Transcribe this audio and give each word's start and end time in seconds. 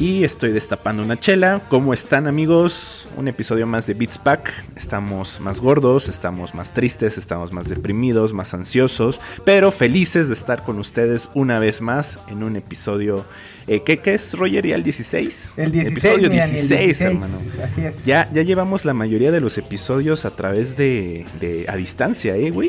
Y 0.00 0.22
estoy 0.22 0.52
destapando 0.52 1.02
una 1.02 1.18
chela. 1.18 1.60
¿Cómo 1.68 1.92
están 1.92 2.28
amigos? 2.28 3.08
Un 3.16 3.26
episodio 3.26 3.66
más 3.66 3.88
de 3.88 3.94
Beats 3.94 4.16
Pack. 4.18 4.52
Estamos 4.76 5.40
más 5.40 5.60
gordos, 5.60 6.08
estamos 6.08 6.54
más 6.54 6.72
tristes, 6.72 7.18
estamos 7.18 7.52
más 7.52 7.68
deprimidos, 7.68 8.32
más 8.32 8.54
ansiosos, 8.54 9.20
pero 9.44 9.72
felices 9.72 10.28
de 10.28 10.34
estar 10.34 10.62
con 10.62 10.78
ustedes 10.78 11.30
una 11.34 11.58
vez 11.58 11.80
más 11.80 12.20
en 12.28 12.44
un 12.44 12.54
episodio... 12.54 13.24
Eh, 13.66 13.82
¿qué, 13.82 14.00
es, 14.14 14.34
Roger? 14.38 14.64
¿Y 14.66 14.72
el 14.72 14.84
16? 14.84 15.52
El 15.56 15.72
16, 15.72 15.92
Episodio 15.98 16.26
el 16.26 16.32
16, 16.32 17.00
hermano. 17.02 17.36
Así 17.64 17.84
es. 17.84 18.04
Ya, 18.06 18.30
ya 18.32 18.42
llevamos 18.42 18.84
la 18.84 18.94
mayoría 18.94 19.32
de 19.32 19.40
los 19.40 19.58
episodios 19.58 20.24
a 20.24 20.30
través 20.30 20.76
de... 20.76 21.26
de 21.40 21.66
a 21.68 21.74
distancia, 21.74 22.36
¿eh, 22.36 22.50
güey? 22.50 22.68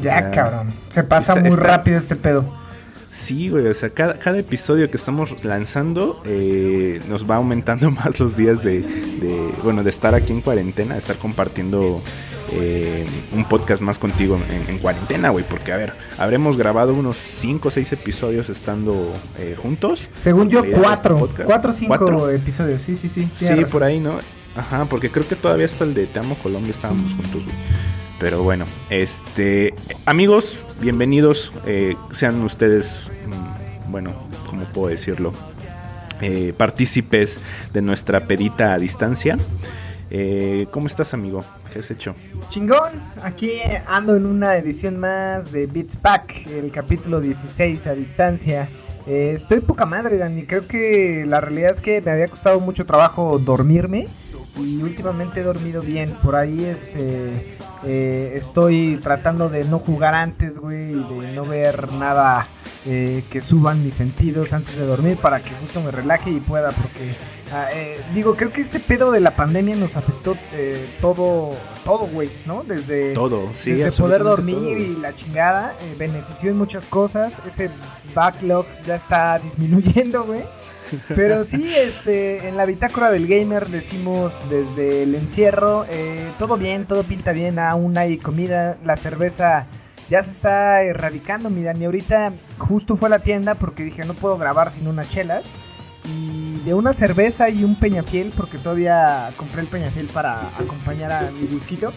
O 0.00 0.04
Ya, 0.04 0.12
sea, 0.20 0.30
cabrón. 0.30 0.72
Se 0.90 1.02
pasa 1.02 1.32
está- 1.32 1.40
muy 1.42 1.50
está- 1.50 1.62
rápido 1.66 1.98
este 1.98 2.14
pedo. 2.14 2.61
Sí, 3.14 3.50
güey, 3.50 3.66
o 3.66 3.74
sea, 3.74 3.90
cada, 3.90 4.18
cada 4.18 4.38
episodio 4.38 4.90
que 4.90 4.96
estamos 4.96 5.44
lanzando 5.44 6.22
eh, 6.24 6.98
nos 7.10 7.30
va 7.30 7.36
aumentando 7.36 7.90
más 7.90 8.18
los 8.18 8.38
días 8.38 8.62
de, 8.64 8.80
de, 8.80 9.50
bueno, 9.62 9.82
de 9.84 9.90
estar 9.90 10.14
aquí 10.14 10.32
en 10.32 10.40
cuarentena, 10.40 10.94
de 10.94 11.00
estar 11.00 11.16
compartiendo 11.16 12.00
eh, 12.52 13.04
un 13.34 13.44
podcast 13.44 13.82
más 13.82 13.98
contigo 13.98 14.38
en, 14.50 14.70
en 14.70 14.78
cuarentena, 14.78 15.28
güey, 15.28 15.44
porque 15.46 15.72
a 15.74 15.76
ver, 15.76 15.92
habremos 16.16 16.56
grabado 16.56 16.94
unos 16.94 17.18
5 17.18 17.68
o 17.68 17.70
6 17.70 17.92
episodios 17.92 18.48
estando 18.48 19.12
eh, 19.38 19.56
juntos. 19.60 20.08
Según 20.18 20.48
yo, 20.48 20.60
En 20.60 20.64
realidad, 20.70 20.82
cuatro. 20.88 21.14
este 21.16 21.26
podcast. 21.26 21.46
Cuatro 21.46 21.70
o 21.70 21.74
cinco 21.74 21.88
¿Cuatro? 21.98 22.30
episodios. 22.30 22.80
Sí, 22.80 22.96
sí, 22.96 23.10
sí. 23.10 23.28
Sí, 23.34 23.46
por 23.70 23.84
ahí, 23.84 24.00
¿no? 24.00 24.20
Ajá, 24.56 24.86
porque 24.86 25.10
creo 25.10 25.28
que 25.28 25.36
todavía 25.36 25.66
hasta 25.66 25.84
el 25.84 25.92
de 25.92 26.06
Te 26.06 26.18
Amo 26.18 26.34
Colombia 26.42 26.70
estábamos 26.70 27.12
juntos, 27.12 27.44
güey. 27.44 27.56
Pero 28.22 28.44
bueno, 28.44 28.66
este, 28.88 29.74
amigos, 30.06 30.62
bienvenidos. 30.80 31.52
eh, 31.66 31.96
sean 32.12 32.40
ustedes, 32.42 33.10
mm, 33.26 33.90
bueno, 33.90 34.12
¿cómo 34.48 34.64
puedo 34.66 34.90
decirlo? 34.90 35.32
Eh, 36.20 36.54
partícipes 36.56 37.40
de 37.72 37.82
nuesra 37.82 38.20
pedita 38.20 38.74
a 38.74 38.78
distancia. 38.78 39.36
Eh, 40.08 40.68
¿Cómo 40.70 40.86
estás, 40.86 41.14
amigo? 41.14 41.44
¿Qué 41.72 41.80
has 41.80 41.90
hecho? 41.90 42.14
Chingón. 42.48 42.92
Aquí 43.24 43.54
ando 43.88 44.14
en 44.14 44.26
una 44.26 44.56
edición 44.56 44.98
más 44.98 45.50
de 45.50 45.66
Beats 45.66 45.96
Pack, 45.96 46.46
el 46.46 46.70
capítulo 46.70 47.20
16 47.20 47.88
a 47.88 47.94
distancia. 47.94 48.68
Eh, 49.08 49.32
estoy 49.34 49.58
poca 49.58 49.84
madre, 49.84 50.16
Dani. 50.16 50.44
Creo 50.44 50.68
que 50.68 51.24
la 51.26 51.40
realidad 51.40 51.72
es 51.72 51.80
que 51.80 52.00
me 52.00 52.12
había 52.12 52.28
costado 52.28 52.60
mucho 52.60 52.86
trabajo 52.86 53.40
dormirme. 53.40 54.06
Y 54.56 54.82
últimamente 54.82 55.40
he 55.40 55.42
dormido 55.42 55.80
bien. 55.82 56.10
Por 56.22 56.36
ahí 56.36 56.64
este 56.64 57.56
eh, 57.84 58.32
estoy 58.34 58.98
tratando 59.02 59.48
de 59.48 59.64
no 59.64 59.78
jugar 59.78 60.14
antes, 60.14 60.58
güey. 60.58 60.92
Y 60.92 61.20
de 61.20 61.32
no 61.34 61.44
ver 61.44 61.92
nada 61.92 62.46
eh, 62.86 63.24
que 63.30 63.40
suban 63.40 63.82
mis 63.84 63.94
sentidos 63.94 64.52
antes 64.52 64.76
de 64.76 64.84
dormir 64.86 65.16
para 65.16 65.40
que 65.42 65.50
justo 65.54 65.80
me 65.80 65.90
relaje 65.90 66.30
y 66.30 66.40
pueda. 66.40 66.70
Porque 66.72 67.14
ah, 67.52 67.68
eh, 67.72 67.98
digo, 68.14 68.36
creo 68.36 68.52
que 68.52 68.60
este 68.60 68.78
pedo 68.78 69.10
de 69.10 69.20
la 69.20 69.34
pandemia 69.36 69.74
nos 69.74 69.96
afectó 69.96 70.36
eh, 70.52 70.86
todo, 71.00 71.56
todo, 71.84 72.06
güey, 72.06 72.30
¿no? 72.44 72.62
Desde, 72.62 73.14
Todo, 73.14 73.48
sí. 73.54 73.72
desde 73.72 73.92
poder 73.92 74.22
dormir 74.22 74.56
todo, 74.56 74.76
y 74.78 74.96
la 75.00 75.14
chingada. 75.14 75.74
eh, 75.80 75.94
benefició 75.98 76.50
en 76.50 76.58
muchas 76.58 76.84
cosas. 76.84 77.40
Ese 77.46 77.70
backlog 78.14 78.66
ya 78.86 78.96
está 78.96 79.38
disminuyendo, 79.38 80.24
güey. 80.24 80.42
Pero 81.08 81.44
sí, 81.44 81.72
este, 81.76 82.48
en 82.48 82.56
la 82.56 82.66
bitácora 82.66 83.10
del 83.10 83.26
gamer 83.26 83.68
decimos 83.68 84.44
desde 84.50 85.02
el 85.02 85.14
encierro, 85.14 85.84
eh, 85.88 86.30
todo 86.38 86.56
bien, 86.56 86.86
todo 86.86 87.02
pinta 87.02 87.32
bien, 87.32 87.58
aún 87.58 87.96
hay 87.98 88.18
comida, 88.18 88.76
la 88.84 88.96
cerveza 88.96 89.66
ya 90.10 90.22
se 90.22 90.30
está 90.30 90.82
erradicando, 90.82 91.48
mi 91.48 91.62
Dani. 91.62 91.86
Ahorita 91.86 92.32
justo 92.58 92.96
fue 92.96 93.08
a 93.08 93.10
la 93.10 93.18
tienda 93.20 93.54
porque 93.54 93.82
dije 93.84 94.04
no 94.04 94.14
puedo 94.14 94.36
grabar 94.36 94.70
sin 94.70 94.86
unas 94.86 95.08
chelas. 95.08 95.52
Y 96.04 96.58
de 96.64 96.74
una 96.74 96.92
cerveza 96.92 97.48
y 97.48 97.64
un 97.64 97.76
peñafiel, 97.76 98.32
porque 98.36 98.58
todavía 98.58 99.30
compré 99.36 99.62
el 99.62 99.68
peñafiel 99.68 100.08
para 100.08 100.48
acompañar 100.58 101.12
a 101.12 101.30
mi 101.30 101.46
disquito. 101.46 101.92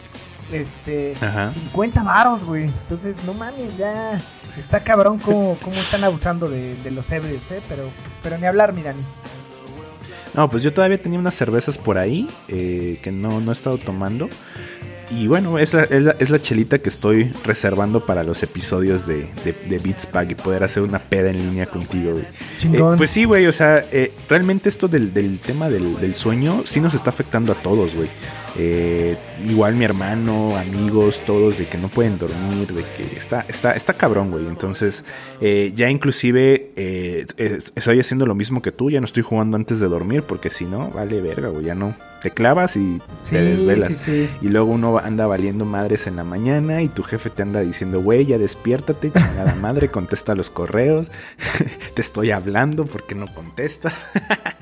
Este, 0.51 1.15
Ajá. 1.19 1.49
50 1.49 2.03
varos, 2.03 2.43
güey. 2.43 2.63
Entonces, 2.65 3.17
no 3.25 3.33
mames, 3.33 3.77
ya 3.77 4.21
está 4.57 4.81
cabrón 4.81 5.19
cómo, 5.19 5.57
cómo 5.61 5.75
están 5.75 6.03
abusando 6.03 6.49
de, 6.49 6.75
de 6.83 6.91
los 6.91 7.11
ebrios, 7.11 7.49
¿eh? 7.51 7.61
Pero, 7.67 7.89
pero 8.23 8.37
ni 8.37 8.45
hablar, 8.45 8.73
mi 8.73 8.81
Dani. 8.81 9.01
No, 10.33 10.49
pues 10.49 10.63
yo 10.63 10.73
todavía 10.73 10.97
tenía 11.01 11.17
unas 11.17 11.33
cervezas 11.35 11.77
por 11.77 11.97
ahí 11.97 12.29
eh, 12.49 12.99
que 13.01 13.11
no, 13.11 13.39
no 13.39 13.51
he 13.51 13.53
estado 13.53 13.77
tomando. 13.77 14.29
Y 15.11 15.27
bueno, 15.27 15.59
es 15.59 15.73
la, 15.73 15.83
es, 15.83 16.01
la, 16.01 16.15
es 16.17 16.29
la 16.31 16.41
chelita 16.41 16.79
que 16.79 16.89
estoy 16.89 17.31
reservando 17.43 18.05
para 18.05 18.23
los 18.23 18.41
episodios 18.41 19.05
de, 19.05 19.29
de, 19.45 19.53
de 19.69 19.77
Beats 19.77 20.07
Pack 20.07 20.31
y 20.31 20.35
poder 20.35 20.63
hacer 20.63 20.81
una 20.81 20.97
peda 20.97 21.29
en 21.29 21.37
línea 21.37 21.67
contigo, 21.67 22.13
güey. 22.13 22.25
Eh, 22.73 22.97
pues 22.97 23.11
sí, 23.11 23.23
güey, 23.23 23.45
o 23.45 23.53
sea, 23.53 23.85
eh, 23.91 24.11
realmente 24.27 24.67
esto 24.67 24.87
del, 24.87 25.13
del 25.13 25.37
tema 25.39 25.69
del, 25.69 25.99
del 26.01 26.15
sueño 26.15 26.63
sí 26.65 26.81
nos 26.81 26.95
está 26.95 27.11
afectando 27.11 27.51
a 27.51 27.55
todos, 27.55 27.93
güey. 27.95 28.09
Eh, 28.57 29.17
igual 29.47 29.75
mi 29.75 29.85
hermano, 29.85 30.55
amigos, 30.55 31.21
todos, 31.25 31.57
de 31.57 31.65
que 31.65 31.77
no 31.77 31.89
pueden 31.89 32.17
dormir, 32.17 32.67
de 32.67 32.83
que 32.95 33.17
está, 33.17 33.45
está, 33.47 33.73
está 33.73 33.93
cabrón, 33.93 34.31
güey. 34.31 34.47
Entonces, 34.47 35.03
eh, 35.41 35.71
ya 35.75 35.89
inclusive 35.89 36.71
eh, 36.75 37.25
estoy 37.37 37.99
haciendo 37.99 38.25
lo 38.25 38.35
mismo 38.35 38.61
que 38.61 38.71
tú, 38.71 38.89
ya 38.89 38.99
no 38.99 39.05
estoy 39.05 39.23
jugando 39.23 39.57
antes 39.57 39.79
de 39.79 39.87
dormir, 39.87 40.23
porque 40.23 40.49
si 40.49 40.65
no, 40.65 40.89
vale 40.89 41.21
verga, 41.21 41.49
güey, 41.49 41.65
ya 41.65 41.75
no. 41.75 41.95
Te 42.21 42.31
clavas 42.31 42.75
y 42.75 43.01
te 43.29 43.41
desvelas. 43.41 43.93
sí, 43.93 44.27
sí. 44.27 44.29
Y 44.41 44.49
luego 44.49 44.71
uno 44.71 44.97
anda 44.97 45.27
valiendo 45.27 45.63
madres 45.63 46.07
en 46.07 46.15
la 46.15 46.23
mañana 46.23 46.81
y 46.81 46.87
tu 46.87 47.03
jefe 47.03 47.29
te 47.29 47.43
anda 47.43 47.59
diciendo, 47.59 48.01
güey, 48.01 48.25
ya 48.25 48.37
despiértate, 48.37 49.11
chingada 49.11 49.53
madre, 49.61 49.89
contesta 49.89 50.33
los 50.33 50.49
correos, 50.49 51.11
te 51.93 52.01
estoy 52.01 52.31
hablando 52.31 52.85
porque 52.85 53.15
no 53.15 53.27
contestas. 53.27 54.07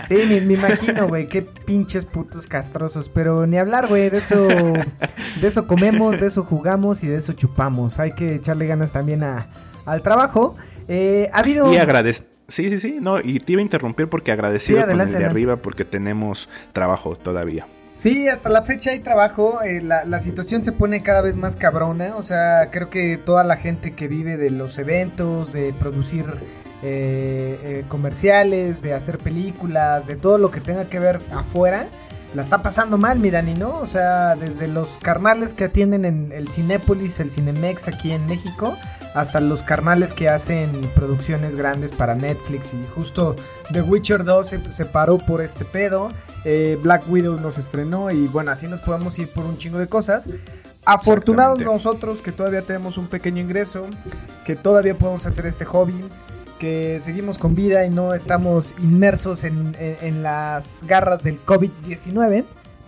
Sí, 0.06 0.16
me, 0.28 0.42
me 0.42 0.56
imagino, 0.56 1.08
güey, 1.08 1.30
qué 1.30 1.44
pinches 1.44 2.06
putos 2.06 2.46
castrosos. 2.46 3.08
Pero 3.08 3.48
ni 3.48 3.58
hablar, 3.58 3.88
güey, 3.88 4.10
de 4.10 4.18
eso, 4.18 4.48
de 4.48 5.48
eso 5.48 5.66
comemos, 5.66 6.20
de 6.20 6.28
eso 6.28 6.44
jugamos 6.44 7.04
y 7.06 7.08
de 7.08 7.16
eso 7.20 7.32
chupamos. 7.32 8.00
Hay 8.00 8.12
que 8.12 8.36
echarle 8.36 8.68
ganas 8.68 8.92
también 8.92 9.24
a, 9.24 9.48
al 9.86 10.02
trabajo. 10.02 10.58
Eh, 10.90 11.30
ha 11.32 11.40
habido... 11.40 11.74
Y 11.74 11.78
agradece. 11.78 12.33
Sí, 12.48 12.70
sí, 12.70 12.80
sí, 12.80 12.98
no, 13.02 13.20
y 13.20 13.40
te 13.40 13.54
iba 13.54 13.60
a 13.60 13.64
interrumpir 13.64 14.10
porque 14.10 14.32
agradecido 14.32 14.80
Sí, 14.80 14.84
adelante, 14.84 15.04
con 15.04 15.08
el 15.08 15.12
de 15.14 15.26
adelante. 15.26 15.40
arriba 15.40 15.56
porque 15.62 15.86
tenemos 15.86 16.50
trabajo 16.74 17.16
todavía. 17.16 17.66
Sí, 17.98 18.28
hasta 18.28 18.50
la 18.50 18.64
fecha 18.64 18.92
hay 18.92 19.00
trabajo, 19.00 19.62
eh, 19.64 19.82
la, 19.82 20.04
la 20.04 20.20
situación 20.20 20.64
se 20.66 20.72
pone 20.74 21.02
cada 21.04 21.22
vez 21.22 21.36
más 21.38 21.56
cabrona, 21.56 22.18
o 22.18 22.24
sea, 22.24 22.70
creo 22.72 22.90
que 22.90 23.18
toda 23.18 23.44
la 23.46 23.56
gente 23.56 23.94
que 23.94 24.08
vive 24.08 24.36
de 24.36 24.50
los 24.50 24.78
eventos, 24.78 25.54
de 25.54 25.74
producir 25.74 26.26
eh, 26.82 27.58
eh, 27.64 27.84
comerciales, 27.88 28.82
de 28.82 28.94
hacer 28.94 29.20
películas, 29.20 30.06
de 30.06 30.18
todo 30.18 30.38
lo 30.38 30.52
que 30.52 30.60
tenga 30.60 30.90
que 30.90 31.00
ver 31.00 31.22
afuera, 31.32 31.88
la 32.36 32.42
está 32.42 32.62
pasando 32.62 32.98
mal, 32.98 33.20
mi 33.20 33.30
Dani, 33.30 33.54
¿no? 33.54 33.78
O 33.80 33.88
sea, 33.88 34.36
desde 34.36 34.68
los 34.68 34.98
carnales 35.02 35.54
que 35.54 35.66
atienden 35.66 36.04
en 36.04 36.32
el 36.34 36.50
Cinépolis, 36.50 37.20
el 37.22 37.32
Cinemex 37.32 37.88
aquí 37.88 38.12
en 38.12 38.26
México, 38.26 38.76
hasta 39.14 39.40
los 39.40 39.62
carnales 39.64 40.14
que 40.14 40.30
hacen 40.30 40.72
producciones 40.96 41.56
grandes 41.56 41.92
para 41.92 42.16
Netflix 42.16 42.74
y 42.74 42.84
justo 42.96 43.36
The 43.72 43.82
Witcher 43.82 44.24
2 44.24 44.48
se, 44.48 44.72
se 44.72 44.86
paró 44.86 45.18
por 45.18 45.42
este 45.42 45.66
pedo, 45.66 46.10
eh, 46.46 46.78
Black 46.82 47.04
Widow 47.10 47.40
nos 47.40 47.58
estrenó 47.58 48.10
y 48.12 48.28
bueno, 48.28 48.52
así 48.52 48.68
nos 48.68 48.80
podemos 48.82 49.18
ir 49.20 49.30
por 49.30 49.46
un 49.46 49.58
chingo 49.58 49.78
de 49.80 49.88
cosas. 49.88 50.28
Afortunados 50.86 51.60
nosotros 51.66 52.22
que 52.22 52.32
todavía 52.32 52.62
tenemos 52.62 52.98
un 52.98 53.08
pequeño 53.08 53.42
ingreso, 53.42 53.86
que 54.46 54.56
todavía 54.56 54.96
podemos 54.96 55.26
hacer 55.26 55.46
este 55.46 55.64
hobby, 55.64 55.94
que 56.60 57.00
seguimos 57.02 57.38
con 57.38 57.56
vida 57.56 57.86
y 57.86 57.90
no 57.90 58.14
estamos 58.14 58.74
inmersos 58.82 59.44
en, 59.46 59.76
en- 59.80 59.98
en 60.02 60.24
las 60.24 60.84
garras 60.88 61.24
del 61.24 61.40
COVID-19. 61.46 62.44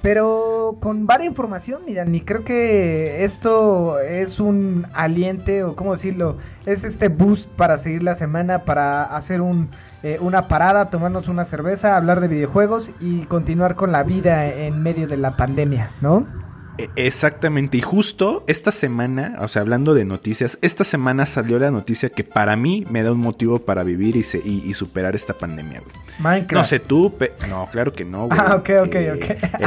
Pero 0.05 0.77
con 0.81 1.07
varias 1.07 1.31
información, 1.31 1.81
mira, 1.83 2.05
ni 2.05 2.21
creo 2.21 2.43
que 2.43 3.23
esto 3.23 3.99
es 3.99 4.39
un 4.39 4.85
aliente 4.93 5.63
o 5.63 5.75
cómo 5.75 5.93
decirlo, 5.93 6.37
es 6.67 6.83
este 6.83 7.07
boost 7.07 7.49
para 7.49 7.79
seguir 7.79 8.03
la 8.03 8.13
semana, 8.13 8.65
para 8.65 9.01
hacer 9.03 9.41
un, 9.41 9.71
eh, 10.03 10.19
una 10.21 10.47
parada, 10.47 10.91
tomarnos 10.91 11.27
una 11.27 11.43
cerveza, 11.43 11.97
hablar 11.97 12.21
de 12.21 12.27
videojuegos 12.27 12.91
y 12.99 13.25
continuar 13.25 13.73
con 13.73 13.91
la 13.91 14.03
vida 14.03 14.45
en 14.45 14.83
medio 14.83 15.07
de 15.07 15.17
la 15.17 15.37
pandemia, 15.37 15.89
¿no? 16.01 16.44
E, 16.77 16.89
exactamente, 16.97 17.77
y 17.77 17.81
justo 17.81 18.43
esta 18.47 18.71
semana, 18.71 19.37
o 19.39 19.47
sea, 19.47 19.61
hablando 19.61 19.93
de 19.93 20.03
noticias, 20.03 20.57
esta 20.61 20.83
semana 20.83 21.25
salió 21.25 21.57
la 21.57 21.71
noticia 21.71 22.09
que 22.09 22.23
para 22.23 22.55
mí 22.55 22.85
me 22.89 23.01
da 23.03 23.11
un 23.13 23.19
motivo 23.19 23.59
para 23.59 23.83
vivir 23.83 24.15
y, 24.17 24.19
y, 24.49 24.73
superar 24.73 25.15
esta 25.15 25.33
pandemia, 25.33 25.79
güey. 25.81 25.95
Minecraft. 26.19 26.53
No 26.53 26.63
sé 26.63 26.79
tú, 26.79 27.13
no, 27.49 27.69
claro 27.71 27.93
que 27.93 28.03
no, 28.03 28.27
güey. 28.27 28.39
Ah, 28.39 28.55
ok, 28.55 28.69
ok, 28.87 28.95
eh, 28.95 29.11
ok. 29.13 29.59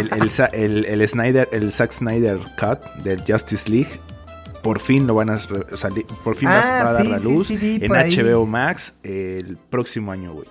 El, 0.53 0.85
el, 0.85 1.09
Snyder, 1.09 1.49
el 1.53 1.73
Zack 1.73 1.93
Snyder 1.93 2.39
Cut 2.59 2.85
del 3.03 3.23
Justice 3.27 3.71
League 3.71 4.01
por 4.63 4.81
fin 4.81 5.07
lo 5.07 5.15
van 5.15 5.31
a 5.31 5.39
salir, 5.77 6.05
por 6.25 6.37
fin 6.37 6.49
va 6.49 6.61
a 6.61 6.81
Ah, 6.81 6.93
dar 6.93 7.03
sí, 7.03 7.09
la 7.09 7.19
luz 7.19 7.47
sí, 7.47 7.79
en 7.81 7.95
ahí. 7.95 8.11
HBO 8.15 8.45
Max 8.45 8.95
el 9.03 9.57
próximo 9.71 10.13
año, 10.13 10.33
güey. 10.35 10.49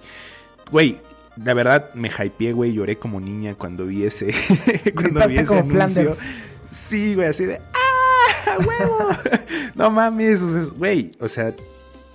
Güey, 0.72 0.98
la 1.44 1.54
verdad 1.54 1.94
me 1.94 2.10
hypeé, 2.10 2.54
güey, 2.54 2.74
lloré 2.74 2.98
como 2.98 3.20
niña 3.20 3.56
cuando 3.56 3.86
vi 3.86 4.04
ese 4.04 4.34
cuando 4.96 5.28
vi 5.28 5.36
ese 5.36 5.46
como 5.46 5.60
anuncio. 5.62 5.76
Flanders. 5.76 6.20
Sí, 6.70 7.16
güey, 7.16 7.28
así 7.28 7.46
de 7.46 7.62
¡ah, 7.74 8.58
huevo! 8.60 9.10
no 9.76 9.90
mames, 9.92 10.42
o 10.42 10.52
sea, 10.64 10.74
güey, 10.78 11.12
o 11.20 11.28
sea, 11.28 11.54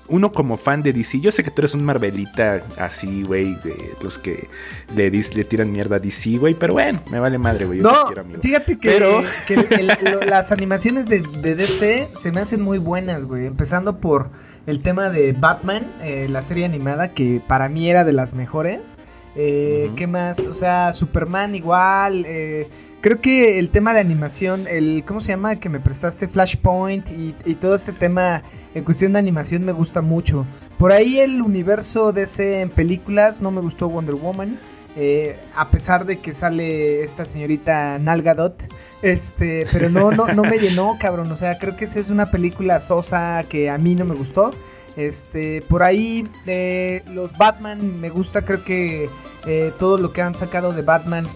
uno 0.08 0.30
como 0.32 0.58
fan 0.58 0.82
de 0.82 0.92
DC, 0.92 1.20
yo 1.20 1.30
sé 1.32 1.42
que 1.42 1.50
tú 1.50 1.62
eres 1.62 1.72
un 1.74 1.84
Marvelita 1.84 2.62
así, 2.76 3.22
güey, 3.22 3.54
de 3.64 3.94
los 4.02 4.18
que 4.18 4.48
le, 4.94 5.10
dis- 5.10 5.32
le 5.34 5.44
tiran 5.44 5.72
mierda 5.72 5.96
a 5.96 5.98
DC, 6.00 6.36
güey, 6.36 6.52
pero 6.54 6.74
bueno, 6.74 7.02
me 7.10 7.18
vale 7.18 7.38
madre, 7.38 7.64
güey, 7.64 7.78
yo 7.80 7.88
te 7.88 7.94
No, 7.94 8.06
quiero, 8.06 8.20
amigo. 8.22 8.40
fíjate 8.42 8.78
que, 8.78 8.88
Pero- 8.90 9.22
que 9.46 9.54
el- 9.54 9.66
el- 9.70 10.12
lo- 10.12 10.20
las 10.26 10.52
animaciones 10.52 11.08
de, 11.08 11.20
de 11.20 11.54
DC 11.54 12.08
se 12.14 12.30
me 12.32 12.40
hacen 12.40 12.60
muy 12.60 12.76
buenas, 12.78 13.24
güey. 13.24 13.46
Empezando 13.46 13.98
por 14.00 14.28
el 14.66 14.82
tema 14.82 15.08
de 15.08 15.32
Batman, 15.32 15.86
eh, 16.02 16.26
la 16.28 16.42
serie 16.42 16.66
animada, 16.66 17.12
que 17.14 17.40
para 17.46 17.68
mí 17.70 17.88
era 17.88 18.04
de 18.04 18.12
las 18.12 18.34
mejores. 18.34 18.96
Eh. 19.34 19.92
¿Qué 19.96 20.06
más? 20.06 20.46
O 20.46 20.54
sea, 20.54 20.92
Superman 20.92 21.54
igual. 21.54 22.24
eh, 22.26 22.68
creo 23.00 23.20
que 23.20 23.58
el 23.58 23.70
tema 23.70 23.94
de 23.94 24.00
animación, 24.00 24.66
el 24.68 25.04
¿cómo 25.06 25.20
se 25.20 25.28
llama? 25.28 25.56
Que 25.56 25.68
me 25.68 25.80
prestaste 25.80 26.28
Flashpoint 26.28 27.10
y, 27.10 27.34
y 27.44 27.54
todo 27.56 27.74
este 27.74 27.92
tema 27.92 28.42
en 28.74 28.84
cuestión 28.84 29.12
de 29.12 29.18
animación 29.18 29.64
me 29.64 29.72
gusta 29.72 30.02
mucho. 30.02 30.46
Por 30.78 30.92
ahí 30.92 31.20
el 31.20 31.42
universo 31.42 32.12
DC 32.12 32.60
en 32.62 32.70
películas 32.70 33.40
no 33.40 33.50
me 33.50 33.60
gustó 33.60 33.88
Wonder 33.88 34.14
Woman. 34.16 34.58
eh, 34.94 35.38
a 35.54 35.70
pesar 35.70 36.04
de 36.04 36.20
que 36.20 36.34
sale 36.34 37.02
esta 37.02 37.24
señorita 37.24 37.98
Nalgadot, 37.98 38.62
este, 39.00 39.66
pero 39.72 39.88
no, 39.88 40.10
no, 40.12 40.28
no 40.28 40.44
me 40.44 40.58
llenó, 40.60 40.96
cabrón. 41.00 41.30
O 41.32 41.36
sea, 41.36 41.58
creo 41.58 41.76
que 41.76 41.84
esa 41.84 41.98
es 42.00 42.10
una 42.10 42.30
película 42.30 42.78
sosa 42.80 43.42
que 43.48 43.70
a 43.70 43.78
mí 43.78 43.94
no 43.94 44.04
me 44.04 44.14
gustó. 44.14 44.50
Este, 44.96 45.62
por 45.62 45.82
ahí 45.82 46.28
eh, 46.46 47.02
los 47.12 47.36
Batman 47.38 48.00
me 48.00 48.10
gusta, 48.10 48.42
creo 48.42 48.62
que 48.64 49.08
eh, 49.46 49.72
todo 49.78 49.96
lo 49.98 50.12
que 50.12 50.20
han 50.22 50.34
sacado 50.34 50.72
de 50.72 50.82
Batman, 50.82 51.26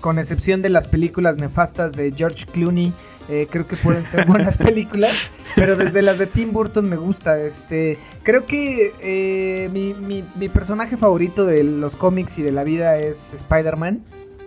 con 0.00 0.18
excepción 0.18 0.60
de 0.62 0.68
las 0.70 0.86
películas 0.88 1.36
nefastas 1.36 1.92
de 1.92 2.12
George 2.12 2.46
Clooney, 2.46 2.92
eh, 3.28 3.46
creo 3.50 3.66
que 3.66 3.76
pueden 3.76 4.06
ser 4.06 4.26
buenas 4.28 4.56
películas, 4.58 5.12
pero 5.54 5.76
desde 5.76 6.02
las 6.02 6.18
de 6.18 6.26
Tim 6.26 6.52
Burton 6.52 6.88
me 6.88 6.96
gusta. 6.96 7.38
Este, 7.40 7.98
creo 8.22 8.44
que 8.46 8.92
eh, 9.00 9.68
mi, 9.72 9.94
mi- 9.94 10.24
mi 10.36 10.48
personaje 10.48 10.96
favorito 10.96 11.44
de 11.46 11.62
los 11.64 11.96
cómics 11.96 12.38
y 12.38 12.42
de 12.42 12.52
la 12.52 12.64
vida 12.64 12.98
es 12.98 13.34
Spider-Man, 13.34 14.02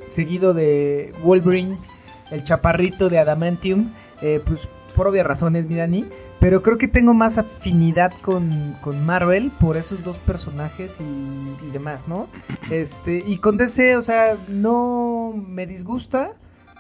seguido 0.07 0.53
de 0.53 1.13
Wolverine, 1.23 1.77
el 2.31 2.43
chaparrito 2.43 3.09
de 3.09 3.19
Adamantium, 3.19 3.91
eh, 4.21 4.41
pues 4.45 4.67
por 4.95 5.07
obvias 5.07 5.25
razones, 5.25 5.65
mi 5.67 5.75
Dani. 5.75 6.05
Pero 6.39 6.61
creo 6.61 6.77
que 6.77 6.87
tengo 6.87 7.13
más 7.13 7.37
afinidad 7.37 8.13
con, 8.21 8.75
con 8.81 9.05
Marvel 9.05 9.51
por 9.59 9.75
esos 9.75 10.03
dos 10.03 10.17
personajes 10.19 11.01
y, 11.01 11.67
y 11.67 11.71
demás, 11.71 12.07
¿no? 12.07 12.27
Este, 12.71 13.23
y 13.25 13.37
con 13.37 13.57
DC, 13.57 13.97
o 13.97 14.01
sea, 14.01 14.37
no 14.47 15.33
me 15.35 15.65
disgusta. 15.67 16.31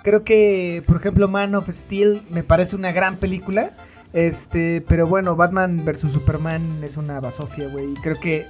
Creo 0.03 0.23
que, 0.23 0.81
por 0.87 0.95
ejemplo, 0.97 1.27
Man 1.27 1.55
of 1.55 1.67
Steel 1.69 2.21
me 2.29 2.41
parece 2.43 2.75
una 2.77 2.91
gran 2.93 3.17
película. 3.17 3.71
Este, 4.13 4.81
pero 4.87 5.05
bueno, 5.07 5.35
Batman 5.35 5.83
vs 5.85 6.11
Superman 6.13 6.61
es 6.83 6.95
una 6.97 7.19
basofia, 7.19 7.67
güey. 7.67 7.91
Y 7.91 7.93
creo 7.95 8.19
que 8.19 8.45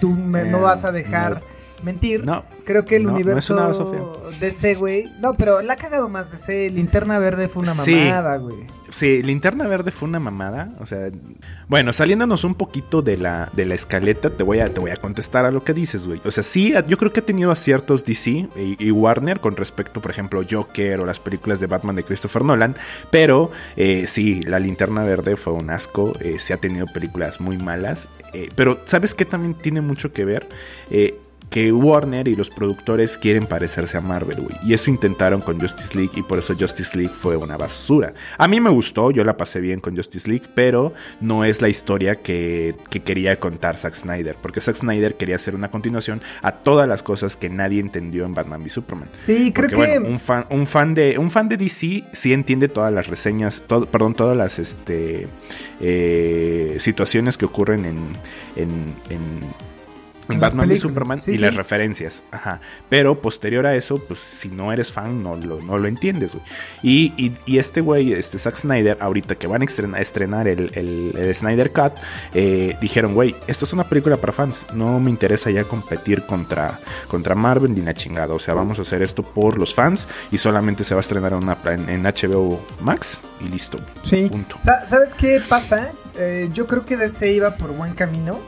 tú 0.00 0.10
me- 0.10 0.44
no 0.44 0.58
Eh, 0.58 0.62
vas 0.62 0.84
a 0.84 0.90
dejar 0.92 1.40
mentir. 1.82 2.24
No, 2.24 2.44
Creo 2.64 2.84
que 2.84 2.96
el 2.96 3.04
No, 3.04 3.10
no 3.12 3.18
es 3.18 3.24
universo 3.50 3.54
una. 3.54 4.38
DC, 4.38 4.74
güey. 4.76 5.04
No, 5.20 5.34
pero 5.34 5.60
la 5.62 5.72
ha 5.72 5.76
cagado 5.76 6.08
más 6.08 6.30
DC. 6.30 6.70
Linterna 6.70 7.18
Verde 7.18 7.48
fue 7.48 7.62
una 7.62 7.74
mamada, 7.74 8.36
güey. 8.36 8.56
Sí, 8.90 9.22
Linterna 9.22 9.66
Verde 9.68 9.90
fue 9.92 10.08
una 10.08 10.18
mamada. 10.20 10.72
O 10.80 10.86
sea, 10.86 11.10
bueno, 11.68 11.92
saliéndonos 11.92 12.42
un 12.44 12.54
poquito 12.54 13.02
de 13.02 13.16
la, 13.16 13.48
de 13.52 13.64
la 13.64 13.74
escaleta, 13.74 14.30
te 14.30 14.42
voy, 14.42 14.58
a, 14.60 14.72
te 14.72 14.80
voy 14.80 14.90
a 14.90 14.96
contestar 14.96 15.44
a 15.46 15.50
lo 15.50 15.62
que 15.64 15.72
dices, 15.74 16.06
güey. 16.06 16.20
O 16.24 16.30
sea, 16.30 16.42
sí, 16.42 16.72
yo 16.88 16.98
creo 16.98 17.12
que 17.12 17.20
ha 17.20 17.24
tenido 17.26 17.50
aciertos 17.52 18.04
DC 18.04 18.30
y, 18.30 18.48
y 18.78 18.90
Warner 18.90 19.40
con 19.40 19.56
respecto, 19.56 20.00
por 20.00 20.10
ejemplo, 20.10 20.42
Joker 20.48 21.00
o 21.00 21.06
las 21.06 21.20
películas 21.20 21.60
de 21.60 21.66
Batman 21.66 21.96
de 21.96 22.04
Christopher 22.04 22.44
Nolan. 22.44 22.74
Pero 23.10 23.50
eh, 23.76 24.04
sí, 24.06 24.40
la 24.42 24.58
Linterna 24.58 25.02
Verde 25.04 25.36
fue 25.36 25.52
un 25.52 25.70
asco. 25.70 26.12
eh, 26.20 26.38
se 26.38 26.52
ha 26.52 26.56
tenido 26.56 26.86
películas 26.86 27.40
muy 27.40 27.58
malas. 27.58 28.08
eh, 28.32 28.48
pero, 28.56 28.80
¿sabes 28.84 29.14
qué 29.14 29.24
también 29.24 29.54
tiene 29.54 29.80
mucho 29.80 30.12
que 30.12 30.24
ver? 30.24 30.48
Eh, 30.90 31.18
que 31.50 31.72
Warner 31.72 32.28
y 32.28 32.36
los 32.36 32.48
productores 32.48 33.18
quieren 33.18 33.44
parecerse 33.46 33.96
a 33.98 34.00
Marvel, 34.00 34.40
güey. 34.40 34.56
Y 34.64 34.72
eso 34.72 34.88
intentaron 34.88 35.40
con 35.40 35.60
Justice 35.60 35.96
League 35.98 36.12
y 36.14 36.22
por 36.22 36.38
eso 36.38 36.54
Justice 36.58 36.96
League 36.96 37.12
fue 37.12 37.36
una 37.36 37.56
basura. 37.56 38.14
A 38.38 38.46
mí 38.46 38.60
me 38.60 38.70
gustó, 38.70 39.10
yo 39.10 39.24
la 39.24 39.36
pasé 39.36 39.60
bien 39.60 39.80
con 39.80 39.96
Justice 39.96 40.28
League, 40.30 40.46
pero 40.54 40.94
no 41.20 41.44
es 41.44 41.60
la 41.60 41.68
historia 41.68 42.22
que, 42.22 42.76
que 42.88 43.00
quería 43.00 43.40
contar 43.40 43.76
Zack 43.76 43.94
Snyder. 43.94 44.36
Porque 44.40 44.60
Zack 44.60 44.76
Snyder 44.76 45.16
quería 45.16 45.34
hacer 45.34 45.56
una 45.56 45.70
continuación 45.70 46.20
a 46.42 46.52
todas 46.52 46.88
las 46.88 47.02
cosas 47.02 47.36
que 47.36 47.48
nadie 47.50 47.80
entendió 47.80 48.24
en 48.26 48.34
Batman 48.34 48.62
v 48.62 48.70
Superman. 48.70 49.08
Sí, 49.18 49.50
creo 49.52 49.68
Porque, 49.70 49.84
que. 49.92 49.98
bueno, 49.98 50.08
un 50.08 50.18
fan, 50.20 50.46
un 50.50 50.66
fan 50.68 50.94
de 50.94 51.18
un 51.18 51.30
fan 51.32 51.48
de 51.48 51.56
DC 51.56 52.04
sí 52.12 52.32
entiende 52.32 52.68
todas 52.68 52.92
las 52.92 53.08
reseñas, 53.08 53.64
todo, 53.66 53.86
perdón, 53.86 54.14
todas 54.14 54.36
las 54.36 54.60
este 54.60 55.26
eh, 55.80 56.76
situaciones 56.78 57.36
que 57.36 57.44
ocurren 57.46 57.84
en, 57.84 57.96
en, 58.56 58.68
en- 59.08 59.69
en 60.34 60.40
Batman 60.40 60.68
películas. 60.68 60.80
Superman 60.90 61.22
Sí, 61.22 61.32
y 61.32 61.34
sí. 61.36 61.40
las 61.40 61.54
referencias. 61.54 62.22
Ajá. 62.30 62.60
Pero 62.88 63.20
posterior 63.20 63.66
a 63.66 63.74
eso, 63.76 63.98
pues 64.06 64.20
si 64.20 64.48
no 64.48 64.72
eres 64.72 64.92
fan, 64.92 65.22
no 65.22 65.36
lo, 65.36 65.60
no 65.60 65.78
lo 65.78 65.88
entiendes, 65.88 66.34
güey. 66.34 66.44
Y, 66.82 67.12
y- 67.16 67.32
y 67.46 67.58
este 67.58 67.80
güey, 67.80 68.12
este 68.12 68.38
Zack 68.38 68.56
Snyder, 68.56 68.96
ahorita 69.00 69.34
que 69.36 69.46
van 69.46 69.62
a 69.62 69.64
estrenar, 69.64 70.00
estrenar 70.00 70.48
el, 70.48 70.70
el- 70.74 71.14
el 71.16 71.34
Snyder 71.34 71.72
Cut, 71.72 71.92
eh, 72.34 72.76
dijeron, 72.80 73.14
güey, 73.14 73.34
esto 73.46 73.64
es 73.64 73.72
una 73.72 73.84
película 73.84 74.16
para 74.16 74.32
fans. 74.32 74.66
No 74.74 74.98
me 75.00 75.10
interesa 75.10 75.50
ya 75.50 75.64
competir 75.64 76.22
contra, 76.26 76.78
contra 77.08 77.34
Marvel 77.34 77.74
ni 77.74 77.82
la 77.82 77.94
chingada. 77.94 78.34
O 78.34 78.38
sea, 78.38 78.54
vamos 78.54 78.78
a 78.78 78.82
hacer 78.82 79.02
esto 79.02 79.22
por 79.22 79.58
los 79.58 79.74
fans 79.74 80.06
y 80.30 80.38
solamente 80.38 80.84
se 80.84 80.94
va 80.94 81.00
a 81.00 81.02
estrenar 81.02 81.32
en, 81.32 81.38
una- 81.42 81.58
en- 81.66 81.88
en 81.88 82.02
HBO 82.04 82.60
Max 82.80 83.20
y 83.40 83.48
listo. 83.48 83.78
Sí. 84.02 84.28
Punto. 84.30 84.56
Sa- 84.60 84.86
¿Sabes 84.86 85.14
qué 85.14 85.40
pasa? 85.48 85.92
Eh, 86.18 86.48
yo 86.52 86.66
creo 86.66 86.84
que 86.84 86.96
DC 86.96 87.32
iba 87.32 87.56
por 87.56 87.70
buen 87.72 87.94
camino 87.94 88.40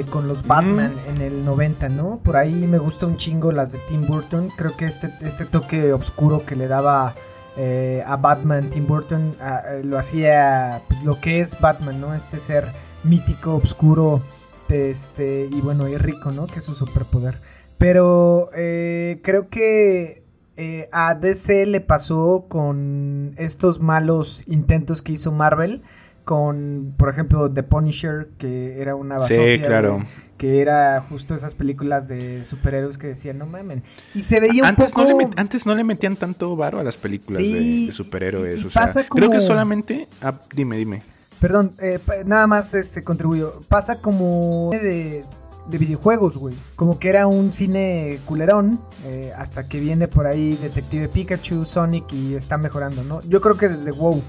eh, 0.00 0.04
con 0.08 0.28
los 0.28 0.46
Batman 0.46 0.92
en 1.08 1.20
el 1.20 1.44
90, 1.44 1.88
¿no? 1.88 2.20
Por 2.22 2.36
ahí 2.36 2.66
me 2.66 2.78
gusta 2.78 3.06
un 3.06 3.16
chingo 3.16 3.52
las 3.52 3.72
de 3.72 3.78
Tim 3.88 4.06
Burton. 4.06 4.48
Creo 4.56 4.76
que 4.76 4.86
este, 4.86 5.12
este 5.20 5.44
toque 5.44 5.92
oscuro 5.92 6.46
que 6.46 6.56
le 6.56 6.68
daba 6.68 7.14
eh, 7.56 8.02
a 8.06 8.16
Batman 8.16 8.70
Tim 8.70 8.86
Burton 8.86 9.36
eh, 9.40 9.82
lo 9.84 9.98
hacía 9.98 10.82
pues, 10.88 11.02
lo 11.02 11.20
que 11.20 11.40
es 11.40 11.60
Batman, 11.60 12.00
¿no? 12.00 12.14
Este 12.14 12.40
ser 12.40 12.72
mítico, 13.04 13.56
oscuro, 13.56 14.22
este, 14.68 15.48
y 15.52 15.60
bueno, 15.60 15.88
y 15.88 15.96
rico, 15.96 16.30
¿no? 16.30 16.46
Que 16.46 16.60
es 16.60 16.64
su 16.64 16.74
superpoder. 16.74 17.38
Pero 17.78 18.48
eh, 18.54 19.20
creo 19.22 19.48
que 19.48 20.22
eh, 20.56 20.88
a 20.92 21.14
DC 21.14 21.66
le 21.66 21.80
pasó 21.80 22.46
con 22.48 23.34
estos 23.36 23.80
malos 23.80 24.42
intentos 24.46 25.02
que 25.02 25.12
hizo 25.12 25.32
Marvel. 25.32 25.82
Con, 26.24 26.94
por 26.96 27.08
ejemplo, 27.08 27.50
The 27.50 27.62
Punisher, 27.64 28.28
que 28.38 28.80
era 28.80 28.94
una 28.94 29.20
Sí, 29.22 29.34
basofia, 29.34 29.66
claro. 29.66 29.94
güey, 29.94 30.06
que 30.38 30.60
era 30.60 31.00
justo 31.08 31.34
esas 31.34 31.54
películas 31.54 32.06
de 32.08 32.44
superhéroes 32.44 32.96
que 32.98 33.08
decían, 33.08 33.38
no 33.38 33.46
mamen. 33.46 33.82
Y 34.14 34.22
se 34.22 34.38
veía 34.40 34.62
un 34.68 34.76
poco... 34.76 35.02
no 35.02 35.08
le 35.08 35.14
met- 35.14 35.34
antes 35.36 35.66
no 35.66 35.74
le 35.74 35.82
metían 35.84 36.16
tanto 36.16 36.54
varo 36.56 36.78
a 36.78 36.84
las 36.84 36.96
películas 36.96 37.38
de- 37.38 37.44
Sí, 37.44 37.86
de, 37.86 37.92
superhéroes. 37.92 38.60
y- 38.60 38.62
y 38.62 38.66
o 38.66 38.70
sea, 38.70 38.82
pasa 38.82 39.04
creo 39.08 39.30
que 39.30 39.36
como- 39.38 39.40
solamente. 39.48 40.08
ah, 40.22 40.34
dime, 40.54 40.76
dime. 40.76 41.02
Perdón, 41.40 41.72
eh, 41.80 41.98
nada 42.24 42.46
más 42.46 42.72
este 42.74 43.02
contribuyo. 43.02 43.60
Pasa 43.68 44.00
como 44.00 44.70
de, 44.70 45.24
de 45.68 45.78
videojuegos, 45.78 46.36
güey. 46.36 46.54
Como 46.76 47.00
que 47.00 47.08
era 47.08 47.26
un 47.26 47.52
cine 47.52 48.20
culerón. 48.26 48.78
eh, 49.04 49.32
hasta 49.36 49.66
que 49.66 49.80
viene 49.80 50.06
por 50.06 50.28
ahí 50.28 50.56
Detective 50.62 51.08
Pikachu, 51.08 51.64
Sonic 51.64 52.12
y 52.12 52.34
está 52.34 52.56
mejorando, 52.58 53.02
¿no? 53.02 53.20
Yo 53.28 53.40
creo 53.40 53.56
que 53.56 53.68
desde 53.68 53.90
WoW. 53.90 54.22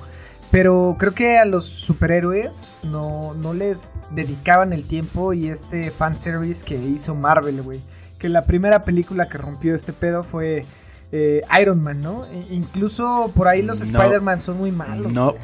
Pero 0.53 0.95
creo 0.99 1.15
que 1.15 1.39
a 1.39 1.45
los 1.45 1.65
superhéroes 1.65 2.77
no, 2.83 3.33
no 3.33 3.55
les 3.55 3.91
dedicaban 4.11 4.71
el 4.71 4.83
tiempo 4.87 5.33
y 5.33 5.47
este 5.47 5.89
fanservice 5.89 6.63
que 6.63 6.75
hizo 6.77 7.15
Marvel, 7.15 7.63
güey. 7.63 7.79
Que 8.19 8.29
la 8.29 8.45
primera 8.45 8.83
película 8.83 9.27
que 9.27 9.39
rompió 9.39 9.73
este 9.73 9.93
pedo 9.93 10.21
fue 10.23 10.63
eh, 11.11 11.41
Iron 11.59 11.81
Man, 11.81 12.03
¿no? 12.03 12.23
E- 12.25 12.53
incluso 12.53 13.31
por 13.35 13.47
ahí 13.47 13.63
los 13.63 13.79
No. 13.79 13.99
Spider-Man 13.99 14.39
son 14.41 14.59
muy 14.59 14.71
malos. 14.71 15.11
No. 15.11 15.31
güey. 15.31 15.41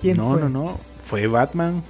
¿Quién 0.00 0.16
no, 0.16 0.32
fue? 0.32 0.40
no, 0.40 0.48
no. 0.48 0.80
Fue 1.02 1.26
Batman. 1.26 1.82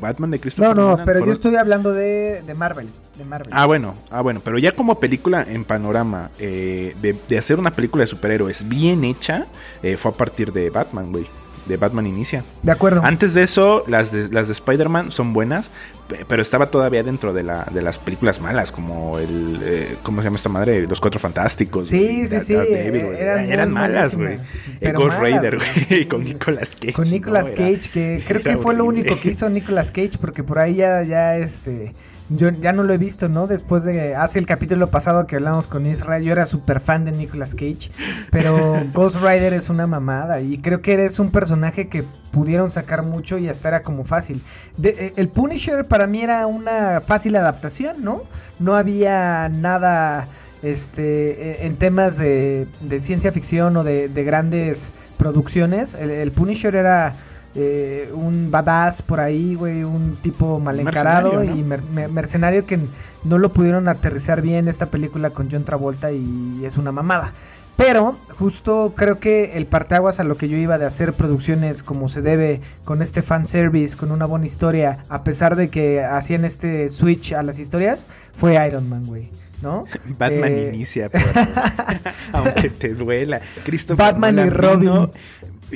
Batman 0.00 0.30
de 0.30 0.40
Christopher 0.40 0.74
No, 0.74 0.74
no, 0.82 0.90
Nolan. 0.92 1.04
pero 1.04 1.26
yo 1.26 1.32
estoy 1.32 1.56
hablando 1.56 1.92
de, 1.92 2.40
de 2.40 2.54
Marvel. 2.54 2.88
De 3.18 3.24
Marvel. 3.26 3.50
Ah, 3.52 3.66
bueno, 3.66 3.96
ah, 4.10 4.22
bueno, 4.22 4.40
pero 4.42 4.56
ya 4.56 4.72
como 4.72 4.98
película 4.98 5.44
en 5.46 5.62
panorama, 5.66 6.30
eh, 6.38 6.96
de, 7.02 7.14
de 7.28 7.36
hacer 7.38 7.58
una 7.58 7.70
película 7.72 8.00
de 8.02 8.06
superhéroes 8.06 8.66
bien 8.66 9.04
hecha, 9.04 9.44
eh, 9.82 9.98
fue 9.98 10.10
a 10.10 10.14
partir 10.14 10.54
de 10.54 10.70
Batman, 10.70 11.12
güey. 11.12 11.26
De 11.66 11.76
Batman 11.78 12.06
Inicia. 12.06 12.44
de 12.62 12.72
acuerdo. 12.72 13.00
Antes 13.04 13.32
de 13.34 13.42
eso, 13.42 13.84
las 13.86 14.12
de, 14.12 14.28
las 14.28 14.48
de 14.48 14.52
Spider-Man 14.52 15.10
son 15.10 15.32
buenas, 15.32 15.70
pe- 16.08 16.24
pero 16.28 16.42
estaba 16.42 16.66
todavía 16.66 17.02
dentro 17.02 17.32
de, 17.32 17.42
la, 17.42 17.66
de 17.72 17.80
las 17.80 17.98
películas 17.98 18.40
malas, 18.40 18.70
como 18.70 19.18
el. 19.18 19.60
eh, 19.62 19.96
¿Cómo 20.02 20.20
se 20.20 20.26
llama 20.26 20.36
esta 20.36 20.50
madre? 20.50 20.86
Los 20.86 21.00
Cuatro 21.00 21.18
Fantásticos. 21.18 21.86
Sí, 21.86 22.26
sí, 22.26 22.40
sí, 22.40 22.54
güey. 22.54 22.68
eran 22.70 23.70
malas, 23.72 24.14
güey. 24.16 24.38
Eh, 24.80 24.92
Ghost 24.92 25.18
malas, 25.18 25.20
Rider, 25.42 25.56
güey. 25.88 26.08
Con 26.08 26.24
Nicolas 26.24 26.76
Cage. 26.76 26.92
Con 26.92 27.04
no, 27.06 27.10
Nicolas 27.12 27.46
era- 27.52 27.56
Cage, 27.56 27.90
que 27.92 28.22
creo 28.26 28.42
que 28.42 28.56
fue 28.58 28.74
lo 28.74 28.84
único 28.84 29.18
que 29.18 29.30
hizo 29.30 29.48
Nicolas 29.48 29.90
Cage, 29.90 30.18
porque 30.20 30.42
por 30.42 30.58
ahí 30.58 30.74
ya, 30.74 31.02
ya 31.02 31.36
este, 31.38 31.94
yo 32.30 32.48
ya 32.50 32.72
no 32.72 32.82
lo 32.84 32.94
he 32.94 32.98
visto, 32.98 33.28
¿no? 33.28 33.46
Después 33.46 33.84
de, 33.84 34.14
hace 34.16 34.38
el 34.38 34.46
capítulo 34.46 34.90
pasado 34.90 35.26
que 35.26 35.36
hablamos 35.36 35.66
con 35.66 35.84
Israel, 35.86 36.22
yo 36.24 36.32
era 36.32 36.46
súper 36.46 36.80
fan 36.80 37.04
de 37.04 37.12
Nicolas 37.12 37.54
Cage, 37.54 37.90
pero 38.30 38.76
Ghost 38.94 39.16
Rider 39.22 39.52
es 39.52 39.68
una 39.68 39.86
mamada 39.86 40.40
y 40.40 40.58
creo 40.58 40.80
que 40.80 40.94
eres 40.94 41.18
un 41.18 41.30
personaje 41.30 41.88
que 41.88 42.04
pudieron 42.32 42.70
sacar 42.70 43.02
mucho 43.02 43.36
y 43.38 43.48
hasta 43.48 43.68
era 43.68 43.82
como 43.82 44.04
fácil. 44.04 44.42
De- 44.78 44.96
eh, 44.98 45.12
el 45.16 45.28
Punisher 45.28 45.84
para 45.84 46.06
mí 46.06 46.22
era 46.22 46.46
una 46.46 47.00
fácil 47.00 47.36
adaptación, 47.36 48.02
¿no? 48.02 48.22
No 48.58 48.74
había 48.74 49.48
nada 49.50 50.26
este, 50.62 51.30
eh, 51.62 51.66
en 51.66 51.76
temas 51.76 52.16
de, 52.16 52.66
de 52.80 53.00
ciencia 53.00 53.32
ficción 53.32 53.76
o 53.76 53.84
de, 53.84 54.08
de 54.08 54.24
grandes 54.24 54.92
producciones. 55.18 55.94
El, 55.94 56.10
el 56.10 56.32
Punisher 56.32 56.74
era 56.74 57.14
eh, 57.54 58.10
un 58.12 58.50
badass 58.50 59.02
por 59.02 59.20
ahí, 59.20 59.54
güey, 59.54 59.84
un 59.84 60.16
tipo 60.22 60.58
mal 60.60 60.80
encarado 60.80 61.32
Mercenario, 61.34 61.54
¿no? 61.54 61.60
y 61.60 61.62
mer- 61.62 61.82
mer- 61.94 62.10
mercenario 62.10 62.66
que 62.66 62.78
no 63.24 63.38
lo 63.38 63.52
pudieron 63.52 63.88
aterrizar 63.88 64.42
bien 64.42 64.68
esta 64.68 64.86
película 64.86 65.30
con 65.30 65.48
John 65.50 65.64
Travolta 65.64 66.10
y 66.12 66.62
es 66.64 66.76
una 66.76 66.90
mamada. 66.92 67.32
Pero 67.76 68.16
justo 68.38 68.92
creo 68.96 69.18
que 69.18 69.56
el 69.56 69.66
parteaguas 69.66 70.20
a 70.20 70.24
lo 70.24 70.36
que 70.36 70.48
yo 70.48 70.56
iba 70.56 70.78
de 70.78 70.86
hacer 70.86 71.12
producciones 71.12 71.82
como 71.82 72.08
se 72.08 72.22
debe, 72.22 72.60
con 72.84 73.02
este 73.02 73.20
fanservice, 73.20 73.96
con 73.96 74.12
una 74.12 74.26
buena 74.26 74.46
historia, 74.46 74.98
a 75.08 75.24
pesar 75.24 75.56
de 75.56 75.70
que 75.70 76.02
hacían 76.04 76.44
este 76.44 76.88
switch 76.88 77.32
a 77.32 77.42
las 77.42 77.58
historias, 77.58 78.06
fue 78.32 78.64
Iron 78.66 78.88
Man, 78.88 79.06
güey. 79.06 79.30
¿No? 79.62 79.84
Batman 80.18 80.52
Eh, 80.52 80.70
inicia, 80.74 81.08
por- 81.08 81.20
aunque 82.32 82.70
te 82.70 82.94
duela. 82.94 83.40
Christopher 83.64 84.06
Batman 84.12 84.38
y 84.46 84.50
Robin. 84.50 84.80
Vino, 84.80 85.10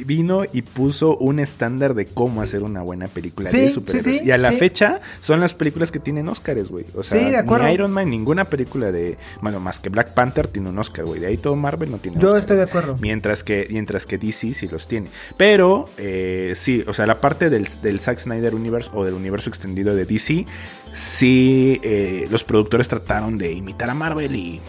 vino 0.04 0.42
y 0.52 0.62
puso 0.62 1.16
un 1.16 1.38
estándar 1.38 1.94
de 1.94 2.06
cómo 2.06 2.42
hacer 2.42 2.62
una 2.62 2.82
buena 2.82 3.08
película 3.08 3.50
Sí, 3.50 3.58
de 3.58 3.68
sí, 3.68 3.74
superhéroes. 3.74 4.18
sí, 4.18 4.24
y 4.24 4.30
a 4.30 4.38
la 4.38 4.50
sí. 4.52 4.56
fecha 4.58 5.00
son 5.20 5.40
las 5.40 5.54
películas 5.54 5.90
que 5.90 5.98
tienen 5.98 6.28
Oscars, 6.28 6.68
güey. 6.68 6.84
O 6.94 7.02
sea, 7.02 7.18
Sí, 7.18 7.30
de 7.30 7.36
acuerdo. 7.36 7.66
ni 7.66 7.72
Iron 7.74 7.90
Man, 7.92 8.10
ninguna 8.10 8.44
película 8.46 8.92
de. 8.92 9.16
Bueno, 9.40 9.60
más 9.60 9.80
que 9.80 9.88
Black 9.88 10.14
Panther 10.14 10.46
tiene 10.48 10.68
un 10.70 10.78
Oscar, 10.78 11.04
güey. 11.04 11.20
De 11.20 11.26
ahí 11.26 11.36
todo 11.36 11.56
Marvel 11.56 11.90
no 11.90 11.98
tiene 11.98 12.18
Yo 12.18 12.28
Oscars. 12.28 12.42
estoy 12.44 12.56
de 12.58 12.62
acuerdo. 12.64 12.96
Mientras 13.00 13.44
que, 13.44 13.66
mientras 13.70 14.06
que 14.06 14.18
DC 14.18 14.52
sí 14.54 14.68
los 14.68 14.88
tiene. 14.88 15.08
Pero, 15.36 15.88
eh, 15.98 16.52
sí, 16.56 16.84
o 16.86 16.94
sea, 16.94 17.06
la 17.06 17.20
parte 17.20 17.50
del, 17.50 17.66
del 17.82 18.00
Zack 18.00 18.18
Snyder 18.18 18.54
Universe 18.54 18.90
o 18.94 19.04
del 19.04 19.14
universo 19.14 19.48
extendido 19.50 19.94
de 19.94 20.04
DC, 20.04 20.46
sí, 20.92 21.80
eh, 21.82 22.26
los 22.30 22.44
productores 22.44 22.88
trataron 22.88 23.36
de 23.38 23.52
imitar 23.52 23.90
a 23.90 23.94
Marvel 23.94 24.34
y. 24.36 24.60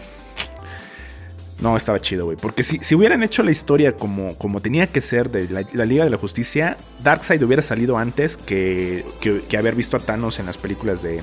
No, 1.60 1.76
estaba 1.76 2.00
chido, 2.00 2.24
güey. 2.24 2.36
Porque 2.36 2.62
si, 2.62 2.78
si 2.78 2.94
hubieran 2.94 3.22
hecho 3.22 3.42
la 3.42 3.50
historia 3.50 3.92
como, 3.92 4.34
como 4.36 4.60
tenía 4.60 4.86
que 4.86 5.00
ser 5.00 5.30
de 5.30 5.48
la, 5.48 5.84
Liga 5.84 6.04
de 6.04 6.10
la 6.10 6.16
Justicia, 6.16 6.76
Darkseid 7.02 7.42
hubiera 7.42 7.62
salido 7.62 7.98
antes 7.98 8.36
que, 8.36 9.04
que, 9.20 9.42
que 9.48 9.56
haber 9.56 9.74
visto 9.74 9.96
a 9.96 10.00
Thanos 10.00 10.38
en 10.38 10.46
las 10.46 10.56
películas 10.56 11.02
de, 11.02 11.20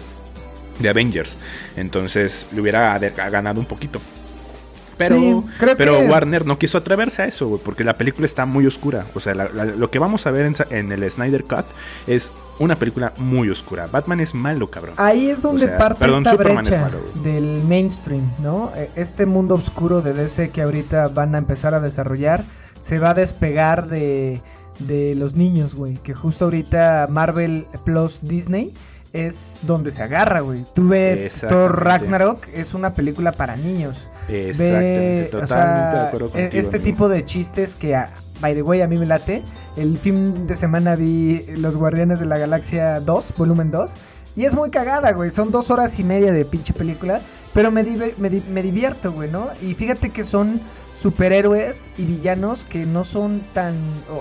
de 0.79 0.89
Avengers. 0.89 1.37
Entonces 1.75 2.47
le 2.53 2.61
hubiera 2.61 2.97
ganado 2.99 3.59
un 3.59 3.65
poquito. 3.65 3.99
Pero, 4.97 5.15
Sí, 5.17 5.43
creo 5.59 5.77
pero 5.77 5.99
que- 5.99 6.07
Warner 6.07 6.45
no 6.45 6.57
quiso 6.57 6.77
atreverse 6.77 7.21
a 7.21 7.25
eso, 7.25 7.47
güey, 7.47 7.61
porque 7.63 7.83
la 7.83 7.95
película 7.95 8.25
está 8.25 8.45
muy 8.45 8.65
oscura. 8.65 9.05
O 9.13 9.19
sea, 9.19 9.35
la- 9.35 9.49
la- 9.53 9.65
lo 9.65 9.91
que 9.91 9.99
vamos 9.99 10.25
a 10.25 10.31
ver 10.31 10.51
en, 10.71 10.91
el 10.91 11.11
Snyder 11.11 11.43
Cut 11.43 11.65
es 12.07 12.31
una 12.59 12.75
película 12.75 13.13
muy 13.17 13.49
oscura. 13.49 13.87
Batman 13.91 14.19
es 14.19 14.33
malo, 14.33 14.67
cabrón. 14.71 14.95
Ahí 14.97 15.29
es 15.29 15.41
donde 15.43 15.65
O 15.65 15.67
sea, 15.67 15.77
parte 15.77 15.99
perdón, 15.99 16.23
esta 16.23 16.31
Superman 16.31 16.63
es 16.65 16.69
brecha 16.71 16.81
malo, 16.81 16.99
güey. 17.13 17.23
del 17.31 17.63
mainstream, 17.63 18.31
¿no? 18.41 18.71
Eh, 18.75 18.89
Este 18.95 19.25
mundo 19.27 19.53
oscuro 19.55 20.01
de 20.01 20.13
DC 20.13 20.49
que 20.49 20.63
ahorita 20.63 21.09
van 21.09 21.35
a 21.35 21.37
empezar 21.37 21.75
a 21.75 21.79
desarrollar 21.79 22.43
se 22.79 22.97
va 22.99 23.11
a 23.11 23.13
despegar 23.13 23.87
de, 23.89 24.41
de 24.79 25.13
los 25.15 25.35
niños, 25.35 25.75
güey. 25.75 25.95
Que 25.97 26.13
justo 26.15 26.45
ahorita 26.45 27.07
Marvel 27.11 27.65
Plus 27.85 28.19
Disney 28.23 28.73
es 29.13 29.59
donde 29.63 29.91
se 29.91 30.03
agarra, 30.03 30.41
güey. 30.41 30.63
Tú 30.75 30.87
ves. 30.89 31.41
Thor 31.47 31.83
Ragnarok, 31.83 32.47
es 32.53 32.73
una 32.73 32.93
película 32.93 33.31
para 33.31 33.55
niños. 33.55 34.07
Exactamente, 34.29 35.29
totalmente 35.31 35.43
o 35.43 35.47
sea, 35.47 35.93
de 36.01 36.07
acuerdo 36.07 36.27
e- 36.27 36.31
contigo. 36.31 36.61
Este 36.61 36.79
tipo 36.79 37.09
de 37.09 37.25
chistes 37.25 37.75
que, 37.75 37.95
a- 37.95 38.09
by 38.41 38.53
the 38.55 38.61
way, 38.61 38.81
a 38.81 38.87
mí 38.87 38.97
me 38.97 39.05
late. 39.05 39.43
El 39.75 39.97
fin 39.97 40.47
de 40.47 40.55
semana 40.55 40.95
vi 40.95 41.45
Los 41.57 41.75
Guardianes 41.75 42.19
de 42.19 42.25
la 42.25 42.37
Galaxia 42.37 42.99
2, 42.99 43.33
volumen 43.37 43.71
2. 43.71 43.93
Y 44.35 44.45
es 44.45 44.53
muy 44.53 44.69
cagada, 44.69 45.11
güey. 45.13 45.31
Son 45.31 45.51
dos 45.51 45.71
horas 45.71 45.97
y 45.99 46.03
media 46.03 46.31
de 46.31 46.45
pinche 46.45 46.73
película. 46.73 47.21
Pero 47.53 47.71
me, 47.71 47.83
dive- 47.83 48.13
me, 48.17 48.29
di- 48.29 48.43
me 48.51 48.61
divierto, 48.61 49.11
güey, 49.11 49.31
¿no? 49.31 49.47
Y 49.63 49.73
fíjate 49.73 50.11
que 50.11 50.23
son 50.23 50.61
superhéroes 50.95 51.89
y 51.97 52.03
villanos 52.05 52.63
que 52.65 52.85
no 52.85 53.03
son 53.03 53.39
tan... 53.53 53.75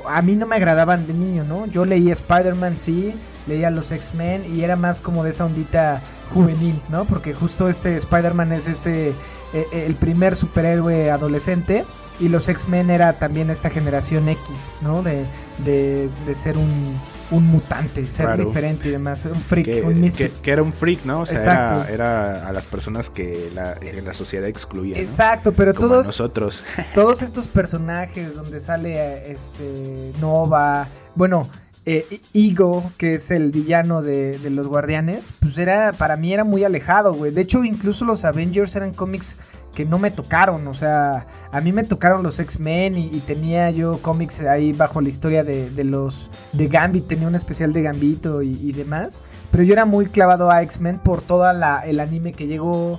a 0.08 0.22
mí 0.22 0.36
no 0.36 0.46
me 0.46 0.56
agradaban 0.56 1.06
de 1.06 1.12
niño, 1.14 1.44
¿no? 1.44 1.66
Yo 1.66 1.84
leía 1.84 2.12
Spider-Man, 2.12 2.76
sí. 2.78 3.12
Leía 3.46 3.70
los 3.70 3.92
X-Men 3.92 4.44
y 4.54 4.62
era 4.62 4.74
más 4.76 5.00
como 5.00 5.22
de 5.22 5.30
esa 5.30 5.44
ondita 5.46 6.02
juvenil, 6.32 6.80
¿no? 6.88 7.04
Porque 7.04 7.34
justo 7.34 7.68
este 7.68 7.96
Spider-Man 7.96 8.52
es 8.52 8.66
este... 8.66 9.10
eh, 9.52 9.66
el 9.72 9.94
primer 9.94 10.36
superhéroe 10.36 11.10
adolescente. 11.10 11.84
Y 12.18 12.28
los 12.30 12.48
X-Men 12.48 12.88
era 12.88 13.12
también 13.12 13.50
esta 13.50 13.68
generación 13.68 14.26
X, 14.30 14.72
¿no? 14.80 15.02
De, 15.02 15.26
de, 15.58 16.08
de 16.26 16.34
ser 16.34 16.56
un, 16.56 16.98
un 17.30 17.44
mutante, 17.44 18.06
ser 18.06 18.24
Claro. 18.24 18.46
diferente 18.46 18.88
y 18.88 18.92
demás. 18.92 19.26
Un 19.26 19.34
freak, 19.38 19.66
que, 19.66 19.82
un 19.82 20.10
que- 20.10 20.30
que 20.30 20.50
era 20.50 20.62
un 20.62 20.72
freak, 20.72 21.04
¿no? 21.04 21.20
O 21.20 21.26
sea, 21.26 21.36
Exacto. 21.36 21.92
era, 21.92 22.30
era 22.32 22.48
a 22.48 22.52
las 22.52 22.64
personas 22.64 23.10
que 23.10 23.50
la, 23.54 23.74
la 24.02 24.12
sociedad 24.14 24.48
excluía. 24.48 24.94
¿no? 24.96 25.02
Exacto, 25.02 25.52
pero 25.52 25.74
Como 25.74 25.88
todos, 25.88 26.06
nosotros. 26.06 26.64
todos 26.94 27.20
estos 27.20 27.48
personajes 27.48 28.34
donde 28.34 28.62
sale 28.62 29.30
este 29.30 30.12
Nova, 30.18 30.88
bueno, 31.16 31.46
eh, 31.86 32.20
Ego, 32.34 32.90
que 32.98 33.14
es 33.14 33.30
el 33.30 33.52
villano 33.52 34.02
de, 34.02 34.38
los 34.50 34.66
Guardianes, 34.66 35.32
pues 35.40 35.56
era, 35.56 35.92
para 35.92 36.16
mí 36.16 36.34
era 36.34 36.42
muy 36.42 36.64
alejado, 36.64 37.14
güey. 37.14 37.30
De 37.30 37.42
hecho, 37.42 37.62
incluso 37.62 38.04
los 38.04 38.24
Avengers 38.24 38.74
eran 38.74 38.92
cómics 38.92 39.36
que 39.72 39.84
no 39.84 39.98
me 39.98 40.10
tocaron, 40.10 40.66
o 40.66 40.74
sea, 40.74 41.26
a 41.52 41.60
mí 41.60 41.70
me 41.70 41.84
tocaron 41.84 42.22
los 42.22 42.40
X-Men 42.40 42.96
y, 42.96 43.20
tenía 43.20 43.70
yo 43.70 43.98
cómics 44.00 44.40
ahí 44.40 44.72
bajo 44.72 45.02
la 45.02 45.10
historia 45.10 45.44
de, 45.44 45.84
los 45.84 46.30
de 46.54 46.66
Gambit, 46.66 47.06
tenía 47.06 47.28
un 47.28 47.34
especial 47.34 47.74
de 47.74 47.82
Gambito 47.82 48.40
y, 48.42 48.72
demás, 48.72 49.22
pero 49.52 49.62
yo 49.62 49.74
era 49.74 49.84
muy 49.84 50.06
clavado 50.06 50.50
a 50.50 50.62
X-Men 50.62 50.98
por 51.00 51.20
toda 51.20 51.84
el 51.84 52.00
anime 52.00 52.32
que 52.32 52.46
llegó 52.46 52.98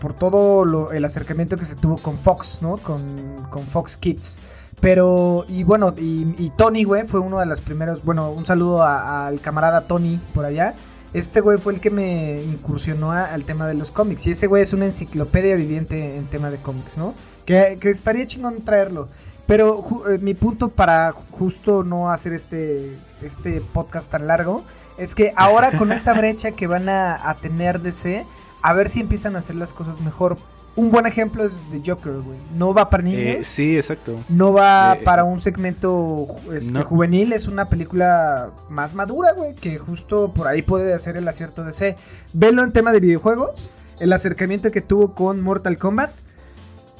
por, 0.00 0.14
todo 0.14 0.66
lo- 0.66 0.92
el 0.92 1.02
acercamiento 1.02 1.56
que 1.56 1.64
se 1.64 1.76
tuvo 1.76 1.96
con 1.96 2.18
Fox, 2.18 2.58
¿no? 2.60 2.76
Con 2.76 3.66
Fox 3.72 3.96
Kids. 3.96 4.38
Pero, 4.80 5.44
y 5.48 5.62
bueno, 5.64 5.94
y, 5.96 6.34
y 6.38 6.50
Tony, 6.56 6.84
güey, 6.84 7.06
fue 7.06 7.20
uno 7.20 7.38
de 7.38 7.46
los 7.46 7.60
primeros. 7.60 8.02
Bueno, 8.04 8.30
un 8.30 8.46
saludo 8.46 8.82
al 8.84 9.40
camarada 9.40 9.82
Tony 9.82 10.18
por 10.34 10.44
allá. 10.44 10.74
Este 11.12 11.40
güey 11.40 11.58
fue 11.58 11.74
el 11.74 11.80
que 11.80 11.90
me 11.90 12.42
incursionó 12.42 13.12
a- 13.12 13.24
al 13.26 13.44
tema 13.44 13.66
de 13.66 13.74
los 13.74 13.90
cómics. 13.90 14.26
Y 14.26 14.30
ese 14.32 14.46
güey 14.46 14.62
es 14.62 14.72
una 14.72 14.86
enciclopedia 14.86 15.54
viviente 15.56 16.16
en 16.16 16.26
tema 16.26 16.50
de 16.50 16.56
cómics, 16.58 16.96
¿no? 16.96 17.14
Que, 17.44 17.76
que 17.80 17.90
estaría 17.90 18.26
chingón 18.26 18.62
traerlo. 18.64 19.08
Pero 19.46 19.82
ju- 19.82 20.14
eh, 20.14 20.18
mi 20.18 20.34
punto 20.34 20.68
para 20.68 21.12
justo 21.12 21.82
no 21.82 22.10
hacer 22.12 22.32
este, 22.32 22.96
este 23.22 23.60
podcast 23.72 24.10
tan 24.12 24.28
largo 24.28 24.62
es 24.96 25.14
que 25.16 25.32
ahora 25.36 25.76
con 25.76 25.90
esta 25.92 26.12
brecha 26.18 26.52
que 26.52 26.68
van 26.68 26.88
a, 26.88 27.28
a 27.28 27.34
tener 27.34 27.80
DC, 27.80 28.24
a 28.62 28.72
ver 28.74 28.88
si 28.88 29.00
empiezan 29.00 29.34
a 29.34 29.40
hacer 29.40 29.56
las 29.56 29.72
cosas 29.72 30.00
mejor. 30.02 30.36
Un 30.76 30.90
buen 30.90 31.04
ejemplo 31.06 31.44
es 31.44 31.60
The 31.72 31.82
Joker, 31.90 32.12
güey. 32.12 32.38
No 32.56 32.72
va 32.72 32.88
para 32.88 33.02
niños. 33.02 33.20
Eh, 33.20 33.40
sí, 33.44 33.76
exacto. 33.76 34.16
No 34.28 34.52
va 34.52 34.94
Eh, 34.98 35.02
para 35.04 35.24
un 35.24 35.40
segmento 35.40 36.26
este, 36.54 36.72
no. 36.72 36.84
juvenil, 36.84 37.32
es 37.32 37.46
una 37.48 37.68
película 37.68 38.50
más 38.70 38.94
madura, 38.94 39.32
güey, 39.32 39.54
que 39.54 39.78
justo 39.78 40.32
por 40.32 40.46
ahí 40.46 40.62
puede 40.62 40.94
hacer 40.94 41.16
el 41.16 41.26
acierto 41.28 41.64
de 41.64 41.72
C. 41.72 41.96
Velo 42.32 42.62
en 42.62 42.72
tema 42.72 42.92
de 42.92 43.00
videojuegos, 43.00 43.50
el 43.98 44.12
acercamiento 44.12 44.70
que 44.70 44.80
tuvo 44.80 45.14
con 45.14 45.42
Mortal 45.42 45.76
Kombat. 45.76 46.12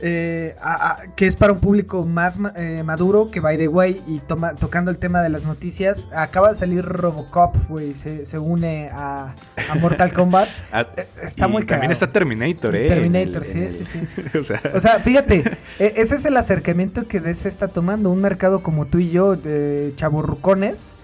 Eh, 0.03 0.57
a- 0.63 0.93
a- 0.93 1.03
que 1.15 1.27
es 1.27 1.37
para 1.37 1.53
un 1.53 1.61
público 1.61 2.05
más 2.07 2.39
eh, 2.57 2.83
maduro, 2.85 3.31
que 3.31 3.41
by 3.41 3.59
the 3.59 3.69
way, 3.69 4.01
y 4.07 4.19
toma- 4.21 4.55
tocando 4.55 4.91
el 4.91 4.97
tema 4.97 5.23
de 5.23 5.29
las 5.29 5.45
noticias, 5.45 6.09
acaba 6.15 6.49
de 6.49 6.55
salir 6.55 6.85
Robocop, 6.85 7.55
güey, 7.69 7.95
se, 7.95 8.25
se 8.25 8.39
une 8.39 8.89
a, 8.93 9.35
a 9.71 9.75
Mortal 9.77 10.13
Kombat. 10.13 10.49
Ah, 10.73 10.87
Eh, 10.97 11.07
está 11.23 11.47
y 11.49 11.51
muy 11.51 11.63
También 11.63 11.79
cagado. 11.81 11.93
está 11.93 12.07
Terminator, 12.13 12.75
¿eh? 12.77 12.89
Terminator, 12.89 13.45
sí, 13.45 13.69
sí, 13.69 13.85
sí. 13.85 14.01
o 14.39 14.45
sea, 14.45 14.61
O 14.75 14.81
sea, 14.81 14.99
fíjate, 15.01 15.45
e- 15.79 15.93
ese 15.97 16.15
es 16.15 16.25
el 16.25 16.37
acercamiento 16.37 17.07
que 17.07 17.21
DC 17.21 17.49
está 17.49 17.69
tomando, 17.69 18.11
un 18.11 18.21
mercado 18.23 18.63
como 18.63 18.87
tú 18.87 18.99
y 18.99 19.11
yo, 19.11 19.37
de 19.37 19.93
chaburrucones, 19.97 20.97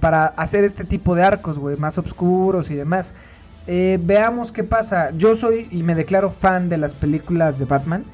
para 0.00 0.24
hacer 0.26 0.64
este 0.64 0.84
tipo 0.84 1.14
de 1.14 1.22
arcos, 1.22 1.58
güey, 1.58 1.76
más 1.76 1.98
oscuros 1.98 2.70
y 2.70 2.74
demás. 2.74 3.12
Veamos 3.66 4.50
qué 4.52 4.64
pasa. 4.64 5.10
Yo 5.10 5.36
soy 5.36 5.68
y 5.70 5.82
me 5.82 5.94
declaro 5.94 6.30
fan 6.30 6.68
de 6.68 6.78
las 6.78 6.94
películas 6.94 7.58
de 7.58 7.64
Batman. 7.66 8.04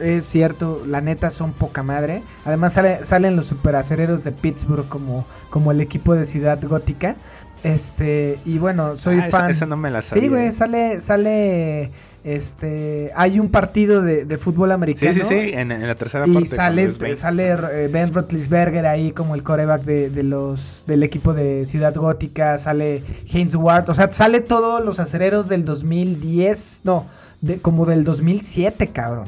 Es 0.00 0.24
cierto, 0.26 0.82
la 0.86 1.00
neta 1.00 1.30
son 1.30 1.52
poca 1.52 1.82
madre. 1.82 2.22
Además 2.44 2.72
sale- 2.72 3.04
salen 3.04 3.36
los 3.36 3.46
superacereros 3.46 4.24
de 4.24 4.32
Pittsburgh 4.32 4.88
como, 4.88 5.26
como 5.50 5.70
el 5.72 5.80
equipo 5.80 6.14
de 6.14 6.24
Ciudad 6.24 6.58
Gótica. 6.62 7.16
Este, 7.62 8.38
y 8.46 8.56
bueno, 8.58 8.96
soy 8.96 9.18
ah, 9.20 9.28
fan. 9.30 9.50
Esa, 9.50 9.66
no 9.66 9.76
me 9.76 9.90
la 9.90 10.00
sabía. 10.00 10.22
Sí, 10.22 10.28
güey, 10.30 10.50
sale, 10.52 11.00
sale, 11.02 11.90
este, 12.24 13.10
hay 13.14 13.38
un 13.38 13.50
partido 13.50 14.00
de, 14.00 14.24
de 14.24 14.38
fútbol 14.38 14.72
americano. 14.72 15.12
Sí, 15.12 15.20
sí, 15.20 15.26
sí, 15.28 15.34
en, 15.52 15.70
en 15.70 15.86
la 15.86 15.94
tercera 15.94 16.26
Y 16.26 16.32
parte. 16.32 16.48
sale, 16.48 16.84
es 16.84 16.98
Bane. 16.98 17.16
sale 17.16 17.50
eh, 17.50 17.88
Ben 17.92 18.14
Roethlisberger 18.14 18.86
ahí 18.86 19.12
como 19.12 19.34
el 19.34 19.42
coreback 19.42 19.82
de, 19.82 20.08
de 20.08 20.22
los 20.22 20.84
del 20.86 21.02
equipo 21.02 21.34
de 21.34 21.66
Ciudad 21.66 21.94
Gótica, 21.94 22.56
sale 22.56 23.02
Haynes 23.32 23.54
Ward, 23.56 23.90
o 23.90 23.94
sea, 23.94 24.10
sale 24.10 24.40
todos 24.40 24.82
los 24.82 24.98
acereros 24.98 25.48
del 25.50 25.66
2010, 25.66 26.80
no, 26.84 27.04
de, 27.42 27.58
como 27.60 27.84
del 27.84 28.04
2007, 28.04 28.86
cabrón, 28.88 29.26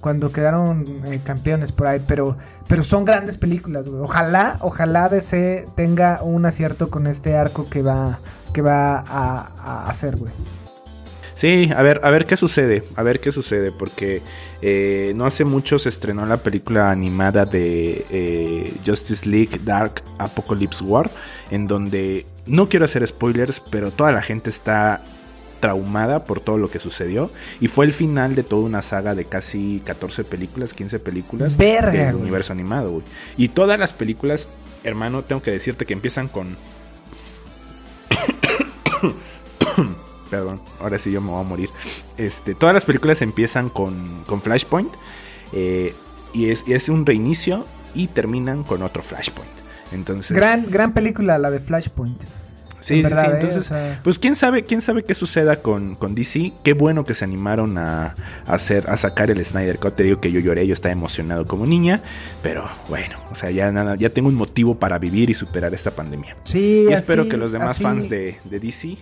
cuando 0.00 0.32
quedaron 0.32 1.02
eh, 1.06 1.20
campeones 1.22 1.72
por 1.72 1.86
ahí, 1.86 2.02
pero, 2.06 2.36
pero 2.66 2.82
son 2.82 3.04
grandes 3.04 3.36
películas, 3.36 3.88
güey. 3.88 4.02
Ojalá, 4.02 4.56
ojalá 4.60 5.08
DC 5.08 5.64
tenga 5.76 6.22
un 6.22 6.46
acierto 6.46 6.90
con 6.90 7.06
este 7.06 7.36
arco 7.36 7.68
que 7.68 7.82
va, 7.82 8.18
que 8.52 8.62
va 8.62 8.98
a, 8.98 9.50
a 9.58 9.90
hacer, 9.90 10.16
güey. 10.16 10.32
Sí, 11.40 11.70
a 11.74 11.80
ver, 11.80 12.02
a 12.04 12.10
ver 12.10 12.26
qué 12.26 12.36
sucede, 12.36 12.84
a 12.96 13.02
ver 13.02 13.18
qué 13.18 13.32
sucede, 13.32 13.72
porque 13.72 14.20
eh, 14.60 15.14
no 15.16 15.24
hace 15.24 15.46
mucho 15.46 15.78
se 15.78 15.88
estrenó 15.88 16.26
la 16.26 16.36
película 16.36 16.90
animada 16.90 17.46
de 17.46 18.04
eh, 18.10 18.74
Justice 18.84 19.26
League 19.26 19.58
Dark 19.64 20.02
Apocalypse 20.18 20.84
War, 20.84 21.10
en 21.50 21.64
donde 21.64 22.26
no 22.44 22.68
quiero 22.68 22.84
hacer 22.84 23.06
spoilers, 23.08 23.60
pero 23.70 23.90
toda 23.90 24.12
la 24.12 24.20
gente 24.20 24.50
está 24.50 25.00
traumada 25.60 26.24
por 26.24 26.40
todo 26.40 26.56
lo 26.58 26.70
que 26.70 26.78
sucedió 26.80 27.30
y 27.60 27.68
fue 27.68 27.84
el 27.86 27.92
final 27.92 28.34
de 28.34 28.42
toda 28.42 28.62
una 28.62 28.82
saga 28.82 29.14
de 29.14 29.26
casi 29.26 29.82
14 29.84 30.24
películas, 30.24 30.72
15 30.74 30.98
películas 30.98 31.56
Verga, 31.56 31.90
del 31.92 32.12
güey. 32.12 32.22
universo 32.22 32.52
animado, 32.52 32.90
güey. 32.92 33.04
Y 33.36 33.48
todas 33.50 33.78
las 33.78 33.92
películas, 33.92 34.48
hermano, 34.84 35.22
tengo 35.22 35.42
que 35.42 35.50
decirte 35.52 35.84
que 35.86 35.92
empiezan 35.92 36.28
con 36.28 36.56
Perdón, 40.30 40.60
ahora 40.80 40.98
sí 40.98 41.10
yo 41.10 41.20
me 41.20 41.30
voy 41.30 41.40
a 41.40 41.44
morir. 41.44 41.68
Este, 42.16 42.54
todas 42.54 42.72
las 42.74 42.84
películas 42.84 43.20
empiezan 43.22 43.68
con, 43.68 44.22
con 44.26 44.40
Flashpoint. 44.40 44.90
eh, 45.52 45.94
y, 46.32 46.50
es, 46.50 46.62
y 46.68 46.74
es 46.74 46.88
un 46.88 47.04
reinicio 47.06 47.66
y 47.92 48.06
terminan 48.06 48.62
con 48.62 48.82
otro 48.84 49.02
Flashpoint. 49.02 49.50
Entonces. 49.90 50.36
Gran, 50.36 50.64
gran 50.70 50.92
película 50.92 51.38
la 51.38 51.50
de 51.50 51.58
Flashpoint. 51.58 52.22
Sí, 52.80 52.94
¿eh? 53.00 53.02
Entonces, 53.06 53.58
O 53.58 53.62
sea- 53.62 54.00
pues 54.02 54.18
quién 54.18 54.34
sabe, 54.34 54.64
quién 54.64 54.80
sabe 54.80 55.04
qué 55.04 55.14
suceda 55.14 55.56
con, 55.62 55.94
con 55.94 56.14
DC. 56.14 56.52
Qué 56.64 56.72
bueno 56.72 57.04
que 57.04 57.14
se 57.14 57.24
animaron 57.24 57.78
a, 57.78 58.14
a 58.46 58.54
hacer, 58.54 58.88
a 58.90 58.96
sacar 58.96 59.30
el 59.30 59.44
Snyder 59.44 59.78
Cut. 59.78 59.94
Te 59.96 60.02
digo 60.02 60.20
que 60.20 60.32
yo 60.32 60.40
lloré, 60.40 60.66
yo 60.66 60.72
estaba 60.72 60.92
emocionado 60.92 61.46
como 61.46 61.66
niña. 61.66 62.02
Pero 62.42 62.64
bueno, 62.88 63.16
o 63.30 63.34
sea, 63.34 63.50
ya 63.50 63.70
nada, 63.70 63.96
ya 63.96 64.10
tengo 64.10 64.28
un 64.28 64.34
motivo 64.34 64.74
para 64.78 64.98
vivir 64.98 65.30
y 65.30 65.34
superar 65.34 65.72
esta 65.74 65.90
pandemia. 65.90 66.36
Sí, 66.44 66.86
y 66.88 66.92
así- 66.92 66.94
espero 67.02 67.28
que 67.28 67.36
los 67.36 67.52
demás 67.52 67.72
así- 67.72 67.82
fans 67.82 68.08
de, 68.08 68.38
de 68.44 68.60
DC 68.60 68.96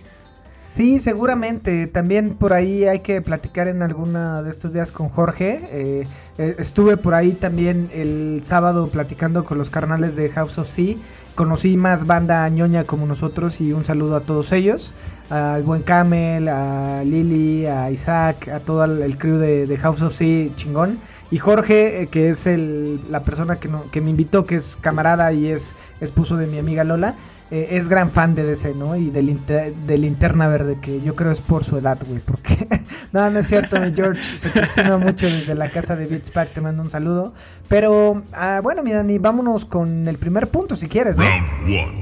Sí, 0.71 0.99
seguramente. 0.99 1.87
También 1.87 2.35
por 2.35 2.53
ahí 2.53 2.85
hay 2.85 2.99
que 2.99 3.23
platicar 3.23 3.67
en 3.67 3.81
alguna 3.81 4.43
de 4.43 4.51
estos 4.51 4.71
días 4.71 4.91
con 4.91 5.09
Jorge. 5.09 5.61
Eh, 5.71 6.07
eh, 6.37 6.55
estuve 6.59 6.95
por 6.95 7.15
ahí 7.15 7.31
también 7.31 7.89
el 7.91 8.41
sábado 8.43 8.87
platicando 8.87 9.43
con 9.45 9.57
los 9.57 9.71
carnales 9.71 10.15
de 10.15 10.29
House 10.29 10.59
of 10.59 10.69
Sea. 10.69 10.95
Conocí 11.39 11.77
más 11.77 12.05
banda 12.05 12.49
ñoña 12.49 12.83
como 12.83 13.05
nosotros 13.05 13.61
y 13.61 13.71
un 13.71 13.85
saludo 13.85 14.17
a 14.17 14.19
todos 14.19 14.51
ellos. 14.51 14.91
Al 15.29 15.63
buen 15.63 15.83
Camel, 15.83 16.49
a 16.49 17.01
Lily, 17.05 17.65
a 17.65 17.89
Isaac, 17.91 18.49
a 18.49 18.59
todo 18.59 18.83
el, 18.83 19.17
crew 19.17 19.37
de, 19.37 19.65
de 19.65 19.77
House 19.77 20.01
of 20.01 20.13
Sea 20.13 20.49
chingón. 20.57 20.99
Y 21.31 21.37
Jorge, 21.37 22.01
eh, 22.03 22.07
que 22.07 22.29
es 22.29 22.47
el, 22.47 22.99
la 23.11 23.23
persona 23.23 23.57
que, 23.57 23.67
no- 23.67 23.83
que 23.91 24.01
me 24.01 24.09
invitó, 24.09 24.45
que 24.45 24.55
es 24.55 24.77
camarada 24.81 25.31
y 25.31 25.47
es 25.47 25.75
esposo 26.01 26.37
de 26.37 26.47
mi 26.47 26.57
amiga 26.57 26.83
Lola, 26.83 27.15
eh, 27.51 27.69
es 27.71 27.87
gran 27.87 28.11
fan 28.11 28.35
de 28.35 28.43
DC, 28.43 28.73
¿no? 28.75 28.95
Y 28.95 29.09
del, 29.11 29.29
inte- 29.29 29.73
de 29.85 29.97
Linterna 29.97 30.47
Verde, 30.47 30.77
que 30.81 31.01
yo 31.01 31.15
creo 31.15 31.31
es 31.31 31.41
por 31.41 31.63
su 31.63 31.77
edad, 31.77 31.97
güey. 32.07 32.19
Porque, 32.19 32.67
no, 33.11 33.29
no 33.29 33.39
es 33.39 33.47
cierto, 33.47 33.79
mi 33.79 33.93
George, 33.93 34.21
se 34.37 34.49
te 34.49 34.61
estima 34.61 34.97
mucho 34.97 35.25
desde 35.27 35.53
la 35.55 35.69
casa 35.69 35.95
de 35.95 36.05
Beats 36.07 36.31
Pack, 36.31 36.49
te 36.53 36.61
mando 36.61 36.81
un 36.83 36.89
saludo. 36.89 37.33
Pero, 37.67 38.23
ah, 38.33 38.59
bueno, 38.63 38.81
mi 38.83 38.91
Dani, 38.91 39.17
vámonos 39.19 39.65
con 39.65 40.07
el 40.07 40.17
primer 40.17 40.47
punto, 40.47 40.75
si 40.75 40.87
quieres, 40.87 41.17
¿no? 41.17 41.23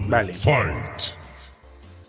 Vale. 0.09 0.33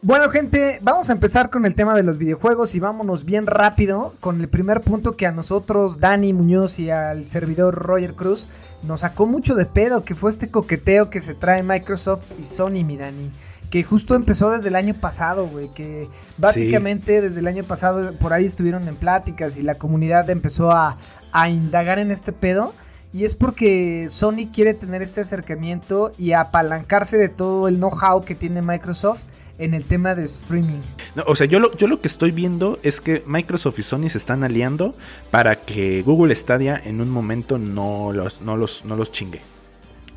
Bueno, 0.00 0.30
gente, 0.30 0.78
vamos 0.80 1.10
a 1.10 1.12
empezar 1.12 1.50
con 1.50 1.66
el 1.66 1.74
tema 1.74 1.92
de 1.96 2.04
los 2.04 2.18
videojuegos 2.18 2.76
y 2.76 2.78
vámonos 2.78 3.24
bien 3.24 3.48
rápido 3.48 4.14
con 4.20 4.40
el 4.40 4.46
primer 4.46 4.80
punto 4.80 5.16
que 5.16 5.26
a 5.26 5.32
nosotros, 5.32 5.98
Dani 5.98 6.32
Muñoz 6.32 6.78
y 6.78 6.88
al 6.88 7.26
servidor 7.26 7.74
Roger 7.74 8.14
Cruz, 8.14 8.46
nos 8.84 9.00
sacó 9.00 9.26
mucho 9.26 9.56
de 9.56 9.64
pedo, 9.64 10.04
que 10.04 10.14
fue 10.14 10.30
este 10.30 10.52
coqueteo 10.52 11.10
que 11.10 11.20
se 11.20 11.34
trae 11.34 11.64
Microsoft 11.64 12.30
y 12.40 12.44
Sony, 12.44 12.84
mi 12.84 12.96
Dani. 12.96 13.28
Que 13.70 13.82
justo 13.82 14.14
empezó 14.14 14.52
desde 14.52 14.68
el 14.68 14.76
año 14.76 14.94
pasado, 14.94 15.48
güey. 15.48 15.68
Que 15.68 16.06
básicamente 16.38 17.20
desde 17.20 17.40
el 17.40 17.48
año 17.48 17.64
pasado 17.64 18.12
por 18.20 18.32
ahí 18.32 18.44
estuvieron 18.44 18.86
en 18.86 18.94
pláticas 18.94 19.56
y 19.56 19.62
la 19.62 19.74
comunidad 19.74 20.30
empezó 20.30 20.70
a, 20.70 20.96
a 21.32 21.50
indagar 21.50 21.98
en 21.98 22.12
este 22.12 22.32
pedo. 22.32 22.72
Y 23.12 23.24
es 23.24 23.34
porque 23.34 24.06
Sony 24.10 24.48
quiere 24.54 24.74
tener 24.74 25.02
este 25.02 25.22
acercamiento 25.22 26.12
y 26.18 26.34
apalancarse 26.34 27.18
de 27.18 27.28
todo 27.28 27.66
el 27.66 27.78
know-how 27.78 28.22
que 28.24 28.36
tiene 28.36 28.62
Microsoft 28.62 29.24
en 29.58 29.74
el 29.74 29.84
tema 29.84 30.14
de 30.14 30.24
streaming. 30.24 30.80
No, 31.14 31.24
o 31.26 31.34
sea, 31.36 31.46
yo 31.46 31.58
lo, 31.58 31.76
yo 31.76 31.86
lo 31.88 32.00
que 32.00 32.08
estoy 32.08 32.30
viendo 32.30 32.78
es 32.82 33.00
que 33.00 33.22
Microsoft 33.26 33.78
y 33.78 33.82
Sony 33.82 34.08
se 34.08 34.18
están 34.18 34.44
aliando 34.44 34.94
para 35.30 35.56
que 35.56 36.02
Google 36.02 36.34
Stadia 36.34 36.80
en 36.84 37.00
un 37.00 37.10
momento 37.10 37.58
no 37.58 38.12
los, 38.12 38.40
no 38.40 38.56
los, 38.56 38.84
no 38.84 38.96
los 38.96 39.10
chingue. 39.12 39.40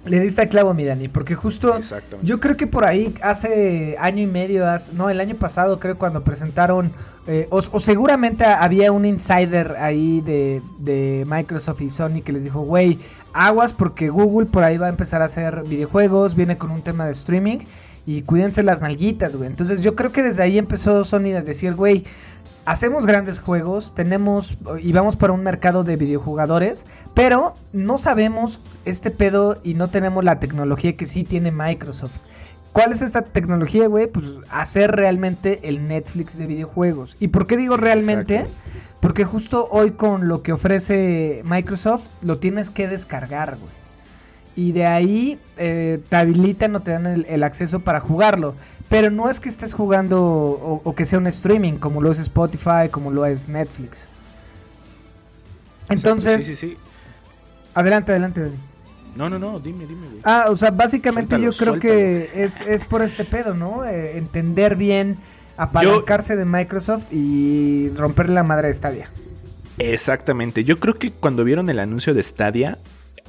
Le 0.04 0.20
diste 0.20 0.42
al 0.42 0.50
clavo, 0.50 0.74
mi 0.74 0.84
Dani, 0.84 1.10
porque 1.10 1.36
justo 1.36 1.76
yo 2.24 2.40
creo 2.40 2.58
que 2.58 2.66
por 2.66 2.86
ahí 2.86 3.14
hace 3.22 3.96
año 4.00 4.24
y 4.24 4.26
medio, 4.26 4.68
hace- 4.68 4.94
no, 4.94 5.12
el 5.12 5.20
año 5.20 5.36
pasado 5.36 5.80
creo 5.80 5.96
cuando 5.96 6.24
presentaron, 6.24 6.92
eh, 7.28 7.46
o, 7.52 7.58
o 7.72 7.80
seguramente 7.80 8.44
había 8.44 8.92
un 8.92 9.06
insider 9.06 9.76
ahí 9.80 10.22
de, 10.22 10.64
de 10.80 11.24
Microsoft 11.28 11.82
y 11.82 11.92
Sony 11.92 12.22
que 12.26 12.32
les 12.32 12.44
dijo, 12.44 12.62
güey, 12.62 12.98
aguas 13.32 13.74
porque 13.74 14.10
Google 14.10 14.48
por 14.48 14.64
ahí 14.64 14.80
va 14.80 14.88
a 14.88 14.90
empezar 14.90 15.22
a 15.22 15.26
hacer 15.26 15.62
videojuegos, 15.68 16.34
viene 16.36 16.58
con 16.58 16.72
un 16.72 16.82
tema 16.82 17.06
de 17.06 17.12
streaming 17.12 17.60
y 18.06 18.24
cuídense 18.24 18.64
las 18.64 18.82
nalguitas, 18.82 19.36
güey. 19.36 19.50
Entonces 19.50 19.82
yo 19.82 19.96
creo 19.96 20.12
que 20.12 20.24
desde 20.24 20.44
ahí 20.44 20.58
empezó 20.58 21.04
Sony 21.04 21.36
a 21.36 21.42
decir, 21.42 21.76
güey, 21.76 22.04
hacemos 22.66 23.06
grandes 23.06 23.40
juegos, 23.40 23.94
tenemos 23.96 24.58
y 24.82 24.92
vamos 24.92 25.16
para 25.16 25.34
un 25.34 25.44
mercado 25.44 25.84
de 25.84 25.96
videojugadores, 25.96 26.86
pero 27.14 27.56
no 27.74 27.98
sabemos 27.98 28.60
este 28.86 29.12
pedo 29.12 29.58
y 29.64 29.74
no 29.74 29.90
tenemos 29.90 30.24
la 30.24 30.40
tecnología 30.40 30.96
que 30.96 31.06
sí 31.06 31.24
tiene 31.24 31.52
Microsoft. 31.52 32.20
¿Cuál 32.74 32.94
es 32.94 33.02
esta 33.02 33.22
tecnología, 33.24 33.88
güey? 33.88 34.08
Pues 34.08 34.26
hacer 34.50 34.92
realmente 34.92 35.68
el 35.68 35.88
Netflix 35.88 36.38
de 36.38 36.46
videojuegos. 36.46 37.18
¿Y 37.20 37.28
por 37.28 37.46
qué 37.46 37.58
digo 37.58 37.76
realmente? 37.76 38.36
Exacto. 38.36 38.58
Porque 39.02 39.26
justo 39.26 39.68
hoy 39.72 39.92
con 39.92 40.28
lo 40.28 40.42
que 40.42 40.54
ofrece 40.54 41.42
Microsoft 41.44 42.08
lo 42.22 42.38
tienes 42.38 42.70
que 42.70 42.88
descargar, 42.88 43.58
güey. 43.58 43.81
Y 44.56 44.72
de 44.74 44.86
ahí 44.86 45.40
eh, 45.58 46.00
te 46.10 46.16
habilitan 46.16 46.76
o 46.76 46.82
te 46.82 46.92
dan 46.92 47.06
el, 47.06 47.26
el 47.30 47.44
acceso 47.44 47.80
para 47.80 48.00
jugarlo. 48.02 48.56
Pero 48.90 49.10
no 49.10 49.30
es 49.30 49.40
que 49.40 49.48
estés 49.50 49.74
jugando 49.74 50.22
o, 50.22 50.82
o 50.84 50.96
que 50.96 51.06
sea 51.06 51.18
un 51.20 51.28
streaming 51.28 51.74
como 51.74 52.02
lo 52.02 52.12
es 52.12 52.20
Spotify, 52.20 52.90
como 52.92 53.12
lo 53.12 53.26
es 53.26 53.48
Netflix. 53.48 54.08
Entonces, 55.90 56.46
Sí, 56.46 56.56
sí, 56.56 56.68
sí. 56.70 56.78
adelante, 57.74 58.12
adelante. 58.12 58.42
Dani. 58.42 58.56
No, 59.16 59.30
no, 59.30 59.38
no, 59.40 59.60
dime, 59.60 59.86
dime, 59.86 60.08
güey. 60.08 60.22
Ah, 60.24 60.46
o 60.50 60.56
sea, 60.56 60.72
básicamente 60.72 61.36
Suéltalo, 61.36 61.52
yo 61.52 61.58
creo 61.58 61.74
suéltalo. 61.74 61.94
que 61.94 62.44
es, 62.44 62.62
es 62.62 62.84
por 62.86 63.02
este 63.02 63.26
pedo, 63.26 63.54
¿no? 63.54 63.84
Eh, 63.86 64.18
entender 64.18 64.76
bien, 64.78 65.18
apalancarse 65.58 66.36
de 66.38 66.46
Microsoft 66.46 67.12
y 67.12 67.90
romperle 67.98 68.36
la 68.36 68.44
madre 68.44 68.70
de 68.70 68.74
Stadia. 68.74 69.10
Exactamente. 69.78 70.64
Yo 70.64 70.80
creo 70.80 70.94
que 70.96 71.12
cuando 71.12 71.44
vieron 71.44 71.70
el 71.70 71.80
anuncio 71.80 72.14
de 72.14 72.24
Stadia, 72.24 72.78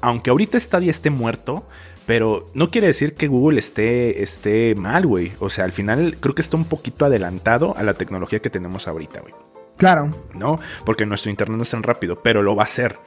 aunque 0.02 0.30
ahorita 0.30 0.60
Stadia 0.60 0.90
esté 0.90 1.10
muerto, 1.10 1.66
pero 2.06 2.50
no 2.54 2.70
quiere 2.70 2.88
decir 2.88 3.14
que 3.14 3.28
Google 3.28 3.60
esté, 3.60 4.22
esté 4.22 4.74
mal, 4.74 5.06
güey. 5.06 5.32
O 5.38 5.48
sea, 5.48 5.64
al 5.64 5.72
final 5.72 6.16
creo 6.20 6.34
que 6.34 6.42
está 6.42 6.56
un 6.56 6.64
poquito 6.64 7.06
adelantado 7.06 7.74
a 7.76 7.82
la 7.82 7.94
tecnología 7.94 8.40
que 8.40 8.50
tenemos 8.50 8.88
ahorita, 8.88 9.20
güey. 9.20 9.34
Claro. 9.76 10.10
¿no? 10.34 10.60
Porque 10.84 11.06
nuestro 11.06 11.30
internet 11.30 11.56
no 11.56 11.62
es 11.62 11.70
tan 11.70 11.82
rápido, 11.82 12.22
pero 12.22 12.42
lo 12.42 12.54
va 12.54 12.62
a 12.62 12.66
hacer. 12.66 12.98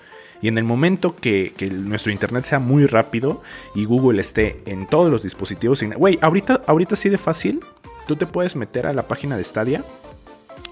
Y 0.41 0.47
en 0.47 0.58
el 0.58 0.63
momento 0.63 1.15
que, 1.15 1.53
que 1.55 1.67
nuestro 1.67 2.12
internet 2.12 2.43
sea 2.45 2.60
muy 2.60 2.86
rápido 2.86 3.41
y 3.73 3.86
Google 3.86 4.21
esté 4.21 4.62
en 4.65 4.88
todos 4.88 5.10
los 5.10 5.23
dispositivos, 5.23 5.81
güey, 5.95 6.19
ahorita, 6.21 6.62
ahorita 6.67 6.95
sí 6.95 7.10
de 7.10 7.17
fácil, 7.17 7.62
tú 8.08 8.15
te 8.15 8.25
puedes 8.25 8.55
meter 8.55 8.86
a 8.86 8.93
la 8.93 9.08
página 9.08 9.38
de 9.38 9.43
Stadia. 9.43 9.84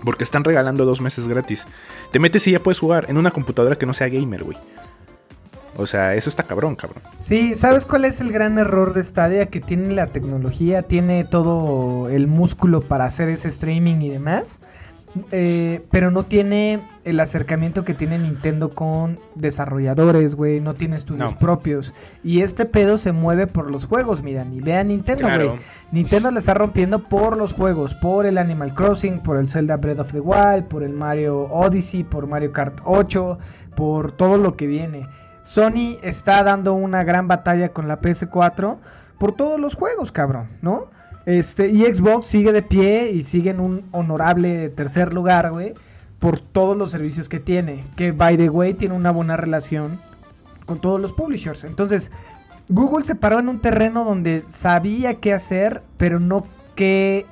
Porque 0.04 0.26
están 0.26 0.44
regalando 0.44 0.84
dos 0.84 1.00
meses 1.00 1.30
gratis. 1.30 1.66
Te 2.12 2.20
metes 2.20 2.46
y 2.48 2.52
ya 2.52 2.60
puedes 2.60 2.80
jugar 2.80 3.06
en 3.08 3.18
una 3.18 3.32
computadora 3.32 3.78
que 3.78 3.86
no 3.86 3.94
sea 3.94 4.10
gamer, 4.10 4.44
güey. 4.44 4.58
O 5.78 5.88
sea, 5.88 6.14
eso 6.16 6.30
está 6.30 6.44
cabrón, 6.44 6.76
cabrón. 6.76 7.04
Sí, 7.20 7.56
¿sabes 7.56 7.86
cuál 7.86 8.06
es 8.06 8.22
el 8.22 8.32
gran 8.32 8.60
error 8.60 8.94
de 8.94 9.04
Stadia? 9.04 9.48
Que 9.48 9.60
tiene 9.60 9.94
la 9.94 10.08
tecnología, 10.08 10.84
tiene 10.84 11.24
todo 11.24 12.10
el 12.10 12.28
músculo 12.28 12.82
para 12.82 13.06
hacer 13.06 13.30
ese 13.30 13.50
streaming 13.50 14.02
y 14.02 14.10
demás. 14.10 14.60
Eh, 15.32 15.86
pero 15.92 16.10
no 16.10 16.24
tiene 16.24 16.82
el 17.04 17.20
acercamiento 17.20 17.86
que 17.86 17.94
tiene 17.94 18.18
Nintendo 18.18 18.72
con 18.72 19.20
desarrolladores, 19.36 20.36
güey. 20.36 20.60
No 20.60 20.74
tiene 20.74 20.96
estudios 20.96 21.36
propios. 21.36 21.94
Y 22.24 22.42
este 22.42 22.66
pedo 22.66 22.98
se 22.98 23.12
mueve 23.12 23.46
por 23.48 23.70
los 23.70 23.86
juegos, 23.86 24.24
mira. 24.24 24.44
Ni 24.44 24.60
vea 24.60 24.84
Nintendo, 24.84 25.28
güey. 25.28 25.60
Nintendo 25.92 26.32
le 26.32 26.40
está 26.40 26.54
rompiendo 26.54 27.00
por 27.00 27.38
los 27.38 27.54
juegos. 27.54 27.94
Por 27.94 28.26
el 28.26 28.38
Animal 28.38 28.74
Crossing, 28.74 29.20
por 29.20 29.38
el 29.38 29.50
Zelda 29.50 29.78
Breath 29.78 30.00
of 30.00 30.12
the 30.12 30.20
Wild, 30.20 30.66
por 30.66 30.84
el 30.84 30.94
Mario 30.94 31.44
Odyssey, 31.44 32.04
por 32.04 32.26
Mario 32.26 32.52
Kart 32.52 32.80
8, 32.84 33.38
por 33.76 34.12
todo 34.14 34.38
lo 34.38 34.56
que 34.56 34.66
viene. 34.66 35.08
Sony 35.44 35.98
está 36.02 36.44
dando 36.44 36.74
una 36.74 37.04
gran 37.04 37.28
batalla 37.28 37.70
con 37.70 37.88
la 37.88 38.02
PS4 38.02 38.78
por 39.18 39.36
todos 39.36 39.60
los 39.60 39.76
juegos, 39.76 40.12
cabrón, 40.12 40.48
¿no? 40.62 40.88
Este, 41.26 41.70
y 41.70 41.84
Xbox 41.84 42.28
sigue 42.28 42.52
de 42.52 42.62
pie 42.62 43.12
y 43.12 43.24
sigue 43.24 43.52
en 43.52 43.60
un 43.60 43.86
honorable 43.92 44.70
tercer 44.70 45.14
lugar, 45.14 45.52
güey, 45.52 45.74
por 46.20 46.40
todos 46.40 46.76
los 46.76 46.92
servicios 46.92 47.30
que 47.30 47.40
tiene. 47.40 47.84
Que, 47.96 48.12
by 48.12 48.38
the 48.38 48.50
way, 48.50 48.74
tiene 48.74 48.96
una 48.96 49.12
buena 49.12 49.38
relación 49.38 50.00
con 50.66 50.80
todos 50.80 51.00
los 51.00 51.14
publishers. 51.14 51.64
Entonces, 51.64 52.12
Google 52.70 53.06
se 53.06 53.16
paró 53.16 53.40
en 53.40 53.50
un 53.50 53.60
terreno 53.60 54.04
donde 54.04 54.44
sabía 54.48 55.16
qué 55.16 55.34
hacer, 55.34 55.82
pero 55.98 56.20
no 56.20 56.46
qué 56.76 57.26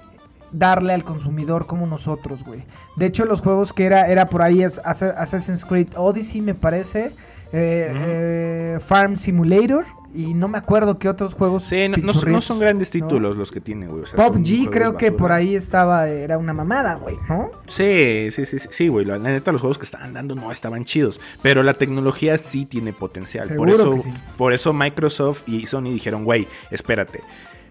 darle 0.51 0.93
al 0.93 1.03
consumidor 1.03 1.65
como 1.65 1.87
nosotros, 1.87 2.43
güey. 2.43 2.65
De 2.97 3.05
hecho, 3.05 3.25
los 3.25 3.41
juegos 3.41 3.73
que 3.73 3.85
era, 3.85 4.07
era 4.07 4.27
por 4.27 4.41
ahí 4.41 4.63
Assassin's 4.63 5.65
Creed 5.65 5.89
Odyssey, 5.95 6.41
me 6.41 6.55
parece. 6.55 7.13
Eh, 7.53 7.91
eh, 7.93 8.77
Farm 8.79 9.17
Simulator 9.17 9.85
y 10.13 10.33
no 10.33 10.47
me 10.47 10.57
acuerdo 10.57 10.97
qué 10.99 11.09
otros 11.09 11.33
juegos. 11.33 11.63
Sí, 11.63 11.87
no, 11.87 12.41
son 12.41 12.59
grandes 12.59 12.89
títulos 12.89 13.37
los 13.37 13.51
que 13.51 13.61
tiene, 13.61 13.87
güey. 13.87 14.03
Pop 14.15 14.35
G 14.37 14.69
creo 14.69 14.97
que 14.97 15.11
por 15.11 15.31
ahí 15.31 15.55
estaba, 15.55 16.09
era 16.09 16.37
una 16.37 16.53
mamada, 16.53 16.95
güey, 16.95 17.17
¿no? 17.29 17.51
Sí, 17.67 18.29
sí, 18.31 18.45
sí, 18.45 18.57
sí, 18.59 18.87
güey. 18.87 19.05
La 19.05 19.19
neta, 19.19 19.51
los 19.51 19.61
juegos 19.61 19.77
que 19.77 19.85
estaban 19.85 20.13
dando 20.13 20.35
no 20.35 20.51
estaban 20.51 20.85
chidos. 20.85 21.21
Pero 21.41 21.63
la 21.63 21.73
tecnología 21.73 22.37
sí 22.37 22.65
tiene 22.65 22.93
potencial. 22.93 23.55
por 23.55 23.69
eso, 23.69 23.95
por 24.37 24.53
eso 24.53 24.73
Microsoft 24.73 25.47
y 25.47 25.65
Sony 25.65 25.83
dijeron, 25.91 26.25
güey, 26.25 26.47
espérate. 26.69 27.21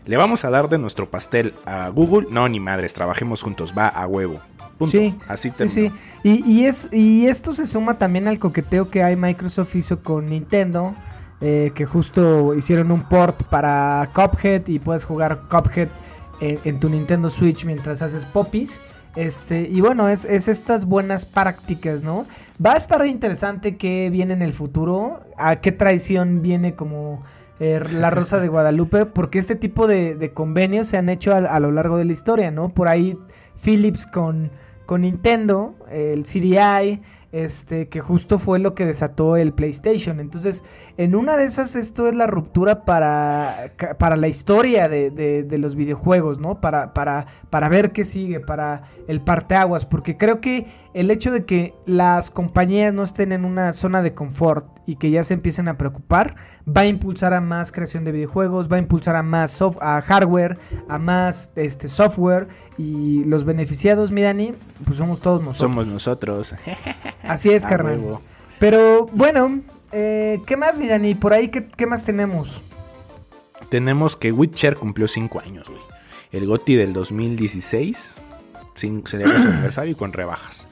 ¿Le 0.06 0.16
vamos 0.16 0.44
a 0.44 0.50
dar 0.50 0.68
de 0.70 0.78
nuestro 0.78 1.10
pastel 1.10 1.54
a 1.66 1.88
Google? 1.90 2.26
No, 2.30 2.48
ni 2.48 2.58
madres, 2.58 2.94
trabajemos 2.94 3.42
juntos, 3.42 3.74
va 3.76 3.86
a 3.86 4.06
huevo. 4.06 4.40
Sí, 4.86 5.16
así 5.28 5.50
sí, 5.54 5.68
sí. 5.68 5.92
Y, 6.22 6.64
es, 6.64 6.88
y 6.92 7.26
esto 7.26 7.52
se 7.52 7.66
suma 7.66 7.98
también 7.98 8.28
al 8.28 8.38
coqueteo 8.38 8.90
que 8.90 9.02
hay 9.02 9.16
Microsoft 9.16 9.74
hizo 9.76 10.02
con 10.02 10.30
Nintendo, 10.30 10.94
eh, 11.40 11.72
que 11.74 11.86
justo 11.86 12.54
hicieron 12.54 12.90
un 12.90 13.02
port 13.02 13.42
para 13.44 14.10
Cuphead 14.14 14.66
y 14.68 14.78
puedes 14.78 15.04
jugar 15.04 15.42
Cuphead 15.48 15.88
en, 16.40 16.80
tu 16.80 16.88
Nintendo 16.88 17.30
Switch 17.30 17.64
mientras 17.64 18.02
haces 18.02 18.26
popis. 18.26 18.80
Este, 19.16 19.62
y 19.62 19.80
bueno, 19.80 20.08
es, 20.08 20.24
es, 20.24 20.48
estas 20.48 20.84
buenas 20.84 21.26
prácticas, 21.26 22.02
¿no? 22.02 22.26
Va 22.64 22.74
a 22.74 22.76
estar 22.76 23.04
interesante 23.06 23.76
qué 23.76 24.08
viene 24.10 24.34
en 24.34 24.42
el 24.42 24.52
futuro, 24.52 25.20
a 25.36 25.56
qué 25.56 25.72
traición 25.72 26.42
viene 26.42 26.74
como 26.74 27.22
eh, 27.62 27.78
la 27.92 28.08
Rosa 28.08 28.40
de 28.40 28.48
Guadalupe, 28.48 29.04
porque 29.04 29.38
este 29.38 29.54
tipo 29.54 29.86
de, 29.86 30.30
convenios 30.32 30.86
se 30.86 30.96
han 30.96 31.10
hecho 31.10 31.34
a, 31.34 31.60
lo 31.60 31.70
largo 31.70 31.98
de 31.98 32.06
la 32.06 32.12
historia, 32.12 32.50
¿no? 32.50 32.70
Por 32.70 32.88
ahí 32.88 33.18
Philips 33.62 34.06
con 34.06 34.50
con 34.90 35.02
Nintendo, 35.02 35.76
el 35.88 36.24
CDI, 36.24 37.00
este, 37.30 37.88
que 37.88 38.00
justo 38.00 38.40
fue 38.40 38.58
lo 38.58 38.74
que 38.74 38.86
desató 38.86 39.36
el 39.36 39.52
PlayStation. 39.52 40.18
Entonces, 40.18 40.64
en 40.96 41.14
una 41.14 41.36
de 41.36 41.44
esas, 41.44 41.76
esto 41.76 42.08
es 42.08 42.14
la 42.16 42.26
ruptura 42.26 42.84
para, 42.84 43.70
para 44.00 44.16
la 44.16 44.26
historia 44.26 44.88
de, 44.88 45.46
los 45.60 45.76
videojuegos, 45.76 46.40
¿no? 46.40 46.60
Para, 46.60 46.92
para, 46.92 47.26
para 47.50 47.68
ver 47.68 47.92
qué 47.92 48.04
sigue, 48.04 48.40
para 48.40 48.82
el 49.06 49.20
parteaguas, 49.20 49.86
porque 49.86 50.16
creo 50.16 50.40
que 50.40 50.66
el 50.92 51.12
hecho 51.12 51.30
de 51.30 51.44
que 51.44 51.72
las 51.86 52.32
compañías 52.32 52.92
no 52.92 53.04
estén 53.04 53.30
en 53.30 53.44
una 53.44 53.72
zona 53.74 54.02
de 54.02 54.12
confort 54.12 54.66
y 54.90 54.96
que 54.96 55.12
ya 55.12 55.22
se 55.22 55.34
empiecen 55.34 55.68
a 55.68 55.78
preocupar, 55.78 56.34
va 56.66 56.80
a 56.80 56.86
impulsar 56.86 57.32
a 57.32 57.40
más 57.40 57.70
creación 57.70 58.02
de 58.02 58.10
videojuegos, 58.10 58.68
va 58.68 58.74
a 58.74 58.80
impulsar 58.80 59.14
a 59.14 59.22
más 59.22 59.52
soft 59.52 59.76
a 59.80 60.02
hardware, 60.02 60.58
a 60.88 60.98
más 60.98 61.52
este, 61.54 61.88
software 61.88 62.48
y 62.76 63.22
los 63.22 63.44
beneficiados, 63.44 64.10
mi 64.10 64.20
Dani, 64.20 64.52
pues 64.84 64.98
somos 64.98 65.20
todos 65.20 65.42
nosotros. 65.42 65.58
Somos 65.58 65.86
nosotros. 65.86 66.56
Así 67.22 67.50
es, 67.50 67.66
carnal. 67.66 68.18
Pero 68.58 69.06
bueno, 69.12 69.60
eh, 69.92 70.40
¿qué 70.44 70.56
más, 70.56 70.76
mi 70.76 70.88
Dani? 70.88 71.14
Por 71.14 71.34
ahí, 71.34 71.50
¿qué, 71.50 71.86
más 71.86 72.02
tenemos? 72.02 72.60
Tenemos 73.68 74.16
que 74.16 74.32
Witcher 74.32 74.74
cumplió 74.74 75.06
5 75.06 75.40
años, 75.46 75.68
güey. 75.68 75.80
El 76.32 76.48
GOTI 76.48 76.74
del 76.74 76.92
2016 76.92 78.20
sería 78.74 79.38
su 79.38 79.48
aniversario 79.52 79.92
y 79.92 79.94
con 79.94 80.12
rebajas 80.12 80.66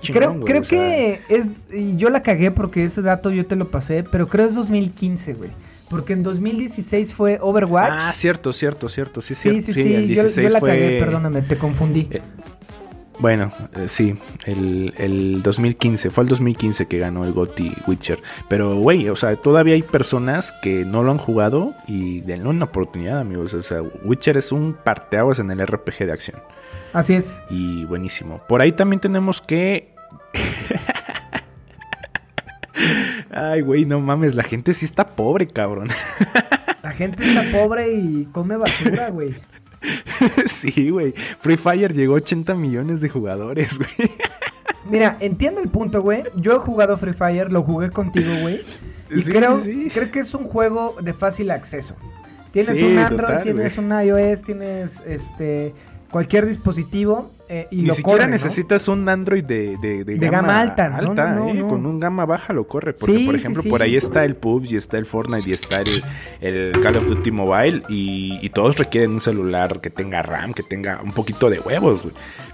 creo, 0.00 0.40
Creo 0.40 0.62
que 0.62 1.20
es. 1.28 1.46
Y 1.72 1.96
yo 1.96 2.10
la 2.10 2.22
cagué 2.22 2.50
porque 2.50 2.84
ese 2.84 3.02
dato 3.02 3.30
yo 3.30 3.46
te 3.46 3.56
lo 3.56 3.70
pasé, 3.70 4.04
pero 4.04 4.28
creo 4.28 4.46
es 4.46 4.54
2015, 4.54 5.34
güey. 5.34 5.50
Porque 5.88 6.14
en 6.14 6.22
2016 6.22 7.14
fue 7.14 7.38
Overwatch. 7.40 7.92
Ah, 7.92 8.12
cierto, 8.12 8.52
cierto, 8.52 8.88
cierto. 8.88 9.20
Sí, 9.20 9.34
sí, 9.34 9.60
sí. 9.60 9.72
sí, 9.72 10.14
yo, 10.14 10.48
la 10.48 10.60
cagué, 10.60 10.98
perdóname, 10.98 11.42
te 11.42 11.56
confundí. 11.56 12.08
Bueno, 13.18 13.52
eh, 13.74 13.88
sí, 13.88 14.16
el, 14.44 14.92
el, 14.98 15.42
2015, 15.42 16.10
fue 16.10 16.24
el 16.24 16.28
2015 16.28 16.86
que 16.86 16.98
ganó 16.98 17.24
el 17.24 17.32
GOTY 17.32 17.72
Witcher. 17.86 18.20
Pero, 18.48 18.76
güey, 18.76 19.08
o 19.08 19.16
sea, 19.16 19.36
todavía 19.36 19.74
hay 19.74 19.82
personas 19.82 20.52
que 20.62 20.84
no 20.84 21.02
lo 21.02 21.12
han 21.12 21.18
jugado 21.18 21.74
y 21.86 22.20
denle 22.22 22.48
una 22.48 22.64
oportunidad, 22.66 23.20
amigos. 23.20 23.54
O 23.54 23.62
sea, 23.62 23.82
Witcher 23.82 24.36
es 24.36 24.50
un 24.52 24.74
parteaguas 24.74 25.38
en 25.38 25.50
el 25.50 25.64
RPG 25.64 26.06
de 26.06 26.12
acción. 26.12 26.42
Así 26.92 27.14
es. 27.14 27.40
Y 27.50 27.84
buenísimo. 27.84 28.42
Por 28.48 28.60
ahí 28.60 28.72
también 28.72 29.00
tenemos 29.00 29.40
que... 29.40 29.94
Ay, 33.30 33.62
güey, 33.62 33.84
no 33.84 34.00
mames, 34.00 34.34
la 34.34 34.42
gente 34.42 34.74
sí 34.74 34.84
está 34.84 35.16
pobre, 35.16 35.46
cabrón. 35.46 35.88
La 36.82 36.92
gente 36.92 37.24
está 37.24 37.42
pobre 37.50 37.92
y 37.94 38.28
come 38.30 38.56
basura, 38.56 39.08
güey. 39.10 39.34
Sí, 40.46 40.90
güey. 40.90 41.12
Free 41.12 41.56
Fire 41.56 41.92
llegó 41.92 42.14
a 42.14 42.16
80 42.16 42.54
millones 42.54 43.00
de 43.00 43.08
jugadores, 43.08 43.78
güey. 43.96 44.10
Mira, 44.88 45.16
entiendo 45.20 45.60
el 45.60 45.68
punto, 45.68 46.02
güey. 46.02 46.24
Yo 46.36 46.56
he 46.56 46.58
jugado 46.58 46.96
Free 46.98 47.14
Fire, 47.14 47.50
lo 47.50 47.62
jugué 47.62 47.90
contigo, 47.90 48.32
güey. 48.42 48.60
Y 49.10 49.22
creo, 49.22 49.58
creo 49.92 50.10
que 50.10 50.20
es 50.20 50.34
un 50.34 50.44
juego 50.44 50.96
de 51.00 51.14
fácil 51.14 51.50
acceso. 51.50 51.94
Tienes 52.52 52.80
un 52.80 52.98
Android, 52.98 53.42
tienes 53.42 53.78
un 53.78 53.90
iOS, 53.90 54.42
tienes 54.42 55.02
este 55.06 55.74
cualquier 56.10 56.46
dispositivo 56.46 57.32
eh, 57.48 57.66
y 57.70 57.82
Ni 57.82 57.90
siquiera 57.90 58.26
necesitas 58.26 58.88
un 58.88 59.06
Android 59.06 59.44
de, 59.44 59.76
de, 59.76 60.16
gama, 60.16 60.60
alta, 60.60 60.98
¿eh? 61.02 61.60
con 61.60 61.84
un 61.84 62.00
gama 62.00 62.24
baja 62.24 62.54
lo 62.54 62.66
corre. 62.66 62.94
Porque, 62.94 63.20
por 63.20 63.34
ejemplo, 63.34 63.62
por 63.64 63.82
ahí 63.82 63.96
está 63.96 64.24
el 64.24 64.34
PUBG, 64.34 64.74
está 64.74 64.96
el 64.96 65.04
Fortnite 65.04 65.50
y 65.50 65.52
está 65.52 65.82
el, 66.40 66.72
Call 66.80 66.96
of 66.96 67.06
Duty 67.06 67.30
Mobile. 67.30 67.82
Y, 67.88 68.48
todos 68.54 68.78
requieren 68.78 69.10
un 69.10 69.20
celular 69.20 69.80
que 69.80 69.90
tenga 69.90 70.22
RAM, 70.22 70.54
que 70.54 70.62
tenga 70.62 71.00
un 71.02 71.10
poquito 71.12 71.50
de 71.50 71.58
huevos, 71.58 72.06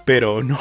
Pero 0.05 0.43
no, 0.43 0.57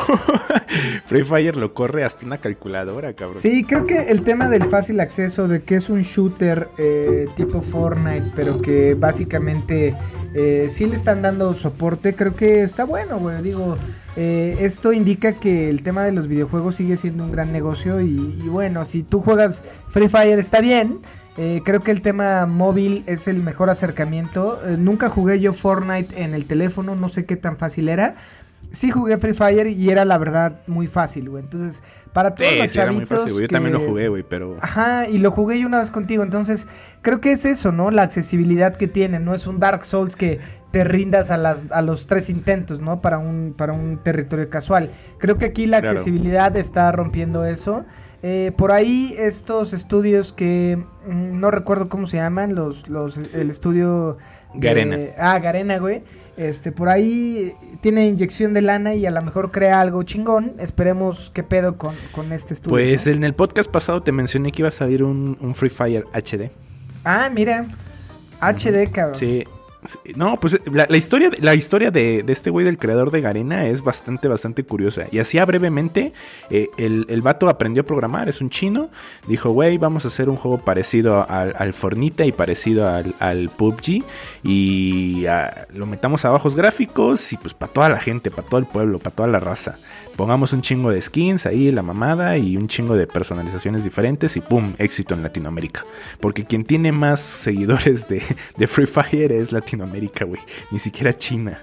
Free 1.06 1.24
Fire 1.24 1.58
lo 1.58 1.74
corre 1.74 2.04
hasta 2.04 2.26
una 2.26 2.38
calculadora, 2.38 3.14
cabrón. 3.14 3.42
Sí, 3.42 3.64
creo 3.64 3.86
que 3.86 4.12
el 4.12 4.24
tema 4.24 4.50
del 4.50 4.66
fácil 4.66 5.00
acceso, 5.00 5.48
de 5.48 5.64
que 5.64 5.76
es 5.76 5.90
un 5.90 6.02
shooter 6.04 6.70
eh, 6.78 7.28
tipo 7.36 7.62
Fortnite, 7.62 8.32
pero 8.36 8.62
que 8.62 8.94
básicamente 8.94 9.96
eh, 10.34 10.68
sí 10.70 10.86
le 10.86 10.96
están 10.96 11.22
dando 11.22 11.56
soporte, 11.56 12.14
creo 12.14 12.36
que 12.36 12.62
está 12.62 12.84
bueno, 12.84 13.18
güey. 13.18 13.42
Digo, 13.42 13.78
eh, 14.16 14.58
esto 14.62 14.94
indica 14.94 15.34
que 15.34 15.70
el 15.70 15.82
tema 15.82 16.04
de 16.04 16.12
los 16.12 16.28
videojuegos 16.28 16.76
sigue 16.76 16.98
siendo 16.98 17.24
un 17.24 17.32
gran 17.32 17.52
negocio 17.52 18.02
y, 18.02 18.16
bueno, 18.48 18.86
si 18.86 19.04
tú 19.04 19.22
juegas 19.22 19.64
Free 19.90 20.08
Fire 20.08 20.40
está 20.40 20.62
bien. 20.62 21.00
Eh, 21.38 21.62
creo 21.64 21.80
que 21.80 21.92
el 21.92 22.02
tema 22.02 22.46
móvil 22.46 23.04
es 23.06 23.30
el 23.30 23.42
mejor 23.42 23.70
acercamiento. 23.70 24.60
nunca 24.78 25.08
jugué 25.08 25.40
yo 25.40 25.54
Fortnite 25.54 26.22
en 26.22 26.34
el 26.34 26.46
teléfono, 26.46 26.98
no 26.98 27.08
sé 27.08 27.26
qué 27.26 27.38
tan 27.38 27.56
fácil 27.56 27.88
era. 27.88 28.16
Sí 28.72 28.92
jugué 28.92 29.18
Free 29.18 29.34
Fire 29.34 29.68
y 29.68 29.90
era 29.90 30.06
la 30.06 30.18
verdad 30.18 30.62
muy 30.68 30.88
fácil, 30.88 31.30
güey. 31.30 31.44
Entonces, 31.44 31.82
para 32.14 32.36
todos 32.36 32.52
los 32.58 32.72
sí, 32.72 32.80
era 32.80 32.92
muy 32.92 33.06
fácil, 33.06 33.34
Yo 33.40 33.48
también 33.48 33.74
lo 33.74 33.80
jugué, 33.80 34.10
güey, 34.10 34.24
pero... 34.28 34.58
Ajá, 34.62 35.08
y 35.08 35.18
lo 35.18 35.32
jugué 35.32 35.60
yo 35.60 35.66
una 35.68 35.80
vez 35.80 35.90
contigo. 35.92 36.22
Entonces, 36.24 36.68
creo 37.02 37.20
que 37.20 37.32
es 37.32 37.46
eso, 37.46 37.72
¿no? 37.72 37.90
La 37.90 38.04
accesibilidad 38.04 38.76
que 38.76 38.88
tiene. 38.88 39.20
No 39.20 39.34
es 39.34 39.48
un 39.48 39.60
Dark 39.60 39.86
Souls 39.86 40.16
que 40.16 40.40
te 40.72 40.84
rindas 40.84 41.32
a, 41.32 41.38
las, 41.38 41.72
a 41.72 41.82
los 41.82 42.06
tres 42.06 42.30
intentos, 42.30 42.80
¿no? 42.80 43.02
Para 43.02 43.18
un, 43.18 43.56
para 43.58 43.74
un 43.74 43.98
territorio 44.04 44.50
casual. 44.50 44.92
Creo 45.18 45.38
que 45.40 45.46
aquí 45.46 45.66
la 45.66 45.78
accesibilidad 45.78 46.56
está 46.56 46.92
rompiendo 46.92 47.46
eso. 47.46 47.86
Eh, 48.22 48.52
por 48.58 48.72
ahí 48.72 49.16
estos 49.18 49.72
estudios 49.74 50.34
que 50.34 50.78
mm, 51.08 51.40
no 51.40 51.50
recuerdo 51.52 51.90
cómo 51.90 52.06
se 52.06 52.18
llaman, 52.18 52.54
los, 52.54 52.88
los 52.90 53.18
el 53.18 53.50
estudio... 53.50 54.18
de- 54.54 54.60
Garena. 54.60 54.98
ah, 55.18 55.40
Garena, 55.40 55.78
güey. 55.80 56.04
Este, 56.40 56.72
por 56.72 56.88
ahí 56.88 57.54
tiene 57.82 58.08
inyección 58.08 58.54
de 58.54 58.62
lana 58.62 58.96
y 58.96 59.06
a 59.06 59.12
lo 59.12 59.22
mejor 59.22 59.52
crea 59.52 59.82
algo 59.82 60.04
chingón. 60.04 60.54
Esperemos 60.58 61.32
qué 61.34 61.44
pedo 61.44 61.76
con, 61.76 61.96
con 62.14 62.32
este 62.32 62.54
estudio. 62.54 62.70
Pues 62.70 63.08
¿no? 63.08 63.12
en 63.12 63.26
el 63.26 63.34
podcast 63.34 63.70
pasado 63.70 64.02
te 64.04 64.14
mencioné 64.14 64.54
que 64.54 64.62
iba 64.62 64.70
a 64.70 64.72
salir 64.72 65.04
un, 65.04 65.38
un 65.42 65.54
Free 65.54 65.70
Fire 65.70 66.06
HD. 66.14 66.50
Ah, 67.04 67.30
mira. 67.30 67.66
HD, 68.40 68.90
cabrón. 68.90 69.18
Sí. 69.18 69.44
No, 70.16 70.38
pues 70.38 70.60
la, 70.72 70.88
la 70.90 70.98
historia, 70.98 71.32
la 71.40 71.56
historia 71.56 71.90
de, 71.90 72.26
este 72.28 72.50
güey 72.50 72.66
del 72.66 72.78
creador 72.78 73.12
de 73.12 73.22
Garena 73.22 73.68
es 73.68 73.82
bastante, 73.82 74.28
bastante 74.28 74.64
curiosa. 74.64 75.06
Y 75.10 75.20
así 75.20 75.40
brevemente, 75.40 76.12
eh, 76.50 76.70
el, 76.78 77.06
el 77.08 77.22
vato 77.22 77.48
aprendió 77.48 77.84
a 77.84 77.86
programar, 77.86 78.28
es 78.28 78.42
un 78.42 78.50
chino. 78.50 78.90
Dijo, 79.28 79.52
güey, 79.52 79.78
vamos 79.78 80.04
a 80.04 80.10
hacer 80.10 80.30
un 80.30 80.36
juego 80.36 80.58
parecido 80.58 81.26
al, 81.30 81.54
al 81.58 81.74
Fornita 81.74 82.26
y 82.26 82.34
parecido 82.34 82.90
al, 82.90 83.16
al 83.20 83.50
PUBG. 83.50 84.04
Y 84.44 85.26
ah, 85.28 85.68
lo 85.74 85.86
metamos 85.86 86.26
a 86.26 86.30
bajos 86.30 86.56
gráficos 86.56 87.32
y 87.32 87.38
pues 87.38 87.54
para 87.54 87.72
toda 87.72 87.90
la 87.90 88.00
gente, 88.00 88.32
para 88.32 88.48
todo 88.48 88.60
el 88.60 88.66
pueblo, 88.66 89.00
para 89.00 89.16
toda 89.16 89.30
la 89.30 89.40
raza. 89.40 89.78
Pongamos 90.20 90.52
un 90.52 90.62
chingo 90.62 90.92
de 90.92 91.02
skins 91.02 91.46
ahí, 91.46 91.72
la 91.72 91.82
mamada, 91.82 92.38
y 92.38 92.58
un 92.58 92.68
chingo 92.68 92.98
de 92.98 93.08
personalizaciones 93.08 93.86
diferentes 93.86 94.36
y 94.36 94.42
¡pum! 94.42 94.74
éxito 94.78 95.14
en 95.14 95.24
Latinoamérica. 95.24 95.86
Porque 96.20 96.44
quien 96.44 96.66
tiene 96.66 96.92
más 96.92 97.22
seguidores 97.22 98.10
de, 98.10 98.20
Free 98.68 98.86
Fire 98.86 99.32
es 99.32 99.54
Latinoamérica, 99.54 100.26
güey. 100.26 100.42
Ni 100.72 100.80
siquiera 100.80 101.18
China. 101.18 101.62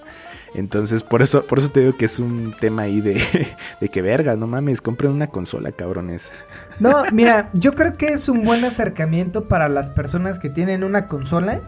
Entonces, 0.54 1.02
por 1.02 1.20
eso, 1.20 1.44
por 1.44 1.58
eso 1.58 1.70
te 1.70 1.80
digo 1.80 1.98
que 1.98 2.06
es 2.06 2.18
un 2.18 2.54
tema 2.58 2.84
ahí 2.84 3.02
de, 3.02 3.22
de 3.82 3.88
que 3.90 4.00
verga, 4.00 4.36
no 4.36 4.46
mames, 4.46 4.80
compren 4.80 5.12
una 5.12 5.26
consola, 5.26 5.72
cabrones. 5.72 6.30
No, 6.80 7.04
mira, 7.12 7.50
yo 7.52 7.74
creo 7.74 7.98
que 7.98 8.06
es 8.06 8.26
un 8.26 8.42
buen 8.42 8.64
acercamiento 8.64 9.48
para 9.48 9.68
las 9.68 9.90
personas 9.90 10.38
que 10.38 10.48
tienen 10.48 10.82
una 10.82 11.08
consola, 11.08 11.60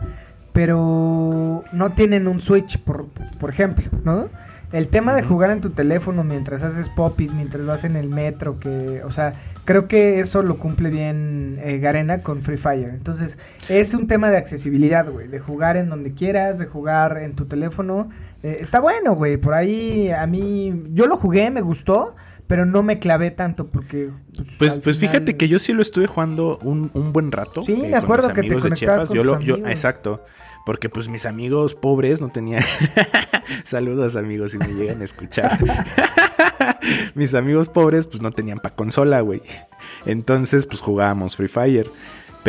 pero 0.54 1.64
no 1.70 1.90
tienen 1.90 2.26
un 2.28 2.40
Switch, 2.40 2.78
por, 2.78 3.08
por 3.38 3.50
ejemplo, 3.50 3.90
¿no? 4.04 4.30
El 4.70 4.88
tema 4.88 5.14
de 5.14 5.22
jugar 5.22 5.50
en 5.50 5.60
tu 5.62 5.70
teléfono 5.70 6.24
mientras 6.24 6.62
haces 6.62 6.90
popis, 6.90 7.32
mientras 7.34 7.64
vas 7.64 7.84
en 7.84 7.96
el 7.96 8.08
metro, 8.08 8.58
que, 8.58 9.02
o 9.02 9.10
sea, 9.10 9.32
creo 9.64 9.88
que 9.88 10.20
eso 10.20 10.42
lo 10.42 10.58
cumple 10.58 10.90
bien 10.90 11.58
eh, 11.62 11.78
Garena 11.78 12.20
con 12.22 12.42
Free 12.42 12.58
Fire. 12.58 12.90
Entonces, 12.90 13.38
es 13.70 13.94
un 13.94 14.06
tema 14.06 14.30
de 14.30 14.36
accesibilidad, 14.36 15.08
güey, 15.10 15.26
de 15.28 15.38
jugar 15.40 15.78
en 15.78 15.88
donde 15.88 16.12
quieras, 16.12 16.58
de 16.58 16.66
jugar 16.66 17.18
en 17.22 17.34
tu 17.34 17.46
teléfono. 17.46 18.10
Eh, 18.42 18.58
está 18.60 18.80
bueno, 18.80 19.14
güey, 19.14 19.38
por 19.38 19.54
ahí 19.54 20.10
a 20.10 20.26
mí, 20.26 20.84
yo 20.92 21.06
lo 21.06 21.16
jugué, 21.16 21.50
me 21.50 21.62
gustó, 21.62 22.14
pero 22.46 22.66
no 22.66 22.82
me 22.82 22.98
clavé 22.98 23.30
tanto 23.30 23.68
porque... 23.68 24.10
Pues, 24.58 24.78
pues 24.80 24.98
final- 24.98 25.12
fíjate 25.14 25.36
que 25.38 25.48
yo 25.48 25.58
sí 25.58 25.72
lo 25.72 25.80
estuve 25.80 26.06
jugando 26.06 26.58
un, 26.62 26.90
un 26.92 27.12
buen 27.14 27.32
rato. 27.32 27.62
Sí, 27.62 27.72
me 27.74 27.90
con 27.90 27.94
acuerdo 27.94 28.32
que 28.34 28.42
te 28.42 28.58
conectabas 28.58 29.06
con 29.06 29.16
Yo 29.16 29.22
tus 29.22 29.26
lo, 29.32 29.40
yo, 29.40 29.54
amigos. 29.54 29.70
exacto. 29.70 30.24
Porque 30.68 30.90
pues 30.90 31.08
mis 31.08 31.24
amigos 31.24 31.74
pobres 31.74 32.20
no 32.20 32.28
tenían. 32.28 32.62
Saludos 33.64 34.16
amigos 34.16 34.52
si 34.52 34.58
me 34.58 34.66
llegan 34.74 35.00
a 35.00 35.04
escuchar. 35.04 35.58
mis 37.14 37.32
amigos 37.32 37.70
pobres 37.70 38.06
pues 38.06 38.20
no 38.20 38.32
tenían 38.32 38.58
pa' 38.58 38.74
consola, 38.74 39.22
güey. 39.22 39.40
Entonces 40.04 40.66
pues 40.66 40.82
jugábamos 40.82 41.36
Free 41.36 41.48
Fire. 41.48 41.90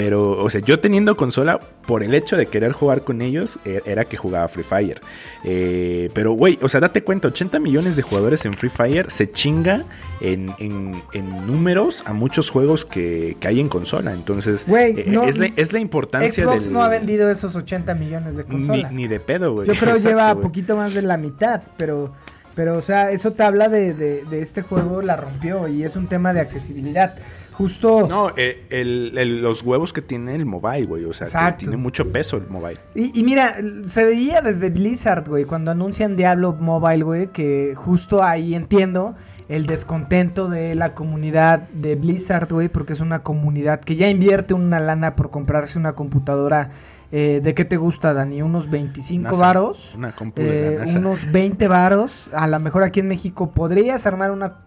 Pero, 0.01 0.41
o 0.41 0.49
sea, 0.49 0.61
yo 0.61 0.79
teniendo 0.79 1.17
consola, 1.17 1.59
por 1.85 2.03
el 2.03 2.13
hecho 2.13 2.37
de 2.37 2.45
querer 2.45 2.71
jugar 2.71 3.03
con 3.03 3.21
ellos, 3.21 3.59
e- 3.65 3.81
era 3.85 4.05
que 4.05 4.15
jugaba 4.15 4.47
Free 4.47 4.63
Fire. 4.63 5.01
Eh, 5.43 6.09
pero, 6.13 6.31
güey, 6.31 6.57
o 6.61 6.69
sea, 6.69 6.79
date 6.79 7.03
cuenta, 7.03 7.27
80 7.27 7.59
millones 7.59 7.97
de 7.97 8.01
jugadores 8.01 8.45
en 8.45 8.53
Free 8.53 8.69
Fire 8.69 9.11
se 9.11 9.29
chinga 9.29 9.83
en, 10.21 10.51
en- 10.59 11.03
en 11.11 11.45
números 11.47 12.03
a 12.05 12.13
muchos 12.13 12.49
juegos 12.49 12.85
que, 12.85 13.35
que 13.41 13.47
hay 13.49 13.59
en 13.59 13.67
consola. 13.67 14.13
Entonces, 14.13 14.65
Güey, 14.65 15.01
eh, 15.01 15.03
no- 15.07 15.23
es, 15.23 15.37
la, 15.37 15.49
es 15.57 15.73
la 15.73 15.79
importancia 15.79 16.45
Xbox 16.45 16.65
del- 16.65 16.73
no 16.73 16.81
ha 16.81 16.87
vendido 16.87 17.29
esos 17.29 17.55
80 17.57 17.93
millones 17.95 18.37
de 18.37 18.45
consolas. 18.45 18.93
ni 18.93 19.07
de 19.09 19.19
pedo, 19.19 19.51
güey. 19.53 19.67
Yo 19.67 19.73
creo 19.73 19.95
que 19.95 19.99
lleva 20.01 20.33
poquito 20.35 20.77
más 20.77 20.93
de 20.93 21.01
la 21.01 21.17
mitad, 21.17 21.61
pero, 21.75 22.13
pero 22.55 22.77
o 22.77 22.81
sea, 22.81 23.11
eso 23.11 23.33
te 23.33 23.43
habla 23.43 23.67
de, 23.67 23.93
de, 23.93 24.23
de 24.23 24.41
este 24.41 24.61
juego, 24.61 25.01
la 25.01 25.17
rompió 25.17 25.67
y 25.67 25.83
es 25.83 25.97
un 25.97 26.07
tema 26.07 26.31
de 26.33 26.39
accesibilidad. 26.39 27.15
Justo... 27.59 28.07
No, 28.07 28.29
eh, 28.37 28.65
el- 28.69 29.17
el- 29.17 29.41
los 29.41 29.63
huevos 29.63 29.91
que 29.91 30.01
tiene 30.01 30.33
el 30.33 30.45
mobile, 30.45 30.85
güey. 30.85 31.03
O 31.03 31.11
sea, 31.11 31.27
que 31.51 31.57
tiene 31.57 31.75
mucho 31.75 32.09
peso 32.09 32.37
el 32.37 32.47
mobile. 32.47 32.79
Y, 32.95 33.19
y 33.19 33.23
mira, 33.25 33.57
se 33.83 34.05
veía 34.05 34.39
desde 34.41 34.69
Blizzard, 34.69 35.27
güey, 35.27 35.43
cuando 35.43 35.69
anuncian 35.71 36.15
Diablo 36.15 36.53
Mobile, 36.57 37.03
güey, 37.03 37.27
que 37.27 37.73
justo 37.75 38.23
ahí 38.23 38.55
entiendo 38.55 39.13
el 39.49 39.65
descontento 39.65 40.47
de 40.47 40.73
la 40.73 40.93
comunidad 40.93 41.67
de 41.73 41.95
Blizzard, 41.95 42.47
güey, 42.49 42.69
porque 42.69 42.93
es 42.93 43.01
una 43.01 43.23
comunidad 43.23 43.81
que 43.81 43.97
ya 43.97 44.07
invierte 44.07 44.53
una 44.53 44.79
lana 44.79 45.17
por 45.17 45.29
comprarse 45.29 45.77
una 45.77 45.93
computadora. 45.93 46.69
eh, 47.11 47.41
¿De 47.43 47.53
qué 47.55 47.65
te 47.65 47.75
gusta, 47.75 48.13
Dani? 48.13 48.41
¿Unos 48.41 48.69
25 48.69 49.23
NASA, 49.23 49.41
varos? 49.41 49.95
Una 49.97 50.13
Eh, 50.37 50.79
unos 50.95 51.29
20 51.31 51.67
varos. 51.67 52.27
A 52.31 52.47
lo 52.47 52.57
mejor 52.61 52.83
aquí 52.83 53.01
en 53.01 53.07
México 53.09 53.49
podrías 53.51 54.05
armar 54.05 54.29
una, 54.31 54.59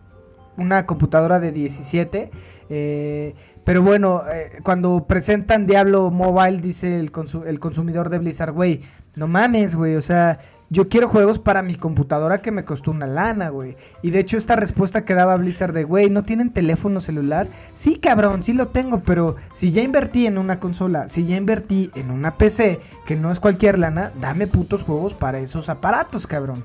una 0.59 0.85
computadora 0.85 1.39
de 1.39 1.53
17. 1.53 2.31
Eh, 2.75 3.35
pero 3.65 3.83
bueno, 3.83 4.23
eh, 4.33 4.61
cuando 4.63 5.05
presentan 5.07 5.67
Diablo 5.67 6.11
Mobile, 6.11 6.63
dice 6.63 6.99
el, 6.99 7.13
el 7.47 7.61
consumidor 7.61 8.09
de 8.09 8.19
Blizzard, 8.19 8.55
güey, 8.55 8.81
no 9.15 9.29
mames, 9.29 9.77
güey, 9.77 9.95
o 9.97 10.01
sea, 10.01 10.41
yo 10.71 10.89
quiero 10.89 11.07
juegos 11.07 11.39
para 11.39 11.61
mi 11.61 11.75
computadora 11.75 12.41
que 12.41 12.51
me 12.51 12.65
costó 12.65 12.93
una 12.93 13.07
lana, 13.07 13.51
güey. 13.51 13.77
Y 14.01 14.11
de 14.11 14.21
hecho 14.21 14.39
esta 14.39 14.57
respuesta 14.57 15.05
que 15.05 15.13
daba 15.13 15.37
Blizzard 15.37 15.75
de, 15.75 15.85
güey, 15.85 16.09
¿no 16.09 16.25
tienen 16.25 16.49
teléfono 16.49 17.03
celular? 17.03 17.47
Sí, 17.75 17.97
cabrón, 17.97 18.43
sí 18.43 18.55
lo 18.55 18.69
tengo, 18.69 19.01
pero 19.01 19.37
si 19.53 19.71
ya 19.71 19.83
invertí 19.83 20.27
en 20.27 20.39
una 20.39 20.59
consola, 20.59 21.11
si 21.11 21.27
ya 21.27 21.37
invertí 21.37 21.91
en 21.95 22.11
una 22.11 22.37
PC, 22.37 22.81
que 23.05 23.17
no 23.17 23.31
es 23.31 23.39
cualquier 23.39 23.79
lana, 23.79 24.13
dame 24.19 24.47
putos 24.47 24.83
juegos 24.83 25.13
para 25.13 25.41
esos 25.41 25.69
aparatos, 25.69 26.27
cabrón. 26.27 26.65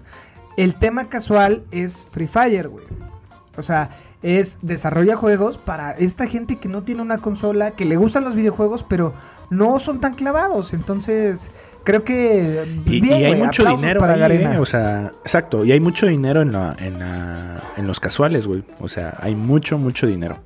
El 0.56 0.76
tema 0.76 1.10
casual 1.10 1.65
es 1.72 2.08
Free 2.12 2.28
Fire, 2.28 2.70
güey. 2.70 2.86
O 3.58 3.62
sea, 3.62 3.89
es 4.23 4.58
desarrolla 4.62 5.15
juegos 5.15 5.58
para 5.58 5.91
esta 5.91 6.27
gente 6.27 6.58
que 6.58 6.67
no 6.69 6.84
tiene 6.84 7.01
una 7.01 7.19
consola, 7.19 7.71
que 7.71 7.86
le 7.86 7.97
gustan 7.97 8.23
los 8.23 8.36
videojuegos, 8.36 8.84
pero 8.84 9.13
no 9.49 9.80
son 9.80 9.99
tan 9.99 10.13
clavados. 10.15 10.73
Entonces, 10.73 11.51
creo 11.84 12.03
que 12.03 12.65
pues, 12.84 12.95
Y, 12.97 13.01
bien, 13.01 13.21
y 13.21 13.25
hay 13.25 13.36
mucho 13.36 13.63
dinero 13.63 13.99
para 13.99 14.13
ahí, 14.13 14.19
Garena. 14.19 14.56
¿eh? 14.56 14.60
O 14.60 14.65
sea, 14.65 15.12
exacto. 15.21 15.63
Y 15.63 15.71
hay 15.71 15.80
mucho 15.80 16.08
dinero 16.08 16.41
en, 16.41 16.51
la, 16.51 16.75
en, 16.80 16.99
la- 16.99 17.62
en 17.77 17.88
los 17.88 17.99
casuales, 17.99 18.47
güey. 18.47 18.63
O 18.80 18.89
sea, 18.89 19.15
hay 19.21 19.36
mucho, 19.36 19.77
mucho 19.77 20.08
dinero. 20.08 20.38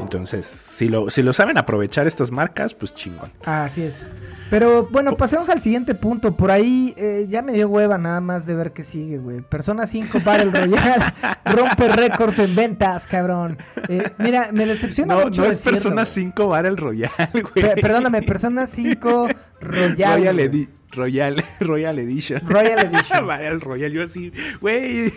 Entonces, 0.00 0.46
si 0.46 0.88
lo, 0.88 1.10
si 1.10 1.22
lo 1.22 1.32
saben 1.32 1.58
aprovechar 1.58 2.06
estas 2.06 2.30
marcas, 2.30 2.74
pues 2.74 2.94
chingón. 2.94 3.30
Así 3.44 3.82
es. 3.82 4.10
Pero 4.50 4.88
bueno, 4.90 5.16
pasemos 5.16 5.48
al 5.50 5.60
siguiente 5.60 5.94
punto. 5.94 6.34
Por 6.36 6.50
ahí 6.50 6.94
eh, 6.96 7.26
ya 7.28 7.42
me 7.42 7.52
dio 7.52 7.68
hueva 7.68 7.98
nada 7.98 8.20
más 8.20 8.46
de 8.46 8.54
ver 8.54 8.72
qué 8.72 8.82
sigue, 8.82 9.18
güey. 9.18 9.40
Persona 9.42 9.86
5 9.86 10.20
Battle 10.24 10.50
Royale 10.50 11.04
rompe 11.44 11.88
récords 11.88 12.38
en 12.38 12.54
ventas, 12.54 13.06
cabrón. 13.06 13.58
Eh, 13.88 14.10
mira, 14.18 14.48
me 14.52 14.64
decepciona 14.66 15.14
No, 15.16 15.24
mucho 15.24 15.42
no 15.42 15.48
es 15.48 15.54
decirlo, 15.54 15.72
Persona 15.72 16.02
güey. 16.02 16.06
5 16.14 16.48
Battle 16.48 16.76
Royale, 16.76 17.30
güey. 17.32 17.52
Pe- 17.74 17.80
perdóname, 17.82 18.22
Persona 18.22 18.66
5 18.66 19.28
Royal. 19.60 20.18
Royal, 20.18 20.34
güey. 20.34 20.46
Edi- 20.46 20.68
Royal, 20.92 21.42
Royal 21.60 21.98
Edition. 21.98 22.40
Royal 22.46 22.78
Edition. 22.86 23.26
Battle 23.26 23.58
Royale, 23.58 23.94
yo 23.94 24.02
así, 24.02 24.32
güey. 24.60 25.12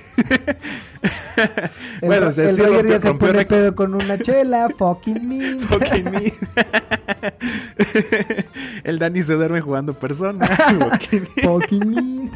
Bueno, 2.01 2.27
o 2.27 2.31
sea, 2.31 2.49
el 2.49 2.57
Roger 2.57 2.71
rompió, 2.73 2.91
ya 2.91 2.99
se 2.99 3.13
pone 3.13 3.45
pedo 3.45 3.75
con 3.75 3.93
una 3.95 4.17
chela, 4.17 4.69
fucking 4.77 5.27
me. 5.27 5.59
Fucking 5.59 6.11
me. 6.11 6.33
el 8.83 8.99
Dani 8.99 9.23
se 9.23 9.33
duerme 9.33 9.61
jugando 9.61 9.93
persona. 9.93 10.45
Fucking 11.41 11.89
me. 11.89 12.31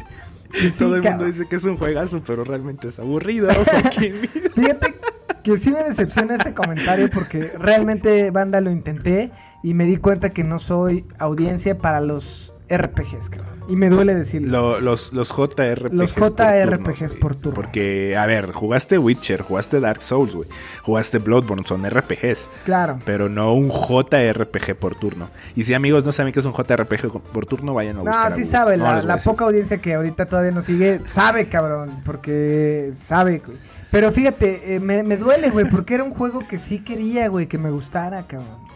Y 0.54 0.70
sí, 0.70 0.78
Todo 0.78 0.96
el 0.96 1.02
mundo 1.02 1.26
dice 1.26 1.46
que 1.48 1.56
es 1.56 1.64
un 1.64 1.76
juegazo, 1.76 2.22
pero 2.26 2.44
realmente 2.44 2.88
es 2.88 2.98
aburrido. 2.98 3.50
Fucking 3.52 4.20
me. 4.20 4.28
Fíjate 4.28 4.94
que 5.42 5.56
sí 5.56 5.70
me 5.70 5.84
decepciona 5.84 6.36
este 6.36 6.54
comentario 6.54 7.08
porque 7.10 7.52
realmente, 7.58 8.30
banda, 8.30 8.60
lo 8.60 8.70
intenté 8.70 9.30
y 9.62 9.74
me 9.74 9.84
di 9.84 9.98
cuenta 9.98 10.30
que 10.30 10.42
no 10.42 10.58
soy 10.58 11.04
audiencia 11.18 11.78
para 11.78 12.00
los 12.00 12.52
RPGs, 12.68 13.30
cabrón. 13.30 13.56
Y 13.68 13.76
me 13.76 13.88
duele 13.90 14.14
decirlo. 14.14 14.48
Lo- 14.50 14.80
los, 14.80 15.12
los 15.12 15.30
JRPGs. 15.32 15.92
Los 15.92 16.12
por 16.12 16.34
JRPGs 16.36 16.98
turno, 16.98 17.20
por 17.20 17.34
turno. 17.36 17.54
Porque, 17.54 18.16
a 18.16 18.26
ver, 18.26 18.52
jugaste 18.52 18.98
Witcher, 18.98 19.42
jugaste 19.42 19.80
Dark 19.80 20.02
Souls, 20.02 20.34
güey. 20.34 20.48
Jugaste 20.82 21.18
Bloodborne, 21.18 21.64
son 21.66 21.84
RPGs. 21.88 22.48
Claro. 22.64 22.98
Pero 23.04 23.28
no 23.28 23.54
un 23.54 23.70
JRPG 23.70 24.76
por 24.76 24.94
turno. 24.94 25.30
Y 25.54 25.62
si 25.64 25.74
amigos 25.74 26.04
no 26.04 26.12
saben 26.12 26.32
qué 26.32 26.40
es 26.40 26.46
un 26.46 26.52
JRPG 26.54 27.20
por 27.32 27.46
turno, 27.46 27.74
vayan 27.74 27.98
a 27.98 28.00
buscar. 28.02 28.30
No, 28.30 28.36
sí 28.36 28.44
sabe, 28.44 28.76
No 28.76 28.84
la, 28.84 29.02
la 29.02 29.16
poca 29.18 29.44
audiencia 29.44 29.78
que 29.78 29.94
ahorita 29.94 30.26
todavía 30.26 30.52
nos 30.52 30.64
sigue, 30.64 31.00
sabe, 31.08 31.48
cabrón, 31.48 32.02
porque 32.04 32.90
sabe, 32.94 33.42
güey. 33.44 33.58
Pero 33.90 34.10
fíjate, 34.12 34.74
eh, 34.74 34.80
me, 34.80 35.02
me 35.02 35.16
duele, 35.16 35.50
güey, 35.50 35.66
porque 35.70 35.94
era 35.94 36.04
un 36.04 36.10
juego 36.10 36.46
que 36.46 36.58
sí 36.58 36.80
quería, 36.80 37.28
güey, 37.28 37.46
que 37.46 37.56
me 37.58 37.70
gustara, 37.70 38.26
cabrón. 38.26 38.66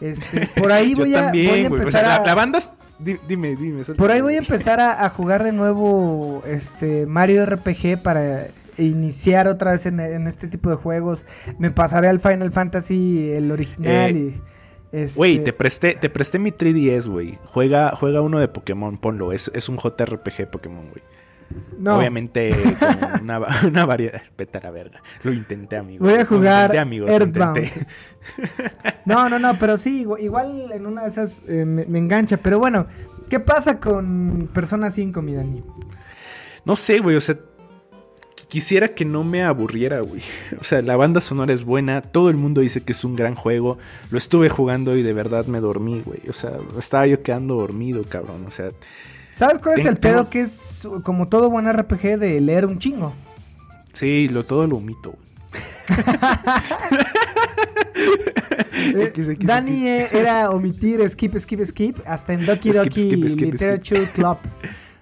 Este, 0.00 0.48
por 0.58 0.72
ahí 0.72 0.90
Yo 0.96 1.04
voy 1.04 1.14
a, 1.14 1.22
también, 1.24 1.46
voy 1.50 1.64
a 1.64 1.68
güey. 1.68 1.80
O 1.80 1.82
empezar 1.82 2.04
sea, 2.04 2.16
a... 2.16 2.18
la, 2.20 2.26
la 2.26 2.34
banda. 2.34 2.58
Dime, 2.98 3.56
dime. 3.56 3.84
Por 3.96 4.10
ahí 4.10 4.20
voy 4.20 4.34
a 4.34 4.38
empezar 4.38 4.80
a, 4.80 5.04
a 5.04 5.10
jugar 5.10 5.44
de 5.44 5.52
nuevo 5.52 6.42
este 6.46 7.06
Mario 7.06 7.44
RPG 7.46 8.02
para 8.02 8.48
iniciar 8.78 9.48
otra 9.48 9.72
vez 9.72 9.86
en, 9.86 10.00
en 10.00 10.26
este 10.26 10.48
tipo 10.48 10.70
de 10.70 10.76
juegos. 10.76 11.26
Me 11.58 11.70
pasaré 11.70 12.08
al 12.08 12.20
Final 12.20 12.52
Fantasy, 12.52 13.30
el 13.32 13.50
original. 13.50 14.16
Eh, 14.16 14.18
y, 14.18 14.42
este, 14.92 15.18
Güey, 15.18 15.42
te 15.42 15.52
presté, 15.52 15.94
te 15.94 16.08
presté 16.08 16.38
mi 16.38 16.50
3DS, 16.52 17.08
güey. 17.08 17.38
Juega, 17.44 17.90
juega 17.96 18.20
uno 18.20 18.38
de 18.38 18.48
Pokémon, 18.48 18.96
ponlo. 18.96 19.32
Es, 19.32 19.50
es 19.54 19.68
un 19.68 19.76
JRPG 19.76 20.50
Pokémon, 20.50 20.88
güey. 20.90 21.02
No, 21.78 21.96
Obviamente, 21.98 22.50
con 23.12 23.22
una, 23.22 23.38
va- 23.38 23.48
una 23.66 23.84
variedad. 23.86 24.22
Vete 24.36 24.58
a 24.58 24.62
la 24.62 24.70
verga. 24.70 25.02
Lo 25.22 25.32
intenté, 25.32 25.76
amigo. 25.76 26.04
Voy 26.04 26.14
a 26.14 26.18
Lo 26.20 26.26
jugar 26.26 26.62
intenté, 26.66 26.78
amigos. 26.78 27.08
lo 27.08 27.14
Earthbound. 27.14 27.56
intenté. 27.58 27.86
No, 29.04 29.28
no, 29.28 29.38
no, 29.38 29.54
pero 29.60 29.76
sí, 29.76 30.06
igual, 30.20 30.72
en 30.72 30.86
una 30.86 31.02
de 31.02 31.08
esas 31.08 31.42
eh, 31.46 31.64
me, 31.66 31.84
me 31.84 31.98
engancha. 31.98 32.38
Pero 32.38 32.58
bueno, 32.58 32.86
¿qué 33.28 33.38
pasa 33.38 33.78
con 33.78 34.48
Persona 34.54 34.90
5, 34.90 35.20
mi 35.20 35.34
Dani? 35.34 35.62
No 36.64 36.74
sé, 36.74 37.00
güey. 37.00 37.14
O 37.16 37.20
sea, 37.20 37.36
quisiera 38.48 38.88
que 38.88 39.04
no 39.04 39.22
me 39.24 39.44
aburriera, 39.44 40.00
güey. 40.00 40.22
O 40.60 40.64
sea, 40.64 40.80
la 40.80 40.96
banda 40.96 41.20
sonora 41.20 41.52
es 41.52 41.64
buena. 41.64 42.00
Todo 42.00 42.30
el 42.30 42.36
mundo 42.38 42.62
dice 42.62 42.82
que 42.82 42.92
es 42.92 43.04
un 43.04 43.14
gran 43.14 43.34
juego. 43.34 43.76
Lo 44.10 44.16
estuve 44.16 44.48
jugando 44.48 44.96
y 44.96 45.02
de 45.02 45.12
verdad 45.12 45.44
me 45.46 45.60
dormí, 45.60 46.00
güey. 46.02 46.20
O 46.30 46.32
sea, 46.32 46.52
estaba 46.78 47.06
yo 47.06 47.22
quedando 47.22 47.56
dormido, 47.56 48.04
cabrón. 48.04 48.44
O 48.46 48.50
sea, 48.50 48.70
¿Sabes 49.34 49.58
cuál 49.58 49.80
es 49.80 49.84
el 49.84 49.96
pedo? 49.96 50.30
Que 50.30 50.42
es 50.42 50.86
como 51.02 51.28
todo 51.28 51.50
buen 51.50 51.70
RPG 51.70 52.18
de 52.18 52.40
leer 52.40 52.66
un 52.66 52.78
chingo. 52.78 53.12
sí, 53.92 54.28
lo, 54.28 54.44
todo 54.44 54.66
lo 54.66 54.76
omito. 54.76 55.16
Eh, 58.76 59.12
Dani 59.40 59.88
eh, 59.88 60.08
era 60.12 60.50
omitir 60.50 61.08
skip, 61.08 61.38
skip, 61.38 61.64
skip, 61.64 61.98
hasta 62.04 62.34
en 62.34 62.44
Doki 62.44 62.70
Doki 62.70 63.16
Literature 63.16 64.06
Club. 64.14 64.36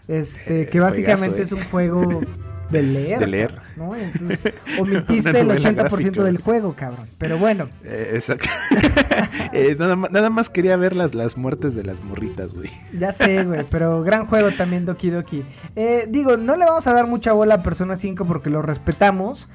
Este, 0.06 0.62
Eh, 0.62 0.68
que 0.68 0.78
básicamente 0.78 1.44
juegazo, 1.44 1.56
es 1.56 1.62
un 1.62 1.70
juego 1.70 2.20
de 2.72 2.82
leer. 2.82 3.18
De 3.20 3.26
leer. 3.26 3.54
¿no? 3.76 3.94
Entonces, 3.94 4.40
omitiste 4.80 5.30
el 5.30 5.46
novela 5.48 5.70
80% 5.70 5.74
gráfica. 5.88 6.22
del 6.24 6.38
juego, 6.38 6.74
cabrón. 6.74 7.08
Pero 7.18 7.38
bueno, 7.38 7.68
Eh, 7.84 8.12
exacto. 8.14 8.48
Eh, 9.54 9.76
nada, 9.78 9.96
más, 9.96 10.10
nada 10.10 10.30
más 10.30 10.48
quería 10.48 10.76
ver 10.76 10.96
las, 10.96 11.14
las 11.14 11.36
muertes 11.36 11.74
de 11.74 11.82
las 11.84 12.02
morritas, 12.02 12.54
güey. 12.54 12.70
ya 12.98 13.12
sé, 13.12 13.44
güey. 13.44 13.64
Pero 13.70 14.02
gran 14.02 14.24
juego 14.26 14.50
también 14.52 14.86
Doki 14.86 15.10
Doki. 15.10 15.44
Eh, 15.76 16.06
digo, 16.08 16.36
no 16.38 16.56
le 16.56 16.64
vamos 16.64 16.86
a 16.86 16.94
dar 16.94 17.06
mucha 17.06 17.32
bola 17.34 17.56
a 17.56 17.62
Persona 17.62 17.96
5 17.96 18.24
porque 18.24 18.48
lo 18.50 18.62
respetamos. 18.62 19.48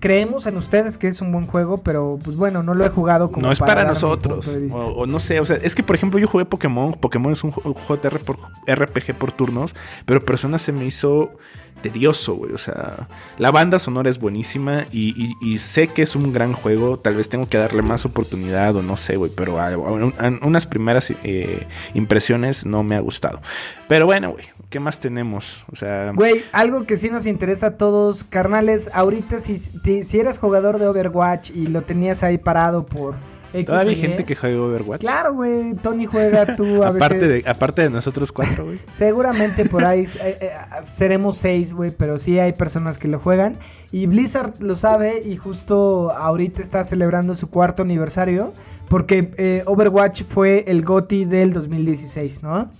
Creemos 0.00 0.46
en 0.46 0.56
ustedes 0.56 0.96
que 0.98 1.08
es 1.08 1.20
un 1.20 1.30
buen 1.30 1.46
juego, 1.46 1.82
pero 1.82 2.18
pues 2.24 2.36
bueno, 2.36 2.62
no 2.62 2.74
lo 2.74 2.86
he 2.86 2.88
jugado 2.88 3.30
como 3.30 3.46
No 3.46 3.52
es 3.52 3.58
para, 3.58 3.84
nosotros. 3.84 4.48
O, 4.72 4.78
o 4.78 5.06
no 5.06 5.20
sé, 5.20 5.40
o 5.40 5.44
sea, 5.44 5.56
es 5.56 5.74
que 5.74 5.82
por 5.82 5.94
ejemplo 5.94 6.18
yo 6.18 6.26
jugué 6.26 6.44
Pokémon. 6.46 6.94
Pokémon 6.94 7.32
es 7.32 7.44
un 7.44 7.52
ju- 7.52 7.74
JR 7.76 8.18
por- 8.20 8.38
RPG 8.66 9.14
por 9.18 9.30
turnos, 9.32 9.74
pero 10.06 10.24
Persona 10.24 10.56
se 10.58 10.72
me 10.72 10.86
hizo 10.86 11.32
tedioso, 11.80 12.34
güey. 12.36 12.52
O 12.52 12.58
sea, 12.58 13.08
la 13.38 13.50
banda 13.50 13.78
sonora 13.78 14.10
es 14.10 14.18
buenísima 14.18 14.86
y, 14.92 15.58
sé 15.58 15.88
que 15.88 16.02
es 16.02 16.14
un 16.16 16.32
gran 16.32 16.52
juego. 16.52 16.98
Tal 16.98 17.16
vez 17.16 17.28
tengo 17.28 17.48
que 17.48 17.58
darle 17.58 17.82
más 17.82 18.04
oportunidad 18.04 18.76
o 18.76 18.82
no 18.82 18.96
sé, 18.96 19.16
güey. 19.16 19.30
Pero 19.34 19.58
a, 19.60 19.68
a 19.72 19.76
un- 19.78 20.14
a 20.18 20.46
unas 20.46 20.66
primeras 20.66 21.10
eh, 21.22 21.66
impresiones 21.94 22.64
no 22.66 22.82
me 22.82 22.94
ha 22.96 23.00
gustado. 23.00 23.40
Pero 23.88 24.06
bueno, 24.06 24.32
güey, 24.32 24.44
¿qué 24.70 24.80
más 24.80 25.00
tenemos? 25.00 25.64
O 25.72 25.76
sea, 25.76 26.12
Güey, 26.14 26.44
algo 26.52 26.84
que 26.84 26.96
sí 26.96 27.10
nos 27.10 27.26
interesa 27.26 27.68
a 27.68 27.76
todos, 27.76 28.24
carnales, 28.24 28.90
ahorita 28.92 29.38
si, 29.38 29.56
si 29.58 30.18
jugador 30.38 30.78
de 30.78 30.86
Overwatch 30.86 31.50
y 31.50 31.66
lo 31.66 31.82
tenías 31.82 32.22
ahí 32.22 32.38
parado 32.38 32.84
por 32.84 33.14
X 33.52 33.64
todavía 33.64 33.90
hay 33.90 33.96
gente 33.96 34.24
que 34.24 34.36
juega 34.36 34.60
Overwatch. 34.60 35.00
Claro, 35.00 35.34
güey, 35.34 35.74
Tony 35.74 36.06
juega, 36.06 36.56
tú 36.56 36.82
a 36.82 36.88
aparte, 36.88 37.18
veces... 37.18 37.44
de, 37.44 37.50
aparte 37.50 37.82
de 37.82 37.90
nosotros 37.90 38.32
cuatro, 38.32 38.66
güey. 38.66 38.78
Seguramente 38.92 39.64
por 39.64 39.84
ahí 39.84 40.04
eh, 40.20 40.38
eh, 40.40 40.50
seremos 40.82 41.38
seis, 41.38 41.72
güey, 41.72 41.90
pero 41.90 42.18
sí 42.18 42.38
hay 42.38 42.52
personas 42.52 42.98
que 42.98 43.08
lo 43.08 43.18
juegan. 43.18 43.56
Y 43.90 44.06
Blizzard 44.06 44.54
lo 44.60 44.74
sabe 44.74 45.22
y 45.24 45.36
justo 45.36 46.10
ahorita 46.12 46.60
está 46.60 46.84
celebrando 46.84 47.34
su 47.34 47.48
cuarto 47.48 47.82
aniversario 47.82 48.52
porque 48.88 49.32
eh, 49.36 49.62
Overwatch 49.66 50.24
fue 50.24 50.64
el 50.66 50.84
GOTY 50.84 51.24
del 51.24 51.52
2016, 51.52 52.42
¿no? 52.42 52.70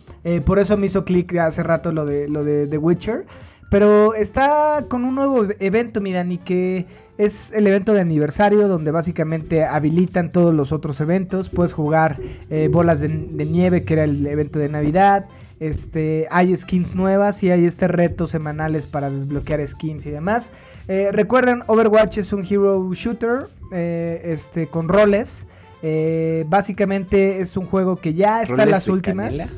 Por 0.44 0.58
eso 0.58 0.76
me 0.76 0.84
hizo 0.84 1.06
clic 1.06 1.34
hace 1.36 1.62
rato 1.62 1.90
lo 1.90 2.04
de, 2.04 2.28
lo 2.28 2.44
de 2.44 2.66
The 2.66 2.76
Witcher. 2.76 3.24
Pero 3.70 4.14
está 4.14 4.86
con 4.88 5.04
un 5.04 5.14
nuevo 5.14 5.44
e- 5.44 5.56
evento, 5.60 6.00
mi 6.00 6.12
Dani, 6.12 6.38
que 6.38 6.86
es 7.18 7.52
el 7.52 7.66
evento 7.66 7.92
de 7.92 8.00
aniversario 8.00 8.68
donde 8.68 8.90
básicamente 8.90 9.64
habilitan 9.64 10.32
todos 10.32 10.54
los 10.54 10.72
otros 10.72 11.00
eventos. 11.00 11.48
Puedes 11.50 11.72
jugar 11.72 12.18
eh, 12.48 12.68
bolas 12.72 13.00
de, 13.00 13.08
de 13.08 13.44
nieve, 13.44 13.84
que 13.84 13.94
era 13.94 14.04
el 14.04 14.26
evento 14.26 14.58
de 14.58 14.68
Navidad. 14.68 15.26
Este, 15.60 16.28
hay 16.30 16.56
skins 16.56 16.94
nuevas 16.94 17.42
y 17.42 17.50
hay 17.50 17.64
este 17.64 17.88
reto 17.88 18.28
semanales 18.28 18.86
para 18.86 19.10
desbloquear 19.10 19.66
skins 19.66 20.06
y 20.06 20.10
demás. 20.10 20.52
Eh, 20.86 21.10
recuerden, 21.12 21.62
Overwatch 21.66 22.18
es 22.18 22.32
un 22.32 22.46
hero 22.48 22.88
shooter 22.94 23.48
eh, 23.72 24.22
este, 24.24 24.68
con 24.68 24.88
roles. 24.88 25.46
Eh, 25.82 26.44
básicamente 26.48 27.40
es 27.40 27.56
un 27.56 27.66
juego 27.66 27.96
que 27.96 28.14
ya 28.14 28.42
está 28.42 28.52
en 28.54 28.58
¿Roles 28.58 28.70
las 28.70 28.88
últimas. 28.88 29.36
canela? 29.36 29.48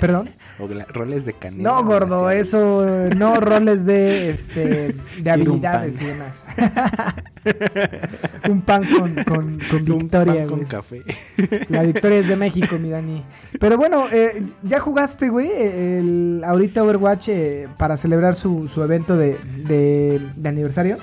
Perdón. 0.00 0.30
O 0.58 0.66
roles 0.92 1.26
de 1.26 1.34
canela. 1.34 1.70
No, 1.70 1.84
gordo, 1.84 2.26
así. 2.28 2.40
eso, 2.40 2.86
no 3.16 3.34
roles 3.36 3.84
de, 3.84 4.30
este, 4.30 4.94
de 5.18 5.22
un 5.22 5.28
habilidades 5.28 6.00
y 6.00 6.04
demás. 6.06 6.46
un 8.48 8.62
pan 8.62 8.82
con, 8.84 9.14
con, 9.24 9.58
con 9.58 9.90
Un 9.92 9.98
victoria, 9.98 10.34
pan 10.34 10.46
con 10.46 10.64
café. 10.64 11.02
La 11.68 11.82
victoria 11.82 12.18
es 12.18 12.28
de 12.28 12.36
México, 12.36 12.76
mi 12.80 12.88
Dani. 12.88 13.24
Pero 13.58 13.76
bueno, 13.76 14.06
eh, 14.10 14.42
ya 14.62 14.80
jugaste, 14.80 15.28
güey, 15.28 15.50
el, 15.52 16.42
ahorita 16.44 16.82
Overwatch 16.82 17.28
eh, 17.28 17.68
para 17.76 17.96
celebrar 17.96 18.34
su, 18.34 18.68
su 18.68 18.82
evento 18.82 19.16
de, 19.16 19.38
de, 19.66 20.20
de 20.34 20.48
aniversario. 20.48 20.96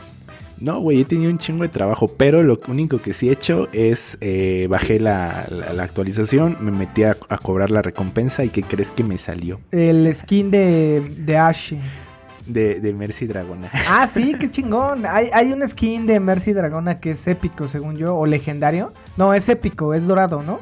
No, 0.60 0.80
güey, 0.80 1.02
he 1.02 1.06
tenido 1.06 1.30
un 1.32 1.38
chingo 1.38 1.63
de 1.63 1.70
trabajo, 1.70 2.08
pero 2.08 2.41
lo 2.41 2.60
único 2.67 3.00
que 3.02 3.13
sí 3.13 3.30
he 3.30 3.32
hecho 3.32 3.67
es 3.74 4.17
eh, 4.22 4.67
bajé 4.70 5.00
la, 5.00 5.46
la- 5.50 5.74
la 5.74 5.84
actualización, 5.84 6.58
me 6.62 6.72
metí 6.72 7.04
a, 7.04 7.15
a 7.30 7.38
cobrar 7.38 7.70
la 7.70 7.82
recompensa 7.84 8.43
y 8.43 8.50
¿qué 8.50 8.63
crees 8.63 8.89
que 8.91 9.04
me 9.04 9.17
salió? 9.20 9.60
El 9.72 10.13
skin 10.15 10.50
de, 10.50 11.02
de 11.20 11.38
Ash. 11.38 11.74
De, 12.48 12.80
de 12.80 12.93
Mercy 12.93 13.28
Dragona. 13.28 13.70
Ah, 13.89 14.08
sí, 14.08 14.36
qué 14.39 14.50
chingón. 14.50 15.06
Hay, 15.06 15.28
hay 15.34 15.52
un 15.52 15.67
skin 15.67 16.08
de 16.08 16.20
Mercy 16.20 16.54
Dragona 16.54 17.00
que 17.00 17.12
es 17.12 17.28
épico, 17.28 17.67
según 17.67 17.96
yo, 17.98 18.15
o 18.15 18.26
legendario. 18.26 18.93
No, 19.17 19.34
es 19.34 19.50
épico, 19.50 19.93
es 19.93 20.08
dorado, 20.08 20.41
¿no? 20.41 20.62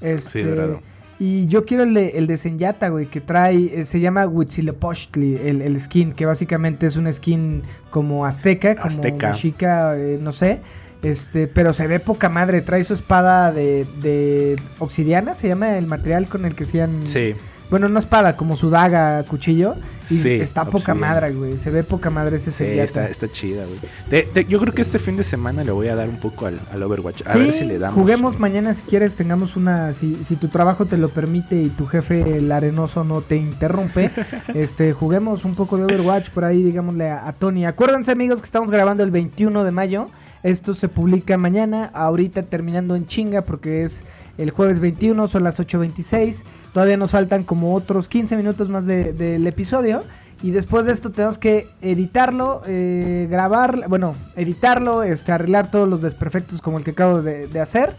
Este, 0.00 0.42
dorado. 0.44 0.80
Y 1.20 1.46
yo 1.48 1.66
quiero 1.66 1.82
el 1.82 1.92
de, 1.92 2.08
el 2.16 2.26
de 2.26 2.38
Senyata, 2.38 2.88
güey, 2.88 3.04
que 3.04 3.20
trae, 3.20 3.80
eh, 3.80 3.84
se 3.84 4.00
llama 4.00 4.26
Huitzilopochtli, 4.26 5.36
el, 5.36 5.60
el 5.60 5.78
skin, 5.78 6.12
que 6.12 6.24
básicamente 6.24 6.86
es 6.86 6.96
un 6.96 7.12
skin 7.12 7.62
como 7.90 8.24
azteca, 8.24 8.74
como 8.74 8.86
Azteca. 8.86 9.28
mexica, 9.28 9.98
eh, 9.98 10.18
no 10.18 10.32
sé. 10.32 10.60
Este, 11.02 11.46
pero 11.46 11.74
se 11.74 11.86
ve 11.86 12.00
poca 12.00 12.30
madre, 12.30 12.62
trae 12.62 12.82
su 12.84 12.94
espada 12.94 13.52
de, 13.52 13.86
de 14.02 14.56
obsidiana, 14.78 15.34
se 15.34 15.48
llama 15.48 15.76
el 15.76 15.86
material 15.86 16.26
con 16.26 16.46
el 16.46 16.54
que 16.54 16.64
hacían... 16.64 17.06
Sí, 17.06 17.34
Bueno, 17.70 17.88
no 17.88 17.98
espada, 17.98 18.36
como 18.36 18.56
su 18.56 18.68
daga, 18.68 19.22
cuchillo. 19.24 19.74
Y 19.98 20.00
Sí, 20.16 20.30
está 20.32 20.64
poca 20.64 20.76
obsidiana. 20.92 21.00
madre, 21.00 21.32
güey. 21.32 21.56
Se 21.58 21.70
ve 21.70 21.84
poca 21.84 22.10
madre 22.10 22.38
ese 22.38 22.50
sí, 22.50 22.64
está, 22.64 23.06
está 23.08 23.28
chida, 23.28 23.64
güey. 23.64 24.46
Yo 24.48 24.58
creo 24.60 24.74
que 24.74 24.82
este 24.82 24.98
fin 24.98 25.16
de 25.16 25.22
semana 25.24 25.62
le 25.62 25.70
voy 25.70 25.88
a 25.88 25.94
dar 25.94 26.08
un 26.08 26.16
poco 26.18 26.46
al, 26.46 26.58
al 26.72 26.82
Overwatch. 26.82 27.22
A 27.26 27.32
Sí, 27.34 27.38
ver 27.38 27.52
si 27.52 27.64
le 27.64 27.78
damos. 27.78 27.94
Juguemos 27.94 28.38
mañana 28.40 28.74
si 28.74 28.82
quieres, 28.82 29.14
tengamos 29.14 29.56
una. 29.56 29.92
Si, 29.92 30.24
si 30.24 30.36
tu 30.36 30.48
trabajo 30.48 30.86
te 30.86 30.96
lo 30.96 31.08
permite 31.10 31.62
y 31.62 31.68
tu 31.68 31.86
jefe, 31.86 32.38
el 32.38 32.50
arenoso, 32.50 33.04
no 33.04 33.20
te 33.20 33.36
interrumpe, 33.36 34.10
este, 34.54 34.92
juguemos 34.92 35.44
un 35.44 35.54
poco 35.54 35.76
de 35.76 35.84
Overwatch 35.84 36.30
por 36.30 36.44
ahí, 36.44 36.62
digámosle 36.62 37.10
a, 37.10 37.28
a 37.28 37.32
Tony. 37.34 37.66
Acuérdense, 37.66 38.10
amigos, 38.10 38.40
que 38.40 38.46
estamos 38.46 38.70
grabando 38.70 39.02
el 39.04 39.10
21 39.10 39.62
de 39.64 39.70
mayo. 39.70 40.08
Esto 40.42 40.74
se 40.74 40.88
publica 40.88 41.36
mañana, 41.36 41.90
ahorita 41.92 42.42
terminando 42.44 42.96
en 42.96 43.06
chinga 43.06 43.42
porque 43.42 43.82
es 43.84 44.02
el 44.38 44.50
jueves 44.50 44.80
21, 44.80 45.28
son 45.28 45.44
las 45.44 45.60
8.26. 45.60 46.42
Todavía 46.72 46.96
nos 46.96 47.10
faltan 47.10 47.44
como 47.44 47.74
otros 47.74 48.08
15 48.08 48.36
minutos 48.36 48.68
más 48.68 48.86
de- 48.86 49.12
del 49.12 49.46
episodio. 49.46 50.02
Y 50.42 50.52
después 50.52 50.86
de 50.86 50.92
esto 50.92 51.10
tenemos 51.10 51.36
que 51.36 51.68
editarlo, 51.82 52.62
eh, 52.66 53.26
grabar, 53.30 53.84
bueno, 53.88 54.14
editarlo, 54.36 55.02
este, 55.02 55.32
arreglar 55.32 55.70
todos 55.70 55.86
los 55.88 56.00
desperfectos 56.00 56.62
como 56.62 56.78
el 56.78 56.84
que 56.84 56.92
acabo 56.92 57.20
de, 57.20 57.46
de 57.46 57.60
hacer 57.60 57.94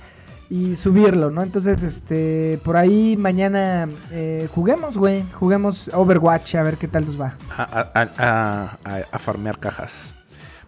y 0.49 0.75
subirlo, 0.75 1.29
¿no? 1.29 1.43
Entonces, 1.43 1.83
este, 1.83 2.59
por 2.63 2.77
ahí 2.77 3.15
mañana 3.15 3.87
eh, 4.11 4.49
juguemos, 4.55 4.97
güey, 4.97 5.23
juguemos 5.33 5.89
Overwatch 5.93 6.55
a 6.55 6.63
ver 6.63 6.77
qué 6.77 6.87
tal 6.87 7.05
nos 7.05 7.21
va. 7.21 7.35
A, 7.55 7.61
a- 7.63 8.09
a- 8.17 8.77
a- 8.85 9.01
a 9.11 9.19
farmear 9.19 9.59
cajas. 9.59 10.11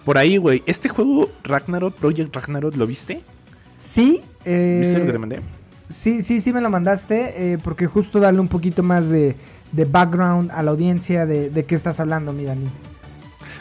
Por 0.06 0.18
ahí, 0.20 0.38
güey. 0.38 0.62
Este 0.68 0.90
juego, 0.90 1.30
Ragnarok, 1.44 1.96
Project 1.96 2.36
Ragnarok, 2.36 2.76
¿lo 2.76 2.86
viste? 2.86 3.22
Sí, 3.78 4.22
eh, 4.46 4.82
¿Viste 4.84 5.00
lo 5.00 5.06
que 5.08 5.12
te 5.14 5.18
mandé? 5.18 5.40
Sí, 5.94 6.22
sí, 6.22 6.42
sí 6.42 6.52
me 6.52 6.62
lo 6.62 6.70
mandaste, 6.70 7.54
eh, 7.54 7.58
porque 7.64 7.88
justo 7.88 8.20
darle 8.20 8.40
un 8.40 8.48
poquito 8.48 8.84
más 8.84 9.10
de, 9.10 9.36
de 9.72 9.86
background 9.86 10.52
a 10.52 10.64
la 10.64 10.72
audiencia 10.72 11.26
de, 11.26 11.50
de 11.50 11.66
qué 11.66 11.76
estás 11.76 12.00
hablando, 12.00 12.34
mi 12.34 12.46
Dani. 12.46 12.68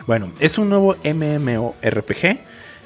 Bueno, 0.07 0.33
es 0.41 0.59
un 0.59 0.69
nuevo 0.69 0.97
MMORPG 1.05 2.41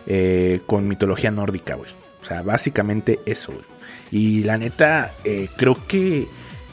eh, 0.06 0.60
con 0.66 0.86
mitología 0.86 1.30
nórdica, 1.30 1.74
güey. 1.74 1.90
O 2.20 2.24
sea, 2.24 2.42
básicamente 2.42 3.20
eso, 3.26 3.52
güey. 3.52 3.64
Y 4.10 4.44
la 4.44 4.58
neta, 4.58 5.12
eh, 5.24 5.48
creo 5.56 5.76
que, 5.86 6.26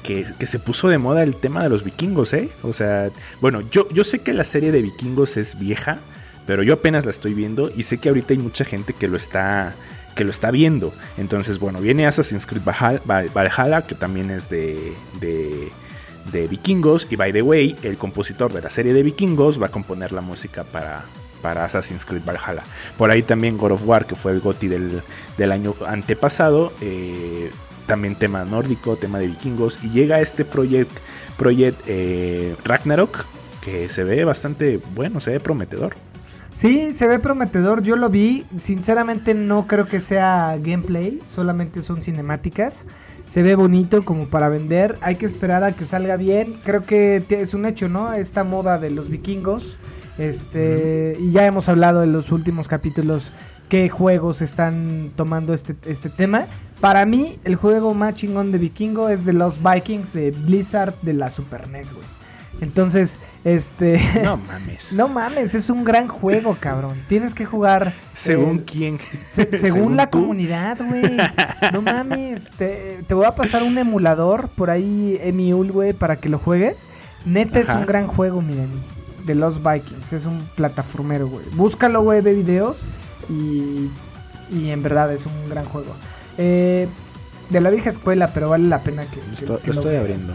que, 0.03 0.25
se 0.45 0.59
puso 0.59 0.87
de 0.87 0.97
moda 0.97 1.23
el 1.23 1.35
tema 1.35 1.63
de 1.63 1.69
los 1.69 1.83
vikingos, 1.83 2.33
¿eh? 2.33 2.49
O 2.61 2.73
sea, 2.73 3.09
bueno, 3.41 3.61
yo, 3.71 3.87
yo 3.89 4.03
sé 4.03 4.19
que 4.19 4.33
la 4.33 4.43
serie 4.43 4.71
de 4.71 4.81
vikingos 4.81 5.37
es 5.37 5.57
vieja, 5.57 5.99
pero 6.45 6.61
yo 6.61 6.73
apenas 6.73 7.05
la 7.05 7.11
estoy 7.11 7.33
viendo 7.33 7.71
y 7.75 7.83
sé 7.83 7.97
que 7.97 8.09
ahorita 8.09 8.33
hay 8.33 8.39
mucha 8.39 8.65
gente 8.65 8.93
que 8.93 9.07
lo 9.07 9.17
está 9.17 9.73
que 10.15 10.23
lo 10.23 10.31
está 10.31 10.51
viendo. 10.51 10.93
Entonces, 11.17 11.59
bueno, 11.59 11.79
viene 11.79 12.05
Assassin's 12.05 12.45
Creed 12.45 12.63
Valhalla, 12.63 13.81
que 13.81 13.95
también 13.95 14.31
es 14.31 14.49
de, 14.49 14.93
de, 15.19 15.69
de, 16.31 16.47
vikingos. 16.47 17.07
Y 17.09 17.15
by 17.15 17.33
the 17.33 17.41
way, 17.41 17.75
el 17.83 17.97
compositor 17.97 18.51
de 18.53 18.61
la 18.61 18.69
serie 18.69 18.93
de 18.93 19.03
vikingos 19.03 19.61
va 19.61 19.67
a 19.67 19.71
componer 19.71 20.11
la 20.11 20.21
música 20.21 20.63
para, 20.63 21.05
para 21.41 21.65
Assassin's 21.65 22.05
Creed 22.05 22.23
Valhalla. 22.25 22.63
Por 22.97 23.11
ahí 23.11 23.23
también 23.23 23.57
God 23.57 23.71
of 23.71 23.85
War, 23.85 24.05
que 24.05 24.15
fue 24.15 24.31
el 24.31 24.39
GOTI 24.39 24.67
del, 24.67 25.01
del 25.37 25.51
año 25.51 25.75
antepasado. 25.87 26.73
Eh, 26.81 27.51
también 27.85 28.15
tema 28.15 28.45
nórdico, 28.45 28.95
tema 28.95 29.19
de 29.19 29.27
vikingos. 29.27 29.79
Y 29.83 29.89
llega 29.89 30.21
este 30.21 30.45
proyecto 30.45 31.01
Project 31.37 31.81
eh, 31.87 32.55
Ragnarok, 32.63 33.25
que 33.61 33.89
se 33.89 34.03
ve 34.03 34.23
bastante 34.23 34.79
bueno, 34.93 35.19
se 35.19 35.31
ve 35.31 35.39
prometedor. 35.39 35.95
Sí, 36.55 36.93
se 36.93 37.07
ve 37.07 37.19
prometedor, 37.19 37.83
yo 37.83 37.95
lo 37.95 38.09
vi, 38.09 38.45
sinceramente 38.57 39.33
no 39.33 39.67
creo 39.67 39.85
que 39.85 39.99
sea 39.99 40.57
gameplay, 40.61 41.19
solamente 41.27 41.81
son 41.81 42.01
cinemáticas. 42.01 42.85
Se 43.25 43.41
ve 43.41 43.55
bonito 43.55 44.03
como 44.03 44.27
para 44.27 44.49
vender, 44.49 44.97
hay 45.01 45.15
que 45.15 45.25
esperar 45.25 45.63
a 45.63 45.71
que 45.71 45.85
salga 45.85 46.17
bien. 46.17 46.55
Creo 46.63 46.85
que 46.85 47.23
es 47.29 47.53
un 47.53 47.65
hecho, 47.65 47.89
¿no? 47.89 48.13
Esta 48.13 48.43
moda 48.43 48.77
de 48.77 48.91
los 48.91 49.09
vikingos. 49.09 49.77
Este, 50.17 51.17
y 51.19 51.31
ya 51.31 51.45
hemos 51.45 51.69
hablado 51.69 52.03
en 52.03 52.13
los 52.13 52.31
últimos 52.31 52.67
capítulos 52.67 53.31
qué 53.69 53.89
juegos 53.89 54.41
están 54.41 55.11
tomando 55.15 55.53
este, 55.53 55.75
este 55.85 56.09
tema. 56.09 56.45
Para 56.79 57.05
mí, 57.05 57.39
el 57.43 57.55
juego 57.55 57.93
más 57.93 58.13
chingón 58.15 58.51
de 58.51 58.57
vikingo 58.57 59.09
es 59.09 59.25
de 59.25 59.33
los 59.33 59.59
Vikings 59.63 60.13
de 60.13 60.31
Blizzard 60.31 60.93
de 61.01 61.13
la 61.13 61.29
Super 61.29 61.67
NES, 61.69 61.93
güey. 61.93 62.05
Entonces, 62.63 63.17
este. 63.43 64.01
No 64.23 64.37
mames. 64.47 64.93
no 64.93 65.07
mames, 65.07 65.53
es 65.53 65.69
un 65.69 65.83
gran 65.83 66.07
juego, 66.07 66.57
cabrón. 66.59 66.97
Tienes 67.07 67.33
que 67.33 67.45
jugar. 67.45 67.93
¿Según 68.13 68.59
quién? 68.59 68.99
según, 69.31 69.97
la 69.97 70.09
comunidad, 70.09 70.77
güey. 70.79 71.17
No 71.71 71.81
mames. 71.81 72.49
Te, 72.57 73.03
voy 73.09 73.25
a 73.25 73.35
pasar 73.35 73.63
un 73.63 73.77
emulador 73.77 74.47
por 74.49 74.69
ahí, 74.69 75.19
Emiul, 75.21 75.71
güey, 75.71 75.93
para 75.93 76.15
que 76.15 76.29
lo 76.29 76.39
juegues. 76.39 76.85
Neta 77.25 77.59
es 77.59 77.69
un 77.69 77.85
gran 77.85 78.07
juego, 78.07 78.41
miren. 78.41 78.69
De 79.25 79.35
los 79.35 79.63
Vikings. 79.63 80.13
Es 80.13 80.25
un 80.25 80.47
plataformero, 80.55 81.27
güey. 81.27 81.45
Búscalo, 81.53 82.01
güey, 82.01 82.21
de 82.21 82.33
videos. 82.33 82.77
Y, 83.29 83.89
y 84.51 84.71
en 84.71 84.83
verdad 84.83 85.13
es 85.13 85.25
un 85.25 85.49
gran 85.49 85.65
juego. 85.65 85.93
Eh, 86.37 86.87
de 87.49 87.61
la 87.61 87.69
vieja 87.69 87.89
escuela, 87.89 88.31
pero 88.33 88.49
vale 88.49 88.67
la 88.67 88.81
pena 88.81 89.05
que, 89.05 89.45
lo, 89.45 89.59
estoy 89.59 89.95
abriendo. 89.95 90.33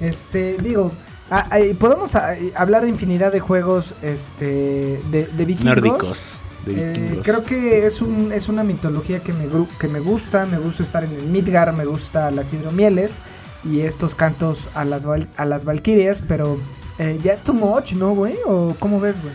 Este, 0.00 0.56
digo, 0.62 0.92
ah, 1.30 1.48
podemos 1.78 2.14
ah, 2.16 2.34
hablar 2.54 2.82
de 2.82 2.88
infinidad 2.88 3.32
de 3.32 3.40
juegos 3.40 3.94
este, 4.02 5.00
de, 5.10 5.26
de 5.26 5.44
vikingos. 5.44 5.76
Nórdicos. 5.76 6.40
Eh, 6.66 7.20
creo 7.22 7.44
que 7.44 7.86
es, 7.86 8.02
un, 8.02 8.30
es 8.32 8.48
una 8.48 8.62
mitología 8.62 9.20
que 9.20 9.32
me, 9.32 9.46
que 9.78 9.88
me 9.88 10.00
gusta. 10.00 10.46
Me 10.46 10.58
gusta 10.58 10.82
estar 10.82 11.04
en 11.04 11.12
el 11.12 11.24
Midgar, 11.26 11.72
me 11.72 11.84
gusta 11.84 12.30
las 12.30 12.52
hidromieles 12.52 13.20
y 13.64 13.80
estos 13.80 14.14
cantos 14.14 14.68
a 14.74 14.84
las, 14.84 15.06
a 15.36 15.44
las 15.44 15.64
valquirias, 15.64 16.22
pero 16.26 16.58
eh, 16.98 17.18
ya 17.22 17.32
es 17.32 17.42
too 17.42 17.54
much, 17.54 17.92
¿no, 17.92 18.14
güey? 18.14 18.36
¿O 18.46 18.74
cómo 18.78 19.00
ves, 19.00 19.20
güey? 19.22 19.34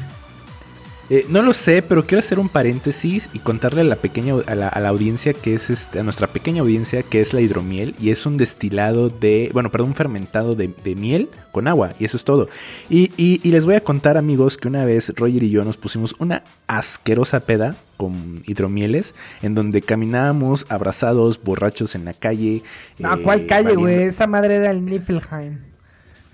Eh, 1.10 1.26
no 1.28 1.42
lo 1.42 1.52
sé, 1.52 1.82
pero 1.82 2.06
quiero 2.06 2.20
hacer 2.20 2.40
un 2.40 2.48
paréntesis 2.48 3.30
y 3.34 3.40
contarle 3.40 3.82
a 3.82 3.84
la 3.84 3.98
pequeña 3.98 4.36
a 4.48 4.56
la, 4.56 4.70
audiencia 4.88 5.34
que 5.34 5.54
es 5.54 5.70
este, 5.70 6.00
a 6.00 6.04
nuestra 6.04 6.28
pequeña 6.28 6.62
audiencia 6.62 7.04
que 7.04 7.20
es 7.20 7.34
la 7.34 7.42
hidromiel 7.42 7.94
y 8.00 8.12
es 8.12 8.26
un 8.26 8.38
destilado 8.38 9.10
de, 9.10 9.50
bueno, 9.52 9.70
perdón, 9.70 9.90
un 9.90 9.96
fermentado 9.96 10.56
de, 10.56 10.74
miel 10.96 11.30
con 11.52 11.68
agua 11.68 11.92
y 12.00 12.06
eso 12.06 12.16
es 12.16 12.24
todo. 12.24 12.48
Y, 12.90 13.12
y, 13.18 13.40
les 13.52 13.66
voy 13.66 13.76
a 13.76 13.84
contar 13.84 14.18
amigos 14.18 14.58
que 14.58 14.68
una 14.68 14.86
vez 14.86 15.12
Roger 15.16 15.44
y 15.44 15.50
yo 15.50 15.66
nos 15.66 15.76
pusimos 15.76 16.16
una 16.20 16.44
asquerosa 16.68 17.42
peda 17.42 17.76
con 17.98 18.42
hidromieles 18.46 19.14
en 19.42 19.56
donde 19.56 19.82
caminábamos 19.82 20.66
abrazados, 20.70 21.42
borrachos 21.44 21.96
en 21.96 22.06
la 22.06 22.14
calle. 22.14 22.64
No, 22.98 23.22
¿cuál 23.22 23.42
eh, 23.42 23.48
calle, 23.48 23.76
güey? 23.76 24.04
Esa 24.04 24.26
madre 24.26 24.56
era 24.56 24.72
el 24.72 24.86
Niflheim. 24.86 25.73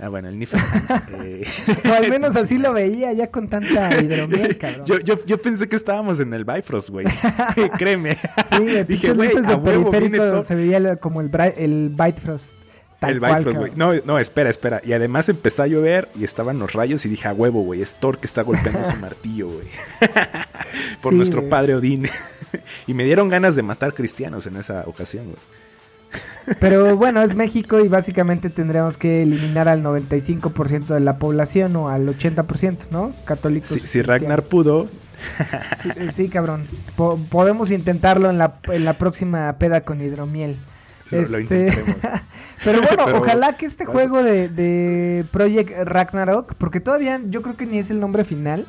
Ah, 0.01 0.07
bueno, 0.07 0.29
el 0.29 0.39
Niflheim. 0.39 0.63
Eh. 1.23 1.43
o 1.89 1.93
al 1.93 2.09
menos 2.09 2.35
así 2.37 2.57
lo 2.57 2.71
veía 2.71 3.11
ya 3.11 3.27
con 3.27 3.49
tanta 3.49 4.01
hidromiel, 4.01 4.57
cabrón. 4.57 4.85
Yo, 4.85 4.99
yo, 4.99 5.25
yo 5.25 5.41
pensé 5.41 5.67
que 5.67 5.75
estábamos 5.75 6.21
en 6.21 6.33
el 6.33 6.45
Bifrost, 6.45 6.89
güey. 6.89 7.05
Créeme. 7.77 8.17
Sí, 8.55 8.63
de 8.63 8.85
Dije, 8.85 9.11
güey, 9.11 9.29
a 9.35 9.57
huevo 9.57 9.91
viene 9.91 10.43
Se 10.43 10.55
veía 10.55 10.95
como 10.95 11.19
el, 11.19 11.29
el 11.57 11.89
Bifrost. 11.89 12.53
el 13.01 13.19
Bifrost, 13.19 13.59
güey. 13.59 13.71
No, 13.75 13.93
no, 14.05 14.17
espera, 14.19 14.49
espera. 14.49 14.81
Y 14.85 14.93
además 14.93 15.27
empezó 15.27 15.63
a 15.63 15.67
llover 15.67 16.07
y 16.17 16.23
estaban 16.23 16.59
los 16.59 16.71
rayos 16.71 17.05
y 17.05 17.09
dije, 17.09 17.27
a 17.27 17.33
huevo, 17.33 17.61
güey, 17.63 17.81
es 17.81 17.95
Thor 17.95 18.19
que 18.19 18.27
está 18.27 18.41
golpeando 18.43 18.81
su 18.85 18.95
martillo, 18.95 19.49
güey. 19.49 19.67
Por 21.01 21.11
nuestro 21.11 21.49
padre 21.49 21.75
Odín. 21.75 22.07
y 22.87 22.93
me 22.93 23.03
dieron 23.03 23.27
ganas 23.27 23.57
de 23.57 23.63
matar 23.63 23.93
cristianos 23.93 24.47
en 24.47 24.55
esa 24.55 24.83
ocasión, 24.87 25.25
güey. 25.25 25.59
Pero 26.59 26.95
bueno, 26.97 27.21
es 27.21 27.35
México 27.35 27.79
y 27.79 27.87
básicamente 27.87 28.49
tendríamos 28.49 28.97
que 28.97 29.23
eliminar 29.23 29.67
al 29.67 29.83
95% 29.83 30.87
de 30.87 30.99
la 30.99 31.17
población 31.17 31.75
o 31.75 31.89
al 31.89 32.07
80%, 32.07 32.87
¿no? 32.91 33.11
Católicos. 33.25 33.69
si 33.69 34.01
Ragnar 34.01 34.43
pudo. 34.43 34.87
Sí, 36.11 36.29
cabrón. 36.29 36.65
podemos 36.95 37.71
intentarlo 37.71 38.29
en 38.29 38.37
la, 38.37 38.55
en 38.63 38.85
la 38.85 38.93
próxima 38.93 39.53
peda 39.57 39.81
con 39.81 40.01
hidromiel. 40.01 40.57
este... 41.11 41.71
Pero 42.63 42.81
bueno, 42.81 43.17
ojalá 43.17 43.53
que 43.53 43.65
este 43.65 43.85
juego 43.85 44.21
de, 44.21 44.49
de 44.49 45.25
Project 45.31 45.71
Ragnarok, 45.85 46.55
porque 46.55 46.81
todavía 46.81 47.21
yo 47.25 47.41
creo 47.41 47.55
que 47.55 47.65
ni 47.65 47.77
es 47.77 47.89
el 47.89 48.01
nombre 48.01 48.25
final, 48.25 48.65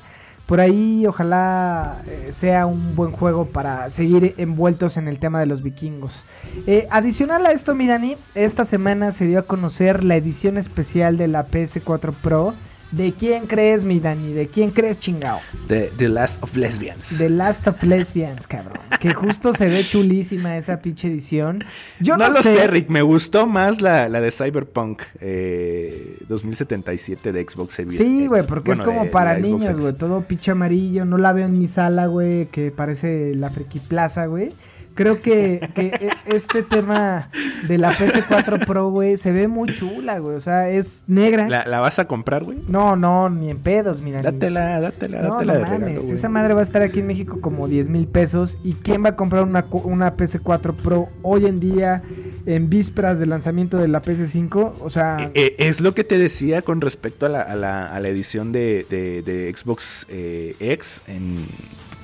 por 0.50 0.60
ahí 0.60 1.06
ojalá 1.06 2.02
eh, 2.08 2.30
sea 2.32 2.66
un 2.66 2.96
buen 2.96 3.12
juego 3.12 3.46
para 3.46 3.88
seguir 3.90 4.34
envueltos 4.36 4.96
en 4.96 5.06
el 5.06 5.20
tema 5.20 5.38
de 5.38 5.46
los 5.46 5.62
vikingos. 5.62 6.24
Eh, 6.66 6.86
adicional 6.90 7.46
a 7.46 7.52
esto, 7.52 7.74
mi 7.74 7.86
Dani, 7.86 8.16
esta 8.34 8.64
semana 8.64 9.12
se 9.12 9.26
dio 9.26 9.38
a 9.38 9.42
conocer 9.42 10.04
la 10.04 10.16
edición 10.16 10.58
especial 10.58 11.16
de 11.16 11.28
la 11.28 11.46
PS4 11.46 12.12
Pro 12.12 12.54
¿De 12.92 13.12
quién 13.12 13.46
crees, 13.46 13.84
mi 13.84 14.00
Dani? 14.00 14.32
¿De 14.32 14.48
quién 14.48 14.72
crees, 14.72 14.98
chingao? 14.98 15.38
De 15.68 15.92
The 15.96 16.08
Last 16.08 16.42
of 16.42 16.56
Lesbians. 16.56 17.18
The 17.18 17.30
Last 17.30 17.68
of 17.68 17.80
Lesbians, 17.84 18.48
cabrón. 18.48 18.80
Que 18.98 19.14
justo 19.14 19.54
se 19.54 19.66
ve 19.66 19.84
chulísima 19.84 20.56
esa 20.56 20.80
pinche 20.80 21.06
edición. 21.06 21.62
Yo 22.00 22.16
no, 22.16 22.28
lo 22.28 22.42
sé. 22.42 22.66
Rick. 22.66 22.88
Me 22.88 23.02
gustó 23.02 23.46
más 23.46 23.80
la, 23.80 24.08
de 24.08 24.32
Cyberpunk 24.32 25.02
2077 25.20 27.28
eh, 27.28 27.32
de 27.32 27.48
Xbox 27.48 27.74
Series 27.74 28.02
Sí, 28.02 28.26
güey, 28.26 28.44
porque 28.44 28.72
es 28.72 28.80
como 28.80 29.08
para 29.12 29.38
niños, 29.38 29.80
güey. 29.80 29.92
Todo 29.92 30.22
pinche 30.22 30.50
amarillo. 30.50 31.04
No 31.04 31.16
la 31.16 31.32
veo 31.32 31.46
en 31.46 31.52
mi 31.52 31.68
sala, 31.68 32.06
güey, 32.06 32.46
que 32.46 32.72
parece 32.72 33.36
la 33.36 33.50
Friki 33.50 33.78
Plaza, 33.78 34.26
güey. 34.26 34.52
Creo 35.00 35.22
que, 35.22 35.66
e, 35.76 36.10
este 36.26 36.62
tema 36.62 37.30
de 37.66 37.78
la 37.78 37.90
PS4 37.90 38.66
Pro, 38.66 38.90
güey, 38.90 39.16
se 39.16 39.32
ve 39.32 39.48
muy 39.48 39.72
chula, 39.72 40.18
güey. 40.18 40.36
O 40.36 40.42
sea, 40.42 40.68
es 40.68 41.04
negra. 41.06 41.48
¿La, 41.48 41.80
vas 41.80 41.98
a 41.98 42.06
comprar, 42.06 42.44
güey? 42.44 42.58
No, 42.68 42.96
no, 42.96 43.30
ni 43.30 43.48
en 43.48 43.60
pedos, 43.60 44.02
mira. 44.02 44.20
Dátela, 44.20 44.78
dátela, 44.78 45.22
no, 45.22 45.36
dátela. 45.36 45.54
No 45.54 45.78
mames, 45.78 46.04
esa 46.04 46.28
madre 46.28 46.52
va 46.52 46.60
a 46.60 46.64
estar 46.64 46.82
aquí 46.82 47.00
en 47.00 47.06
México 47.06 47.40
como 47.40 47.66
10 47.66 47.88
mil 47.88 48.08
pesos. 48.08 48.58
¿Y 48.62 48.74
quién 48.74 49.02
va 49.02 49.08
a 49.08 49.16
comprar 49.16 49.44
una, 49.44 49.64
una 49.70 50.14
PS4 50.14 50.74
Pro 50.74 51.08
hoy 51.22 51.46
en 51.46 51.60
día 51.60 52.02
en 52.44 52.68
vísperas 52.68 53.18
del 53.18 53.30
lanzamiento 53.30 53.78
de 53.78 53.88
la 53.88 54.02
PS5? 54.02 54.72
O 54.80 54.90
sea... 54.90 55.16
Eh, 55.18 55.30
eh, 55.32 55.56
es 55.60 55.80
lo 55.80 55.94
que 55.94 56.04
te 56.04 56.18
decía 56.18 56.60
con 56.60 56.82
respecto 56.82 57.24
a 57.24 57.30
la, 57.30 57.40
a 57.40 57.56
la, 57.56 57.90
a 57.90 58.00
la 58.00 58.08
edición 58.10 58.52
de, 58.52 58.84
de, 58.90 59.50
Xbox 59.56 60.04
eh, 60.10 60.56
X 60.60 61.00
en, 61.06 61.46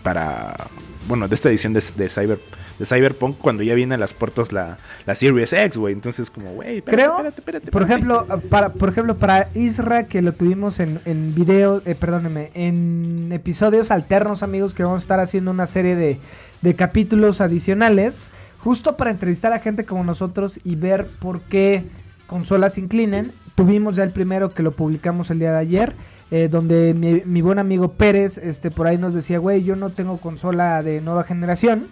para... 0.03 0.57
Bueno, 1.09 1.29
de 1.29 1.35
esta 1.35 1.51
edición 1.51 1.75
de, 1.75 1.85
de 1.95 2.09
Cyber 2.09 2.41
de 2.79 2.87
Cyberpunk 2.87 3.39
cuando 3.39 3.63
ya 3.63 3.75
viene 3.75 3.95
a 3.95 3.99
las 3.99 4.15
puertas 4.15 4.53
la, 4.53 4.79
la 5.07 5.15
Series 5.15 5.53
X, 5.53 5.79
güey. 5.79 5.95
Entonces, 5.95 6.31
como, 6.31 6.51
güey, 6.53 6.83
creo, 6.83 7.13
espérate, 7.13 7.41
espérate, 7.41 7.71
por 7.71 7.83
ejemplo, 7.83 8.27
para, 8.51 8.71
por 8.71 8.89
ejemplo, 8.89 9.17
para 9.17 9.49
Isra, 9.55 10.05
que 10.05 10.23
lo 10.23 10.33
tuvimos 10.33 10.81
en, 10.81 11.01
en 11.05 11.35
video, 11.35 11.83
eh, 11.87 11.95
perdóneme, 11.95 12.51
en 12.55 13.31
episodios 13.33 13.91
alternos, 13.91 14.43
amigos, 14.43 14.75
que 14.75 14.83
vamos 14.83 15.03
a 15.03 15.05
estar 15.05 15.21
haciendo 15.21 15.51
una 15.51 15.67
serie 15.67 15.97
de, 15.97 16.19
de 16.63 16.75
capítulos 16.75 17.41
adicionales, 17.41 18.29
justo 18.59 18.97
para 18.97 19.11
entrevistar 19.11 19.53
a 19.53 19.61
gente 19.61 19.85
como 19.85 20.05
nosotros 20.05 20.61
y 20.65 20.77
ver 20.77 21.07
por 21.19 21.41
qué 21.43 21.85
consolas 22.27 22.79
inclinen. 22.79 23.33
Tuvimos 23.55 23.97
ya 23.97 24.03
el 24.03 24.11
primero 24.11 24.51
que 24.51 24.63
lo 24.63 24.73
publicamos 24.73 25.31
el 25.31 25.39
día 25.39 25.53
de 25.53 25.59
ayer. 25.59 25.95
Eh, 26.33 26.49
donde 26.49 26.93
mi, 26.93 27.23
mi, 27.25 27.41
buen 27.41 27.61
amigo 27.61 27.93
Pérez, 27.93 28.37
este, 28.37 28.73
por 28.73 28.89
ahí 28.89 28.99
nos 28.99 29.15
decía, 29.15 29.39
güey, 29.39 29.63
yo 29.63 29.77
no 29.77 29.91
tengo 29.91 30.17
consola 30.17 30.83
de 30.83 31.01
nueva 31.01 31.23
generación, 31.23 31.87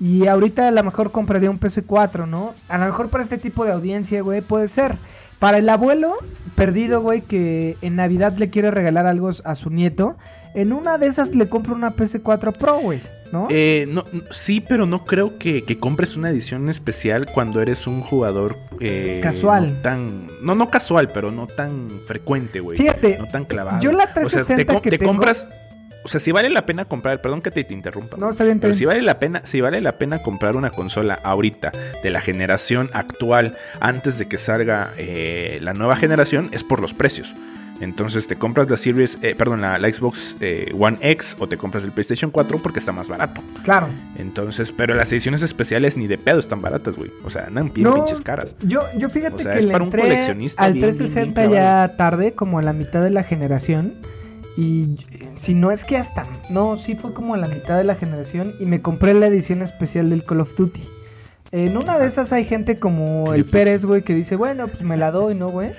y 0.00 0.26
ahorita 0.26 0.68
a 0.68 0.70
lo 0.70 0.82
mejor 0.82 1.12
compraría 1.12 1.50
un 1.50 1.60
PS4, 1.60 2.26
¿no? 2.26 2.54
A 2.68 2.78
lo 2.78 2.86
mejor 2.86 3.08
para 3.08 3.22
este 3.22 3.38
tipo 3.38 3.64
de 3.64 3.72
audiencia, 3.72 4.22
güey, 4.22 4.40
puede 4.40 4.68
ser. 4.68 4.96
Para 5.38 5.58
el 5.58 5.68
abuelo 5.68 6.14
perdido, 6.54 7.00
güey, 7.00 7.20
que 7.22 7.76
en 7.82 7.96
Navidad 7.96 8.36
le 8.36 8.50
quiere 8.50 8.70
regalar 8.70 9.06
algo 9.06 9.30
a 9.44 9.54
su 9.54 9.70
nieto, 9.70 10.16
en 10.54 10.72
una 10.72 10.98
de 10.98 11.06
esas 11.06 11.34
le 11.34 11.48
compro 11.48 11.74
una 11.74 11.94
PS4 11.94 12.52
Pro, 12.52 12.78
güey, 12.78 13.00
¿no? 13.32 13.48
Eh, 13.50 13.86
no 13.88 14.04
sí, 14.30 14.60
pero 14.60 14.86
no 14.86 15.04
creo 15.04 15.36
que, 15.36 15.64
compres 15.78 16.16
una 16.16 16.30
edición 16.30 16.68
especial 16.68 17.26
cuando 17.26 17.60
eres 17.60 17.86
un 17.86 18.00
jugador 18.00 18.56
eh, 18.80 19.20
casual. 19.22 19.74
No 19.74 19.82
tan, 19.82 20.26
no, 20.42 20.54
no 20.54 20.70
casual, 20.70 21.10
pero 21.12 21.32
no 21.32 21.48
tan 21.48 22.00
frecuente, 22.06 22.60
güey. 22.60 22.78
Fíjate, 22.78 23.18
no 23.18 23.26
tan 23.26 23.44
clavado. 23.44 23.80
Yo 23.80 23.90
la 23.92 24.12
360 24.12 24.54
o 24.54 24.56
sea, 24.56 24.80
te, 24.80 24.90
que 24.90 24.96
te 24.96 25.04
compras 25.04 25.50
o 26.04 26.08
sea, 26.08 26.20
si 26.20 26.30
vale 26.32 26.50
la 26.50 26.66
pena 26.66 26.84
comprar, 26.84 27.20
perdón 27.20 27.40
que 27.42 27.50
te, 27.50 27.64
te 27.64 27.74
interrumpa. 27.74 28.16
No, 28.16 28.30
está 28.30 28.44
bien, 28.44 28.60
Pero 28.60 28.72
está 28.72 28.78
si 28.78 28.84
bien. 28.84 28.88
vale 28.96 29.02
la 29.02 29.18
pena, 29.18 29.40
si 29.44 29.60
vale 29.60 29.80
la 29.80 29.92
pena 29.92 30.22
comprar 30.22 30.54
una 30.56 30.70
consola 30.70 31.18
ahorita 31.22 31.72
de 32.02 32.10
la 32.10 32.20
generación 32.20 32.90
actual 32.92 33.56
antes 33.80 34.18
de 34.18 34.26
que 34.26 34.38
salga 34.38 34.92
eh, 34.98 35.58
la 35.62 35.72
nueva 35.74 35.96
generación 35.96 36.50
es 36.52 36.62
por 36.62 36.80
los 36.80 36.94
precios. 36.94 37.34
Entonces 37.80 38.28
te 38.28 38.36
compras 38.36 38.70
la 38.70 38.76
Series, 38.76 39.18
eh, 39.20 39.34
perdón, 39.36 39.60
la, 39.60 39.78
la 39.78 39.92
Xbox 39.92 40.36
eh, 40.40 40.72
One 40.78 40.96
X 41.00 41.36
o 41.40 41.48
te 41.48 41.56
compras 41.56 41.82
el 41.82 41.90
PlayStation 41.90 42.30
4 42.30 42.58
porque 42.58 42.78
está 42.78 42.92
más 42.92 43.08
barato. 43.08 43.42
Claro. 43.64 43.88
Entonces, 44.16 44.70
pero 44.70 44.94
las 44.94 45.10
ediciones 45.12 45.42
especiales 45.42 45.96
ni 45.96 46.06
de 46.06 46.16
pedo 46.16 46.38
están 46.38 46.60
baratas, 46.62 46.94
güey. 46.94 47.10
O 47.24 47.30
sea, 47.30 47.46
andan 47.46 47.72
bien 47.72 47.84
No, 47.88 47.94
pinches 47.96 48.20
caras. 48.20 48.54
Yo, 48.62 48.82
yo 48.96 49.08
fíjate 49.08 49.34
O 49.36 49.38
sea, 49.40 49.54
que 49.54 49.58
es 49.58 49.64
le 49.66 49.72
para 49.72 49.84
un 49.84 49.90
coleccionista 49.90 50.62
al 50.62 50.74
bien, 50.74 50.82
bien, 50.86 50.96
360 50.96 51.40
bien 51.40 51.52
ya 51.52 51.94
tarde, 51.96 52.32
como 52.32 52.58
a 52.60 52.62
la 52.62 52.72
mitad 52.72 53.02
de 53.02 53.10
la 53.10 53.24
generación. 53.24 53.94
Y 54.56 54.96
si 55.34 55.54
no 55.54 55.70
es 55.70 55.84
que 55.84 55.96
hasta... 55.96 56.26
No, 56.50 56.76
sí 56.76 56.94
fue 56.94 57.12
como 57.12 57.34
a 57.34 57.38
la 57.38 57.48
mitad 57.48 57.76
de 57.76 57.84
la 57.84 57.94
generación 57.96 58.54
y 58.60 58.66
me 58.66 58.82
compré 58.82 59.14
la 59.14 59.26
edición 59.26 59.62
especial 59.62 60.10
del 60.10 60.24
Call 60.24 60.40
of 60.40 60.54
Duty. 60.56 60.82
En 61.50 61.76
una 61.76 61.98
de 61.98 62.06
esas 62.06 62.32
hay 62.32 62.44
gente 62.44 62.78
como 62.78 63.32
el 63.32 63.42
Duty. 63.42 63.52
Pérez, 63.52 63.84
güey, 63.84 64.02
que 64.02 64.14
dice, 64.14 64.36
bueno, 64.36 64.68
pues 64.68 64.82
me 64.82 64.96
la 64.96 65.10
doy, 65.10 65.34
¿no, 65.34 65.48
güey? 65.48 65.70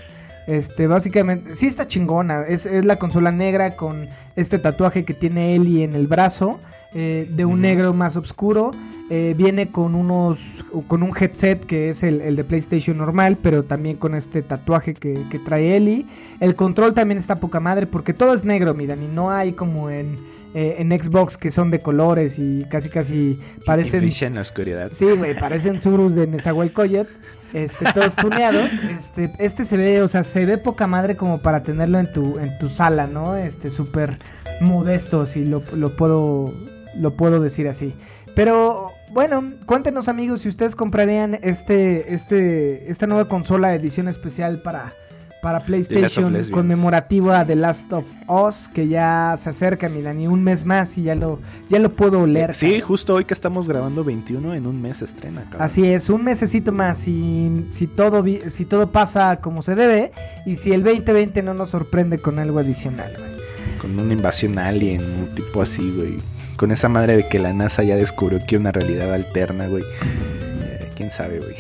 Este, 0.48 0.88
básicamente, 0.88 1.56
sí 1.56 1.68
está 1.68 1.88
chingona. 1.88 2.44
Es, 2.48 2.66
es 2.66 2.86
la 2.86 2.98
consola 2.98 3.32
negra 3.32 3.76
con 3.76 4.08
este 4.36 4.60
tatuaje 4.60 5.06
que 5.06 5.14
tiene 5.14 5.56
Ellie 5.56 5.84
en 5.84 5.96
el 5.96 6.08
brazo, 6.08 6.60
eh, 6.94 7.28
de 7.30 7.46
un 7.46 7.62
negro 7.62 7.94
más 7.94 8.16
oscuro. 8.16 8.72
Eh, 9.10 9.36
viene 9.38 9.70
con 9.70 9.94
unos, 9.94 10.40
con 10.88 11.04
un 11.04 11.16
headset 11.16 11.64
que 11.64 11.90
es 11.90 12.02
el, 12.02 12.22
el 12.22 12.36
de 12.36 12.44
PlayStation 12.44 12.98
normal, 12.98 13.38
pero 13.42 13.64
también 13.64 13.98
con 13.98 14.16
este 14.16 14.42
tatuaje 14.42 14.96
que, 14.96 15.20
que 15.30 15.38
trae 15.38 15.76
Ellie. 15.76 16.06
El 16.40 16.56
control 16.56 16.94
también 16.94 17.20
está 17.20 17.36
poca 17.36 17.60
madre 17.60 17.86
porque 17.86 18.14
todo 18.14 18.34
es 18.34 18.44
negro, 18.44 18.74
miran, 18.74 19.04
y 19.04 19.08
no 19.08 19.30
hay 19.30 19.54
como 19.54 19.92
en, 19.92 20.18
eh, 20.56 20.78
en 20.80 20.98
Xbox 20.98 21.36
que 21.36 21.52
son 21.52 21.70
de 21.70 21.82
colores 21.82 22.40
y 22.40 22.66
casi 22.70 22.90
casi 22.90 23.38
parecen... 23.66 24.10
En 24.22 24.36
la 24.36 24.42
oscuridad. 24.42 24.90
Sí, 24.94 25.06
güey, 25.06 25.38
parecen 25.38 25.82
surus 25.82 26.16
de 26.16 26.28
Nezahualcóyotl. 26.28 27.12
Este, 27.52 27.86
todos 27.94 28.16
puneados. 28.22 28.72
Este, 28.90 29.32
este 29.38 29.66
se 29.66 29.76
ve, 29.76 30.02
o 30.02 30.08
sea, 30.08 30.24
se 30.24 30.46
ve 30.46 30.58
poca 30.58 30.88
madre 30.88 31.18
como 31.18 31.40
para 31.40 31.62
tenerlo 31.62 32.00
en 32.00 32.12
tu, 32.12 32.40
en 32.40 32.58
tu 32.58 32.70
sala, 32.70 33.06
¿no? 33.06 33.36
Este, 33.36 33.70
súper 33.70 34.18
modesto, 34.62 35.26
si 35.26 35.44
lo, 35.44 35.62
lo 35.76 35.96
puedo, 35.96 36.54
lo 36.96 37.16
puedo 37.16 37.40
decir 37.42 37.68
así. 37.68 37.94
Pero, 38.36 38.92
bueno, 39.12 39.44
cuéntenos 39.66 40.10
amigos 40.10 40.42
si 40.42 40.50
ustedes 40.50 40.76
comprarían 40.76 41.40
este, 41.42 42.14
este, 42.14 42.92
esta 42.92 43.08
nueva 43.08 43.30
consola 43.30 43.74
edición 43.74 44.10
especial 44.10 44.62
para, 44.62 44.94
para 45.42 45.62
PlayStation 45.62 46.36
conmemorativa 46.52 47.46
de 47.46 47.56
Last 47.56 47.94
of 47.94 48.04
Us, 48.28 48.68
que 48.68 48.90
ya 48.90 49.36
se 49.38 49.52
acerca, 49.52 49.88
mi 49.88 50.02
Dani, 50.02 50.28
un 50.28 50.44
mes 50.44 50.66
más 50.66 50.98
y 50.98 51.04
ya 51.04 51.16
lo, 51.16 51.40
ya 51.70 51.80
lo 51.80 51.94
puedo 51.94 52.28
leer. 52.28 52.54
Sí, 52.54 52.66
cabrón. 52.66 52.82
justo 52.82 53.14
hoy 53.14 53.24
que 53.24 53.34
estamos 53.34 53.70
grabando 53.70 54.04
21, 54.04 54.54
en 54.54 54.68
un 54.68 54.82
mes 54.82 55.02
estrena, 55.02 55.44
cabrón. 55.44 55.62
Así 55.62 55.86
es, 55.86 56.10
un 56.10 56.24
mesecito 56.24 56.74
más 56.74 56.98
si, 56.98 57.68
si, 57.70 57.88
todo, 57.88 58.22
si 58.50 58.66
todo 58.66 58.92
pasa 58.92 59.38
como 59.38 59.64
se 59.64 59.76
debe 59.76 60.12
y 60.46 60.58
si 60.58 60.74
el 60.74 60.84
2020 60.84 61.42
no 61.42 61.54
nos 61.54 61.70
sorprende 61.70 62.18
con 62.18 62.38
algo 62.38 62.60
adicional. 62.60 63.14
güey. 63.18 63.80
Con 63.80 63.98
una 63.98 64.14
invasión 64.14 64.60
alien, 64.60 65.02
un 65.02 65.36
tipo 65.36 65.62
así, 65.62 65.90
güey. 65.96 66.35
Con 66.58 66.72
esa 66.72 66.88
madre 66.90 67.18
de 67.18 67.28
que 67.28 67.40
la 67.40 67.54
NASA 67.54 67.84
ya 67.84 67.96
descubrió 67.96 68.40
que 68.46 68.58
una 68.58 68.72
realidad 68.72 69.14
alterna, 69.14 69.68
güey. 69.68 69.84
Eh, 69.84 70.90
¿Quién 70.96 71.12
sabe, 71.12 71.40
güey? 71.40 71.56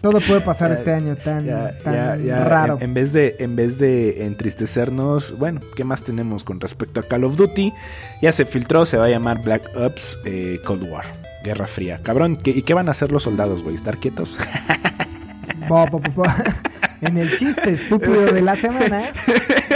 Todo 0.00 0.18
puede 0.20 0.40
pasar 0.40 0.70
Ya, 0.70 0.78
este 0.78 0.92
año 0.92 1.16
tan, 1.16 1.44
Ya, 1.44 1.72
tan 1.84 1.94
ya, 1.94 2.16
ya, 2.24 2.44
raro. 2.44 2.76
En, 2.78 2.84
en 2.84 2.94
vez 2.94 3.12
de, 3.12 3.36
en 3.38 3.54
vez 3.54 3.78
de 3.78 4.24
entristecernos, 4.24 5.38
bueno, 5.38 5.60
¿qué 5.76 5.84
más 5.84 6.02
tenemos 6.04 6.42
con 6.42 6.58
respecto 6.60 7.00
a 7.00 7.02
Call 7.02 7.24
of 7.24 7.36
Duty? 7.36 7.72
Ya 8.22 8.32
se 8.32 8.44
filtró, 8.46 8.86
se 8.86 8.96
va 8.96 9.06
a 9.06 9.08
llamar 9.10 9.42
Black 9.42 9.62
Ops 9.76 10.18
eh, 10.24 10.58
Cold 10.64 10.90
War. 10.90 11.04
Guerra 11.44 11.66
Fría. 11.66 12.00
Cabrón, 12.02 12.36
¿qué- 12.36 12.50
¿y 12.52 12.62
qué 12.62 12.72
van 12.72 12.88
a 12.88 12.92
hacer 12.92 13.12
los 13.12 13.24
soldados, 13.24 13.62
güey? 13.62 13.74
¿Estar 13.74 13.98
quietos? 13.98 14.36
Bo, 15.68 15.86
bo, 15.86 15.98
bo, 15.98 16.10
bo. 16.16 16.24
en 17.02 17.18
el 17.18 17.36
chiste 17.36 17.72
estúpido 17.72 18.26
de 18.32 18.42
la 18.42 18.54
semana, 18.56 19.02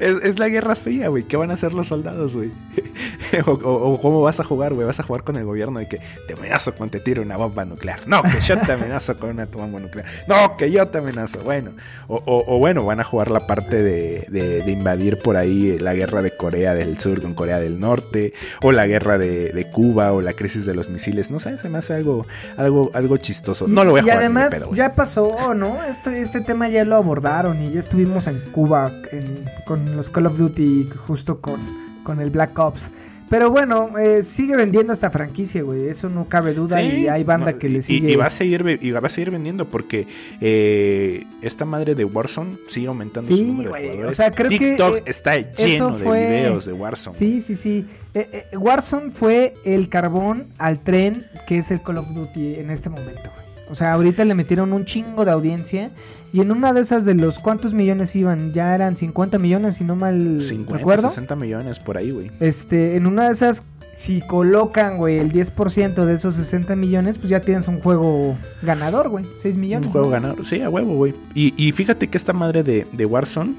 es, 0.00 0.22
es 0.22 0.38
la 0.38 0.48
Guerra 0.48 0.74
Fría, 0.76 1.08
güey. 1.08 1.24
¿Qué 1.24 1.36
van 1.36 1.50
a 1.50 1.54
hacer 1.54 1.72
los 1.74 1.88
soldados, 1.88 2.34
güey? 2.34 2.50
o, 3.46 3.50
o- 3.52 3.92
o 3.94 4.00
cómo 4.00 4.22
vas 4.22 4.40
a 4.40 4.44
jugar, 4.44 4.74
güey? 4.74 4.86
¿Vas 4.86 5.00
a 5.00 5.02
jugar 5.02 5.22
con 5.24 5.36
el 5.36 5.44
gobierno 5.44 5.78
de 5.78 5.88
que 5.88 6.00
te 6.26 6.34
amenazo 6.34 6.74
con 6.74 6.90
te 6.90 7.00
tiro 7.00 7.22
una 7.22 7.36
bomba 7.36 7.64
nuclear? 7.64 8.00
No, 8.06 8.22
que 8.22 8.40
yo 8.40 8.58
te 8.60 8.72
amenazo 8.72 9.16
con 9.18 9.30
una 9.30 9.46
bomba 9.46 9.80
nuclear. 9.80 10.06
No, 10.26 10.56
que 10.56 10.70
yo 10.70 10.86
te 10.88 10.98
amenazo. 10.98 11.38
Bueno, 11.40 11.72
o, 12.08 12.16
o- 12.24 12.54
o 12.54 12.58
bueno, 12.58 12.84
van 12.84 13.00
a 13.00 13.04
jugar 13.04 13.30
la 13.30 13.46
parte 13.46 13.82
de, 13.82 14.26
de- 14.28 14.62
de 14.62 14.70
invadir 14.72 15.18
por 15.18 15.36
ahí 15.36 15.78
la 15.78 15.94
guerra 15.94 16.22
de 16.22 16.36
Corea 16.36 16.74
del 16.74 16.98
Sur 16.98 17.20
con 17.22 17.34
Corea 17.34 17.58
del 17.60 17.80
Norte, 17.80 18.32
o 18.62 18.72
la 18.72 18.86
guerra 18.86 19.18
de, 19.18 19.50
de 19.52 19.70
Cuba, 19.70 20.12
o 20.12 20.22
la 20.22 20.32
crisis 20.32 20.64
de 20.66 20.74
los 20.74 20.88
misiles. 20.88 21.30
No 21.30 21.38
sé, 21.40 21.58
se 21.58 21.68
me 21.68 21.78
hace 21.78 21.94
algo, 21.94 22.26
algo, 22.56 22.90
algo 22.94 23.16
chistoso. 23.16 23.66
No 23.68 23.84
lo 23.84 23.90
voy 23.92 24.00
a 24.00 24.02
y 24.02 24.04
jugar. 24.04 24.18
de 24.18 24.24
además 24.24 24.54
pedo, 24.54 24.74
ya 24.74 24.94
pasó, 24.94 25.54
¿no? 25.54 25.82
Este, 25.84 26.20
este 26.20 26.40
tema 26.40 26.68
ya 26.68 26.84
lo 26.84 26.96
abordaron 26.96 27.62
y 27.62 27.72
ya 27.72 27.80
estuvimos 27.80 28.26
en 28.26 28.40
Cuba 28.52 28.92
en- 29.12 29.44
con 29.64 29.75
los 29.96 30.08
Call 30.10 30.26
of 30.26 30.38
Duty 30.38 30.88
justo 31.06 31.40
con, 31.40 31.60
con 32.02 32.20
el 32.20 32.30
Black 32.30 32.58
Ops. 32.58 32.90
Pero 33.28 33.50
bueno, 33.50 33.98
eh, 33.98 34.22
sigue 34.22 34.54
vendiendo 34.54 34.92
esta 34.92 35.10
franquicia, 35.10 35.60
güey. 35.64 35.88
Eso 35.88 36.08
no 36.08 36.28
cabe 36.28 36.54
duda 36.54 36.78
Sí, 36.78 36.86
y 37.00 37.08
hay 37.08 37.24
banda 37.24 37.50
no, 37.50 37.58
que 37.58 37.68
le 37.68 37.80
y- 37.80 37.82
sigue. 37.82 38.12
Y, 38.12 38.14
va 38.14 38.26
a 38.26 38.30
seguir 38.30 38.78
y 38.80 38.92
va 38.92 39.00
a 39.00 39.08
seguir 39.08 39.32
vendiendo 39.32 39.64
porque 39.64 40.06
eh, 40.40 41.24
esta 41.42 41.64
madre 41.64 41.96
de 41.96 42.04
Warzone 42.04 42.56
sigue 42.68 42.86
aumentando 42.86 43.26
Sí, 43.28 43.38
su 43.38 43.42
número 43.44 43.72
de 43.72 43.80
jugadores. 43.80 44.12
o 44.12 44.14
sea, 44.14 44.30
creo 44.30 44.48
que, 44.48 44.58
TikTok 44.58 44.96
eh, 44.98 45.02
está 45.06 45.36
lleno 45.38 45.94
fue- 45.98 46.20
de 46.20 46.26
videos 46.28 46.66
de 46.66 46.72
Warzone. 46.72 47.16
Sí, 47.16 47.40
sí, 47.40 47.56
sí. 47.56 47.84
Eh, 48.14 48.44
eh, 48.52 48.56
Warzone 48.56 49.10
fue 49.10 49.54
el 49.64 49.88
carbón 49.88 50.46
al 50.58 50.78
tren 50.78 51.24
que 51.48 51.58
es 51.58 51.72
el 51.72 51.82
Call 51.82 51.98
of 51.98 52.08
Duty 52.14 52.54
en 52.60 52.70
este 52.70 52.90
momento, 52.90 53.22
güey. 53.34 53.46
O 53.70 53.74
sea, 53.74 53.92
ahorita 53.94 54.24
le 54.24 54.36
metieron 54.36 54.72
un 54.72 54.84
chingo 54.84 55.24
de 55.24 55.32
audiencia. 55.32 55.90
Y 56.32 56.40
en 56.40 56.50
una 56.50 56.72
de 56.72 56.80
esas 56.80 57.04
de 57.04 57.14
los 57.14 57.38
cuántos 57.38 57.72
millones 57.72 58.14
iban, 58.16 58.52
ya 58.52 58.74
eran 58.74 58.96
50 58.96 59.38
millones, 59.38 59.76
si 59.76 59.84
no 59.84 59.96
mal 59.96 60.40
50, 60.40 60.78
recuerdo. 60.78 61.08
60 61.08 61.36
millones 61.36 61.78
por 61.78 61.96
ahí, 61.96 62.10
güey. 62.10 62.30
Este, 62.40 62.96
en 62.96 63.06
una 63.06 63.26
de 63.26 63.32
esas, 63.32 63.64
si 63.94 64.20
colocan, 64.20 64.98
güey, 64.98 65.18
el 65.18 65.32
10% 65.32 66.04
de 66.04 66.14
esos 66.14 66.34
60 66.34 66.76
millones, 66.76 67.18
pues 67.18 67.30
ya 67.30 67.40
tienes 67.40 67.68
un 67.68 67.80
juego 67.80 68.36
ganador, 68.62 69.08
güey. 69.08 69.24
6 69.40 69.56
millones. 69.56 69.86
Un 69.86 69.92
juego 69.92 70.10
ganador. 70.10 70.44
Sí, 70.44 70.60
a 70.60 70.68
huevo, 70.68 70.94
güey. 70.94 71.14
Y, 71.34 71.54
y 71.56 71.72
fíjate 71.72 72.08
que 72.08 72.18
esta 72.18 72.32
madre 72.32 72.62
de, 72.62 72.86
de 72.92 73.06
Warzone 73.06 73.54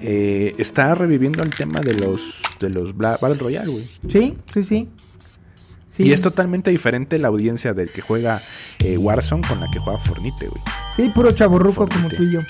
eh, 0.00 0.54
está 0.58 0.94
reviviendo 0.94 1.42
el 1.42 1.54
tema 1.54 1.80
de 1.80 1.94
los, 1.94 2.42
de 2.60 2.68
los 2.68 2.94
Battle 2.96 3.34
Royale, 3.34 3.70
güey. 3.70 3.84
Sí, 4.08 4.36
sí, 4.52 4.62
sí. 4.62 4.88
Sí. 5.96 6.04
Y 6.04 6.12
es 6.12 6.22
totalmente 6.22 6.70
diferente 6.70 7.18
la 7.18 7.28
audiencia 7.28 7.72
del 7.72 7.90
que 7.90 8.00
juega 8.00 8.42
eh, 8.80 8.98
Warzone 8.98 9.46
con 9.46 9.60
la 9.60 9.70
que 9.70 9.78
juega 9.78 9.98
Fornite, 9.98 10.48
güey. 10.48 10.62
Sí, 10.96 11.08
puro 11.14 11.30
chaborruco 11.32 11.88
como 11.88 12.08
tú 12.08 12.24
y 12.24 12.32
yo. 12.32 12.40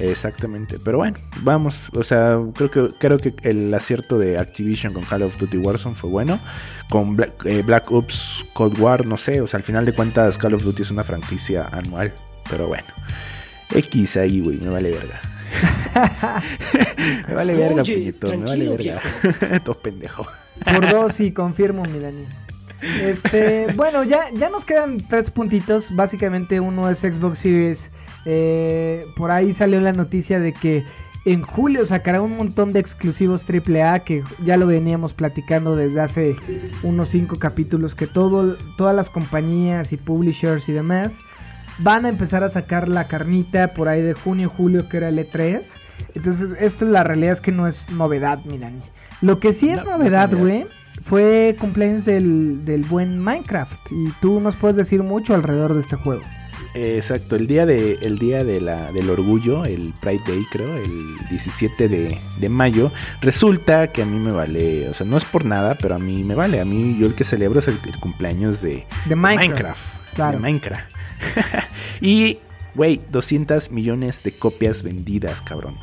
Exactamente, 0.00 0.78
pero 0.82 0.98
bueno, 0.98 1.18
vamos, 1.42 1.76
o 1.92 2.04
sea, 2.04 2.38
creo 2.54 2.70
que 2.70 2.88
creo 2.98 3.18
que 3.18 3.34
el 3.42 3.74
acierto 3.74 4.16
de 4.16 4.38
Activision 4.38 4.92
con 4.92 5.04
Call 5.04 5.22
of 5.22 5.36
Duty 5.38 5.56
Warzone 5.58 5.96
fue 5.96 6.08
bueno, 6.08 6.40
con 6.88 7.16
Black, 7.16 7.44
eh, 7.46 7.62
Black 7.62 7.90
Ops 7.90 8.44
Cold 8.52 8.78
War, 8.78 9.06
no 9.06 9.16
sé, 9.16 9.40
o 9.40 9.48
sea, 9.48 9.58
al 9.58 9.64
final 9.64 9.84
de 9.84 9.92
cuentas 9.92 10.38
Call 10.38 10.54
of 10.54 10.62
Duty 10.62 10.82
es 10.82 10.92
una 10.92 11.02
franquicia 11.02 11.66
anual, 11.72 12.12
pero 12.48 12.68
bueno, 12.68 12.86
X 13.70 14.16
ahí, 14.18 14.40
güey, 14.40 14.58
me 14.58 14.68
vale 14.68 14.92
verga. 14.92 15.20
me 17.28 17.34
vale 17.34 17.54
verga, 17.56 17.82
Oye, 17.82 17.94
puñetón, 17.94 18.38
me 18.38 18.44
vale 18.46 18.68
verga. 18.68 19.00
Todo 19.64 19.74
pendejo. 19.80 20.26
Por 20.64 20.90
dos 20.90 21.18
y 21.18 21.32
confirmo, 21.32 21.82
mi 21.84 21.98
Dani. 21.98 22.24
Este, 22.80 23.72
bueno, 23.74 24.04
ya, 24.04 24.30
ya 24.34 24.50
nos 24.50 24.64
quedan 24.64 24.98
tres 25.08 25.30
puntitos. 25.30 25.94
Básicamente 25.94 26.60
uno 26.60 26.88
es 26.88 27.00
Xbox 27.00 27.40
Series. 27.40 27.90
Eh, 28.24 29.06
por 29.16 29.30
ahí 29.30 29.52
salió 29.52 29.80
la 29.80 29.92
noticia 29.92 30.38
de 30.40 30.52
que 30.52 30.84
en 31.24 31.42
julio 31.42 31.84
sacará 31.86 32.22
un 32.22 32.36
montón 32.36 32.72
de 32.72 32.80
exclusivos 32.80 33.44
AAA 33.48 34.00
que 34.00 34.22
ya 34.44 34.56
lo 34.56 34.66
veníamos 34.66 35.12
platicando 35.12 35.76
desde 35.76 36.00
hace 36.00 36.36
unos 36.82 37.08
cinco 37.08 37.38
capítulos 37.38 37.94
que 37.94 38.06
todo, 38.06 38.56
todas 38.76 38.94
las 38.94 39.10
compañías 39.10 39.92
y 39.92 39.96
publishers 39.96 40.68
y 40.68 40.72
demás 40.72 41.18
van 41.78 42.06
a 42.06 42.08
empezar 42.08 42.44
a 42.44 42.48
sacar 42.48 42.88
la 42.88 43.06
carnita 43.08 43.74
por 43.74 43.88
ahí 43.88 44.02
de 44.02 44.14
junio, 44.14 44.48
julio, 44.48 44.88
que 44.88 44.96
era 44.96 45.08
el 45.08 45.18
E3. 45.18 45.64
Entonces, 46.14 46.50
esto 46.60 46.84
la 46.86 47.04
realidad 47.04 47.32
es 47.34 47.40
que 47.40 47.52
no 47.52 47.66
es 47.66 47.88
novedad, 47.90 48.38
mi 48.44 48.58
Dani. 48.58 48.80
Lo 49.20 49.38
que 49.38 49.52
sí 49.52 49.68
es 49.68 49.84
No, 49.84 49.84
no 49.84 49.90
es 49.92 49.98
novedad, 49.98 50.30
novedad. 50.30 50.40
güey, 50.64 50.77
fue 51.02 51.56
cumpleaños 51.58 52.04
del, 52.04 52.64
del 52.64 52.84
buen 52.84 53.18
Minecraft. 53.18 53.92
Y 53.92 54.12
tú 54.20 54.40
nos 54.40 54.56
puedes 54.56 54.76
decir 54.76 55.02
mucho 55.02 55.34
alrededor 55.34 55.74
de 55.74 55.80
este 55.80 55.96
juego. 55.96 56.22
Exacto, 56.74 57.36
el 57.36 57.46
día 57.46 57.66
de 57.66 57.94
el 58.02 58.18
día 58.18 58.44
de 58.44 58.60
la, 58.60 58.92
del 58.92 59.10
orgullo, 59.10 59.64
el 59.64 59.94
Pride 60.00 60.22
Day 60.26 60.44
creo, 60.50 60.76
el 60.76 61.16
17 61.30 61.88
de, 61.88 62.18
de 62.38 62.48
mayo, 62.48 62.92
resulta 63.20 63.90
que 63.90 64.02
a 64.02 64.06
mí 64.06 64.18
me 64.18 64.32
vale, 64.32 64.88
o 64.88 64.94
sea, 64.94 65.06
no 65.06 65.16
es 65.16 65.24
por 65.24 65.44
nada, 65.44 65.76
pero 65.80 65.94
a 65.94 65.98
mí 65.98 66.24
me 66.24 66.34
vale, 66.34 66.60
a 66.60 66.64
mí 66.64 66.96
yo 66.98 67.06
el 67.06 67.14
que 67.14 67.24
celebro 67.24 67.60
es 67.60 67.68
el, 67.68 67.80
el 67.84 67.98
cumpleaños 67.98 68.60
de, 68.60 68.86
De 69.06 69.16
Minecraft. 69.16 69.80
Claro. 70.14 70.32
de 70.32 70.42
Minecraft. 70.42 70.90
y, 72.00 72.38
güey, 72.74 73.00
200 73.10 73.70
millones 73.70 74.22
de 74.22 74.32
copias 74.32 74.82
vendidas, 74.82 75.42
cabrón. 75.42 75.78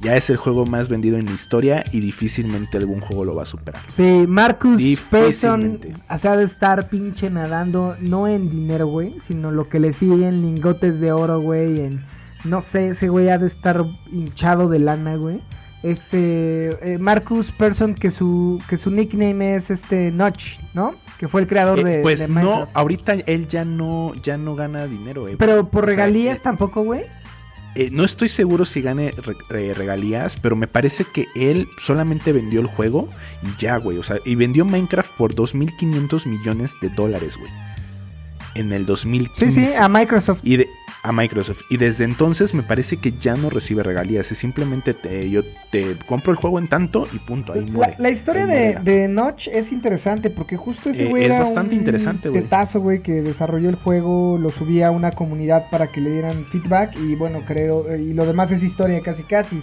Ya 0.00 0.16
es 0.16 0.30
el 0.30 0.36
juego 0.36 0.66
más 0.66 0.88
vendido 0.88 1.18
en 1.18 1.26
la 1.26 1.32
historia 1.32 1.84
y 1.92 2.00
difícilmente 2.00 2.76
algún 2.78 3.00
juego 3.00 3.24
lo 3.24 3.34
va 3.34 3.42
a 3.42 3.46
superar. 3.46 3.82
Sí, 3.88 4.24
Marcus 4.28 4.80
Persson 5.10 5.78
Difícilmente. 5.80 6.18
se 6.18 6.28
ha 6.28 6.36
de 6.36 6.44
estar 6.44 6.88
pinche 6.88 7.30
nadando, 7.30 7.96
no 8.00 8.26
en 8.28 8.50
dinero, 8.50 8.86
güey, 8.86 9.14
sino 9.20 9.50
lo 9.50 9.68
que 9.68 9.78
le 9.80 9.92
sigue 9.92 10.26
en 10.28 10.42
lingotes 10.42 11.00
de 11.00 11.12
oro, 11.12 11.40
güey, 11.40 11.80
en... 11.80 12.00
No 12.44 12.62
sé, 12.62 12.88
ese 12.88 13.08
güey 13.10 13.28
ha 13.28 13.36
de 13.36 13.46
estar 13.46 13.84
hinchado 14.10 14.68
de 14.70 14.78
lana, 14.78 15.16
güey. 15.16 15.42
Este, 15.82 16.94
eh, 16.94 16.98
Marcus 16.98 17.50
Persson, 17.52 17.94
que 17.94 18.10
su, 18.10 18.60
que 18.68 18.78
su 18.78 18.90
nickname 18.90 19.56
es 19.56 19.70
este 19.70 20.10
Notch, 20.10 20.58
¿no? 20.72 20.94
Que 21.18 21.28
fue 21.28 21.42
el 21.42 21.46
creador 21.46 21.80
Eh, 21.80 21.84
de, 21.84 22.02
pues 22.02 22.28
de 22.28 22.32
no, 22.42 22.68
ahorita 22.72 23.12
él 23.26 23.48
ya 23.48 23.64
no, 23.64 24.14
ya 24.22 24.38
no 24.38 24.54
gana 24.54 24.86
dinero. 24.86 25.28
eh. 25.28 25.36
Pero 25.38 25.68
por 25.68 25.84
O 25.84 25.86
sea, 25.86 25.96
regalías 25.96 26.38
eh, 26.38 26.40
tampoco, 26.44 26.82
güey. 26.82 27.02
Eh, 27.76 27.88
no 27.92 28.04
estoy 28.04 28.28
seguro 28.28 28.64
si 28.64 28.80
gane 28.82 29.12
re- 29.12 29.36
eh, 29.70 29.74
regalías, 29.74 30.36
pero 30.36 30.56
me 30.56 30.66
parece 30.66 31.04
que 31.04 31.28
él 31.36 31.68
solamente 31.78 32.32
vendió 32.32 32.60
el 32.60 32.66
juego 32.66 33.08
y 33.42 33.58
ya, 33.60 33.76
güey. 33.76 33.98
O 33.98 34.02
sea, 34.02 34.16
y 34.24 34.34
vendió 34.34 34.64
Minecraft 34.64 35.12
por 35.16 35.34
2.500 35.34 36.26
millones 36.26 36.72
de 36.82 36.88
dólares, 36.90 37.36
güey. 37.38 37.50
En 38.56 38.72
el 38.72 38.82
Sí, 38.82 38.86
2015. 38.86 39.50
sí, 39.66 39.72
a 39.78 39.88
Microsoft. 39.88 40.40
Y 40.42 40.56
de, 40.56 40.68
a 41.02 41.12
Microsoft. 41.12 41.62
Y 41.70 41.76
desde 41.76 42.04
entonces 42.04 42.54
me 42.54 42.62
parece 42.62 42.98
que 42.98 43.12
ya 43.12 43.36
no 43.36 43.50
recibe 43.50 43.82
regalías. 43.82 44.30
Es 44.32 44.38
simplemente 44.38 44.94
te, 44.94 45.30
yo 45.30 45.42
te 45.70 45.96
compro 46.06 46.32
el 46.32 46.36
juego 46.36 46.58
en 46.58 46.68
tanto 46.68 47.06
y 47.12 47.18
punto. 47.18 47.52
Ahí 47.52 47.62
muere. 47.62 47.94
la 47.98 48.10
historia 48.10 48.46
de, 48.46 49.08
Notch 49.08 49.48
es 49.48 49.72
interesante 49.72 50.30
porque 50.30 50.56
justo 50.56 50.90
ese 50.90 51.04
Eh, 51.04 51.08
güey 51.08 51.22
es 51.22 51.30
era 51.30 51.40
bastante 51.40 51.74
un 51.74 51.80
interesante, 51.80 52.28
güey, 52.78 53.02
que 53.02 53.22
desarrolló 53.22 53.68
el 53.68 53.76
juego, 53.76 54.38
lo 54.38 54.50
subía 54.50 54.88
a 54.88 54.90
una 54.90 55.12
comunidad 55.12 55.70
para 55.70 55.88
que 55.90 56.00
le 56.00 56.10
dieran 56.10 56.44
feedback 56.44 56.96
y 56.96 57.14
bueno, 57.14 57.42
creo, 57.46 57.88
eh, 57.88 58.00
y 58.00 58.12
lo 58.12 58.26
demás 58.26 58.50
es 58.50 58.62
historia 58.62 59.00
casi 59.00 59.22
casi. 59.22 59.62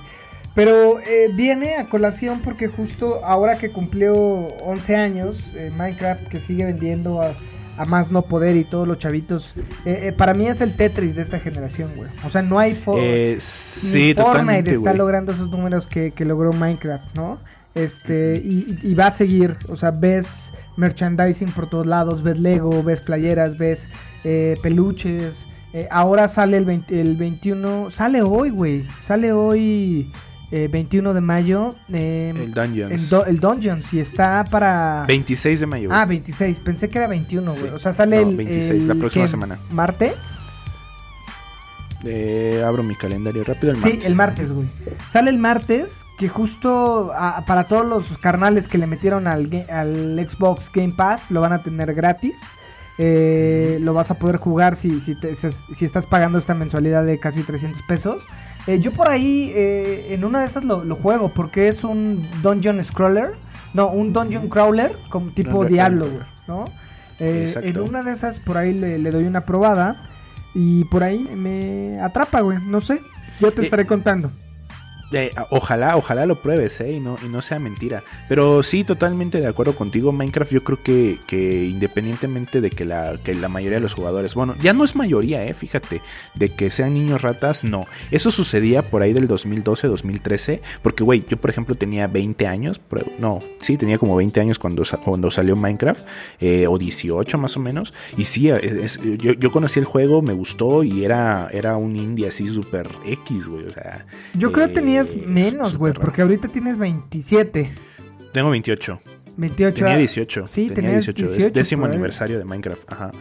Pero 0.58 1.00
eh, 1.02 1.30
viene 1.36 1.76
a 1.76 1.86
colación 1.86 2.42
porque 2.44 2.68
justo 2.68 3.24
ahora 3.24 3.60
que 3.60 3.70
cumplió 3.70 4.16
11 4.16 4.96
años, 4.96 5.52
eh, 5.54 5.72
Minecraft 5.78 6.28
que 6.30 6.40
sigue 6.40 6.66
vendiendo 6.66 7.22
a, 7.22 7.36
a 7.78 7.86
más 7.86 8.12
no 8.12 8.24
poder 8.24 8.56
y 8.56 8.64
todos 8.64 8.88
los 8.88 8.98
chavitos, 8.98 9.54
eh, 9.86 10.08
eh, 10.08 10.12
para 10.12 10.34
mí 10.34 10.48
es 10.48 10.62
el 10.62 10.76
Tetris 10.76 11.16
de 11.16 11.22
esta 11.22 11.40
generación, 11.40 11.92
güey. 11.96 12.10
O 12.26 12.30
sea, 12.30 12.42
no 12.42 12.60
hay 12.60 12.76
forma 12.76 13.02
Eh, 13.04 13.38
sí, 13.40 14.14
totalmente, 14.16 14.72
está 14.72 14.90
güey. 14.92 14.98
logrando 14.98 15.32
esos 15.32 15.50
números 15.50 15.88
que, 15.88 16.12
que 16.12 16.26
logró 16.26 16.54
Minecraft, 16.54 17.16
¿no? 17.16 17.40
Este, 17.76 18.42
y, 18.44 18.80
y 18.82 18.96
va 18.96 19.08
a 19.08 19.12
seguir, 19.12 19.56
o 19.70 19.76
sea, 19.76 19.92
ves 19.92 20.52
merchandising 20.78 21.52
por 21.52 21.70
todos 21.70 21.86
lados, 21.86 22.24
ves 22.24 22.40
Lego, 22.40 22.82
ves 22.82 23.02
playeras, 23.02 23.58
ves 23.60 23.88
eh, 24.24 24.58
peluches. 24.64 25.46
ahora 25.92 26.28
sale 26.28 26.58
el, 26.58 26.66
20 26.66 27.00
el 27.00 27.16
21, 27.18 27.92
sale 27.92 28.24
hoy, 28.24 28.50
güey, 28.50 28.84
sale 29.04 29.32
hoy 29.32 30.12
eh, 30.52 30.68
21 30.72 31.14
de 31.14 31.22
mayo. 31.22 31.76
eh, 31.92 32.34
El 32.36 32.54
Dungeons. 32.54 32.92
el, 32.92 33.10
do- 33.10 33.26
el 33.26 33.40
Dungeons 33.40 33.94
y 33.94 34.00
está 34.00 34.46
para... 34.50 35.06
26 35.08 35.60
de 35.60 35.66
mayo. 35.66 35.90
Ah, 35.92 36.06
26, 36.06 36.60
pensé 36.62 36.90
que 36.90 36.98
era 36.98 37.08
21, 37.08 37.52
güey. 37.52 37.64
Sí. 37.64 37.70
O 37.74 37.80
sea, 37.80 37.94
sale 37.94 38.22
No, 38.22 38.30
el... 38.30 38.38
26, 38.38 38.84
la 38.84 38.94
el- 38.94 39.00
próxima 39.00 39.26
¿qué? 39.26 39.30
semana. 39.30 39.60
¿Martes? 39.72 40.54
Eh, 42.04 42.64
abro 42.66 42.84
mi 42.84 42.96
calendario 42.96 43.44
rápido. 43.44 43.74
El 43.74 43.82
Sí, 43.82 43.90
martes. 43.90 44.06
el 44.06 44.16
martes, 44.16 44.52
güey. 44.54 44.68
Sale 45.08 45.30
el 45.32 45.40
martes, 45.40 46.06
que 46.20 46.30
justo 46.30 47.12
para 47.48 47.68
todos 47.68 47.86
los 47.88 48.18
carnales 48.20 48.68
que 48.68 48.78
le 48.78 48.86
metieron 48.86 49.26
al, 49.28 49.66
al 49.70 50.26
Xbox 50.30 50.72
Game 50.72 50.94
Pass, 50.96 51.32
lo 51.32 51.42
van 51.42 51.54
a 51.54 51.64
tener 51.64 51.94
gratis. 51.96 52.38
Eh, 53.00 53.78
lo 53.82 53.94
vas 53.94 54.10
a 54.12 54.16
poder 54.18 54.38
jugar 54.38 54.76
si, 54.76 55.00
si, 55.00 55.14
te- 55.20 55.36
si- 55.36 55.52
si 55.72 55.86
estás 55.86 56.08
pagando 56.08 56.38
esta 56.40 56.56
mensualidad 56.56 57.06
de 57.06 57.20
casi 57.20 57.44
300 57.44 57.82
pesos. 57.84 58.24
Eh, 58.66 58.80
yo 58.80 58.92
por 58.92 59.08
ahí, 59.08 59.52
eh, 59.56 60.08
en 60.14 60.26
una 60.26 60.40
de 60.42 60.48
esas 60.48 60.64
lo, 60.64 60.84
lo 60.84 60.96
juego, 60.96 61.32
porque 61.34 61.68
es 61.68 61.84
un 61.84 62.28
Dungeon 62.42 62.84
Scroller. 62.84 63.34
No, 63.74 63.90
un 63.90 64.14
Dungeon 64.14 64.48
Crawler, 64.50 64.98
como 65.10 65.32
tipo 65.32 65.52
Dungeon 65.52 65.74
Diablo, 65.74 66.06
¿no? 66.48 66.66
Eh, 67.20 67.46
en 67.64 67.74
una 67.90 68.02
de 68.04 68.12
esas, 68.12 68.40
por 68.40 68.58
ahí 68.58 68.74
le, 68.74 68.98
le 68.98 69.12
doy 69.12 69.26
una 69.26 69.42
probada. 69.44 70.02
Y 70.56 70.86
por 70.86 71.04
ahí 71.04 71.20
me 71.36 72.00
atrapa, 72.02 72.42
güey. 72.42 72.58
No 72.66 72.82
sé. 72.82 73.00
Yo 73.40 73.52
te 73.52 73.62
estaré 73.62 73.86
contando. 73.86 74.32
Eh, 75.14 75.32
ojalá, 75.52 75.96
ojalá 75.96 76.26
lo 76.26 76.42
pruebes, 76.42 76.82
¿eh? 76.82 76.92
Y 76.92 77.00
no, 77.00 77.18
y 77.26 77.30
no 77.30 77.42
sea 77.42 77.60
mentira. 77.60 78.04
Pero 78.28 78.62
sí, 78.62 78.84
totalmente 78.84 79.40
de 79.40 79.48
acuerdo 79.48 79.74
contigo. 79.74 80.12
Minecraft 80.12 80.52
yo 80.52 80.64
creo 80.64 80.84
que, 80.84 81.20
que 81.28 81.66
independientemente 81.66 82.60
de 82.60 82.70
que 82.70 82.84
la, 82.84 83.16
que 83.24 83.34
la 83.34 83.48
mayoría 83.48 83.78
de 83.78 83.82
los 83.84 83.94
jugadores, 83.94 84.36
bueno, 84.36 84.56
ya 84.62 84.74
no 84.74 84.84
es 84.84 84.96
mayoría, 84.96 85.46
¿eh? 85.46 85.54
Fíjate, 85.54 86.02
de 86.36 86.50
que 86.50 86.70
sean 86.72 86.94
niños 86.94 87.22
ratas, 87.22 87.64
no. 87.64 87.86
Eso 88.12 88.32
sucedía 88.32 88.82
por 88.82 89.02
ahí 89.02 89.14
del 89.14 89.28
2012, 89.28 89.88
2013, 89.88 90.62
porque, 90.82 91.04
güey, 91.04 91.24
yo 91.28 91.38
por 91.38 91.50
ejemplo 91.50 91.76
tenía 91.76 92.08
20 92.08 92.46
años, 92.48 92.80
pero- 92.80 93.06
no, 93.18 93.40
sí, 93.60 93.78
tenía 93.78 93.98
como 93.98 94.16
20 94.16 94.42
años 94.42 94.60
cuando, 94.60 94.84
cuando 95.06 95.32
salió 95.32 95.56
Minecraft, 95.56 96.06
eh, 96.42 96.68
o 96.68 96.78
18 96.78 97.38
más 97.38 97.56
o 97.56 97.60
menos. 97.62 97.94
Y 98.18 98.26
sí, 98.26 98.50
es- 98.50 98.98
es- 98.98 99.00
yo, 99.20 99.32
yo 99.34 99.52
conocí 99.52 99.80
el 99.80 99.86
juego, 99.86 100.22
me 100.22 100.34
gustó 100.34 100.84
y 100.84 101.06
era, 101.06 101.48
era 101.54 101.78
un 101.78 101.96
indie 101.96 102.28
así 102.28 102.48
súper 102.50 102.90
X, 103.06 103.48
güey, 103.48 103.66
o 103.68 103.72
sea... 103.72 104.06
Yo 104.34 104.52
creo 104.52 104.68
que 104.68 104.80
eh, 104.80 104.97
tenías 105.06 105.28
menos, 105.28 105.78
güey. 105.78 105.94
Porque 105.94 106.22
ahorita 106.22 106.48
tienes 106.48 106.78
27. 106.78 107.74
Tengo 108.34 108.50
28. 108.50 109.00
28. 109.38 109.76
Tenía 109.76 109.94
ah, 109.94 109.98
18. 109.98 110.48
Sí, 110.48 110.70
tenía 110.70 110.76
tenías 110.76 111.06
18. 111.06 111.26
18. 111.26 111.48
es 111.48 111.54
décimo 111.54 111.86
ahí. 111.86 111.92
aniversario 111.92 112.38
de 112.38 112.46
Minecraft. 112.46 112.92
Ajá. 112.92 113.12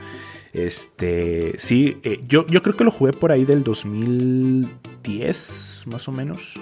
Este. 0.52 1.54
Sí, 1.58 1.98
eh, 2.02 2.20
yo, 2.26 2.46
yo 2.46 2.62
creo 2.62 2.76
que 2.76 2.84
lo 2.84 2.90
jugué 2.90 3.12
por 3.12 3.32
ahí 3.32 3.44
del 3.44 3.62
2010, 3.62 5.84
más 5.86 6.08
o 6.08 6.12
menos. 6.12 6.54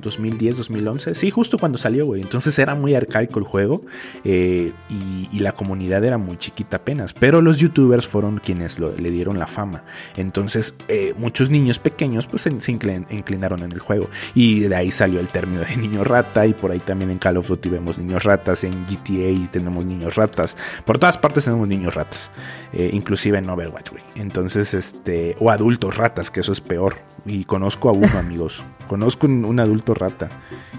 2010, 0.00 0.56
2011. 0.56 1.14
Sí, 1.14 1.30
justo 1.30 1.58
cuando 1.58 1.78
salió, 1.78 2.06
güey. 2.06 2.20
Entonces 2.22 2.58
era 2.58 2.74
muy 2.74 2.94
arcaico 2.94 3.38
el 3.38 3.44
juego. 3.44 3.82
eh, 4.24 4.72
y, 4.88 5.38
la 5.40 5.52
comunidad 5.52 6.04
era 6.04 6.18
muy 6.18 6.36
chiquita 6.36 6.76
apenas. 6.78 7.14
Pero 7.14 7.40
los 7.40 7.56
youtubers 7.56 8.06
fueron 8.06 8.38
quienes 8.38 8.78
le 8.78 9.10
dieron 9.10 9.38
la 9.38 9.46
fama. 9.46 9.84
Entonces, 10.16 10.74
eh, 10.88 11.14
muchos 11.16 11.48
niños 11.48 11.78
pequeños, 11.78 12.26
pues 12.26 12.42
se, 12.42 12.60
se 12.60 12.72
inclin- 12.72 13.06
inclinaron 13.10 13.62
en 13.62 13.72
el 13.72 13.78
juego. 13.78 14.10
Y 14.34 14.60
de 14.60 14.76
ahí 14.76 14.90
salió 14.90 15.18
el 15.20 15.28
término 15.28 15.62
de 15.62 15.76
niño 15.78 16.04
rata. 16.04 16.46
Y 16.46 16.52
por 16.52 16.70
ahí 16.72 16.78
también 16.80 17.10
en 17.10 17.18
Call 17.18 17.38
of 17.38 17.48
Duty 17.48 17.70
vemos 17.70 17.96
niños 17.96 18.22
ratas. 18.24 18.64
En 18.64 18.84
GTA 18.84 19.50
tenemos 19.50 19.84
niños 19.86 20.16
ratas. 20.16 20.58
Por 20.84 20.98
todas 20.98 21.16
partes 21.16 21.44
tenemos 21.46 21.66
niños 21.68 21.94
ratas. 21.94 22.30
eh, 22.72 22.90
inclusive 22.92 23.38
en 23.38 23.48
Overwatch, 23.48 23.90
güey. 23.90 24.02
Entonces, 24.16 24.74
este. 24.74 25.36
O 25.40 25.50
adultos 25.50 25.96
ratas, 25.96 26.30
que 26.30 26.40
eso 26.40 26.52
es 26.52 26.60
peor. 26.60 26.96
Y 27.24 27.44
conozco 27.44 27.88
a 27.88 27.92
uno, 27.92 28.06
amigos. 28.18 28.62
Conozco 28.88 29.26
un, 29.26 29.44
un 29.44 29.58
adulto 29.60 29.89
rata 29.94 30.28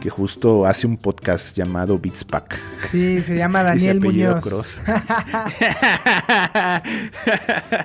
que 0.01 0.09
justo 0.09 0.65
hace 0.65 0.87
un 0.87 0.97
podcast 0.97 1.55
llamado 1.55 1.99
Beats 1.99 2.23
Pack. 2.23 2.57
Sí, 2.91 3.21
se 3.21 3.35
llama 3.35 3.61
Y 3.75 3.79
se 3.79 3.87
Daniel 3.87 4.01
Muñoz. 4.01 4.43
Cross. 4.43 4.81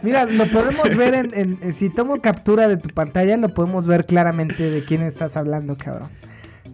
Mira, 0.03 0.25
lo 0.25 0.47
podemos 0.47 0.97
ver 0.97 1.15
en, 1.15 1.35
en- 1.35 1.59
en- 1.61 1.73
Si 1.73 1.91
tomo 1.91 2.21
captura 2.21 2.69
de 2.69 2.77
tu 2.77 2.89
pantalla, 2.91 3.37
lo 3.37 3.53
podemos 3.55 3.87
ver 3.87 4.07
claramente 4.07 4.71
de 4.71 4.85
quién 4.85 5.03
estás 5.03 5.37
hablando, 5.37 5.77
cabrón. 5.77 6.09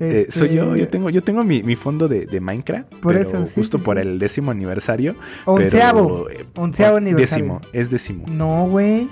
Eh, 0.00 0.26
soy 0.30 0.54
yo, 0.54 0.74
yo 0.74 0.88
tengo, 0.88 1.10
yo 1.10 1.22
tengo 1.22 1.44
mi, 1.44 1.62
mi 1.62 1.76
fondo 1.76 2.08
de, 2.08 2.26
de 2.26 2.40
Minecraft, 2.40 2.88
Por 2.96 3.12
pero 3.12 3.24
eso, 3.28 3.46
sí, 3.46 3.52
justo 3.56 3.78
sí, 3.78 3.84
por 3.84 3.96
sí. 3.96 4.02
el 4.02 4.18
décimo 4.18 4.50
aniversario. 4.50 5.14
Onceavo, 5.44 6.24
pero, 6.26 6.40
eh, 6.40 6.46
onceavo 6.56 6.96
on- 6.96 7.02
aniversario. 7.04 7.44
Décimo, 7.44 7.60
es 7.72 7.90
décimo. 7.90 8.24
No, 8.28 8.66
güey. 8.68 9.08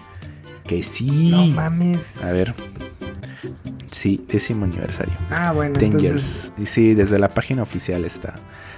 Que 0.67 0.83
sí. 0.83 1.31
No 1.31 1.47
mames. 1.49 2.25
A 2.25 2.33
ver. 2.33 2.55
Sí, 3.93 4.25
décimo 4.29 4.65
aniversario. 4.65 5.15
Ah, 5.31 5.53
bueno. 5.53 5.75
Ten 5.79 5.93
entonces... 5.93 6.11
years. 6.11 6.53
Y 6.59 6.67
sí, 6.67 6.95
desde 6.95 7.19
la 7.19 7.29
página 7.29 7.63
oficial 7.63 8.05
está. 8.05 8.35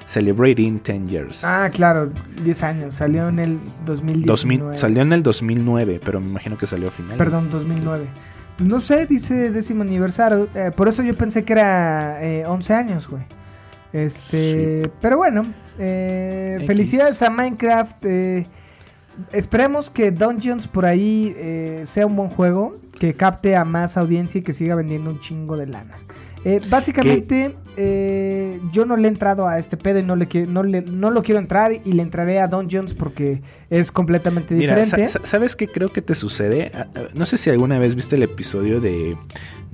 Celebrating 0.07 0.81
10 0.83 1.07
years. 1.07 1.45
Ah, 1.45 1.71
claro, 1.73 2.11
10 2.43 2.63
años. 2.65 2.95
Salió 2.95 3.29
en 3.29 3.39
el 3.39 3.59
2019. 3.87 4.27
2000, 4.27 4.79
salió 4.79 5.03
en 5.03 5.13
el 5.13 5.23
2009, 5.23 6.01
pero 6.05 6.21
me 6.21 6.27
imagino 6.27 6.59
que 6.59 6.67
salió 6.67 6.89
a 6.89 6.91
finales. 6.91 7.19
Perdón, 7.19 7.51
2009. 7.51 8.07
Pues 8.59 8.69
no 8.69 8.81
sé, 8.81 9.07
dice 9.07 9.51
décimo 9.51 9.83
aniversario. 9.83 10.49
eh, 10.55 10.71
por 10.77 10.89
eso 10.89 11.03
yo 11.03 11.17
pensé 11.17 11.45
que 11.45 11.55
era 11.55 12.23
eh, 12.23 12.45
11 12.47 12.75
años, 12.75 13.09
güey. 13.09 13.23
Este, 13.93 14.91
pero 15.01 15.17
bueno, 15.19 15.45
eh, 15.79 16.63
felicidades 16.67 17.23
a 17.23 17.31
Minecraft. 17.31 18.05
eh, 18.05 18.47
esperemos 19.33 19.91
que 19.91 20.11
Dungeons 20.11 20.67
por 20.69 20.85
ahí 20.87 21.35
sea 21.85 22.07
un 22.07 22.17
buen 22.17 22.29
juego, 22.31 22.77
que 22.99 23.15
capte 23.15 23.57
a 23.57 23.65
más 23.65 23.97
audiencia 23.97 24.39
y 24.39 24.43
que 24.43 24.53
siga 24.53 24.75
vendiendo 24.75 25.11
un 25.11 25.21
chingo 25.21 25.57
de 25.57 25.67
lana. 25.67 25.95
Eh, 26.45 26.61
básicamente, 26.69 27.55
eh, 27.77 28.61
yo 28.73 28.85
no 28.85 28.97
le 28.97 29.07
he 29.07 29.11
entrado 29.11 29.47
a 29.47 29.61
este 29.61 29.77
pedo 29.77 30.01
y 30.01 30.03
no, 30.03 30.17
le, 30.17 30.27
no, 30.49 30.65
le- 30.65 30.83
no 30.83 31.13
lo 31.13 31.23
quiero 31.23 31.39
entrar 31.41 31.73
y 31.73 31.93
le 31.93 32.03
entraré 32.03 32.41
a 32.41 32.49
Dungeons 32.49 32.95
porque 32.95 33.43
es 33.71 33.93
completamente 33.93 34.55
Mira, 34.55 34.75
diferente. 34.75 35.09
sa- 35.09 35.21
sa- 35.21 35.27
¿sabes 35.27 35.55
qué 35.55 35.69
creo 35.69 35.91
que 35.93 36.03
te 36.03 36.17
sucede? 36.17 36.73
Ah, 36.75 36.89
ah, 36.97 37.01
No 37.15 37.27
sé 37.27 37.39
si 37.39 37.49
alguna 37.51 37.79
vez 37.79 37.95
viste 37.95 38.17
el 38.17 38.25
episodio 38.25 38.81
de, 38.81 39.17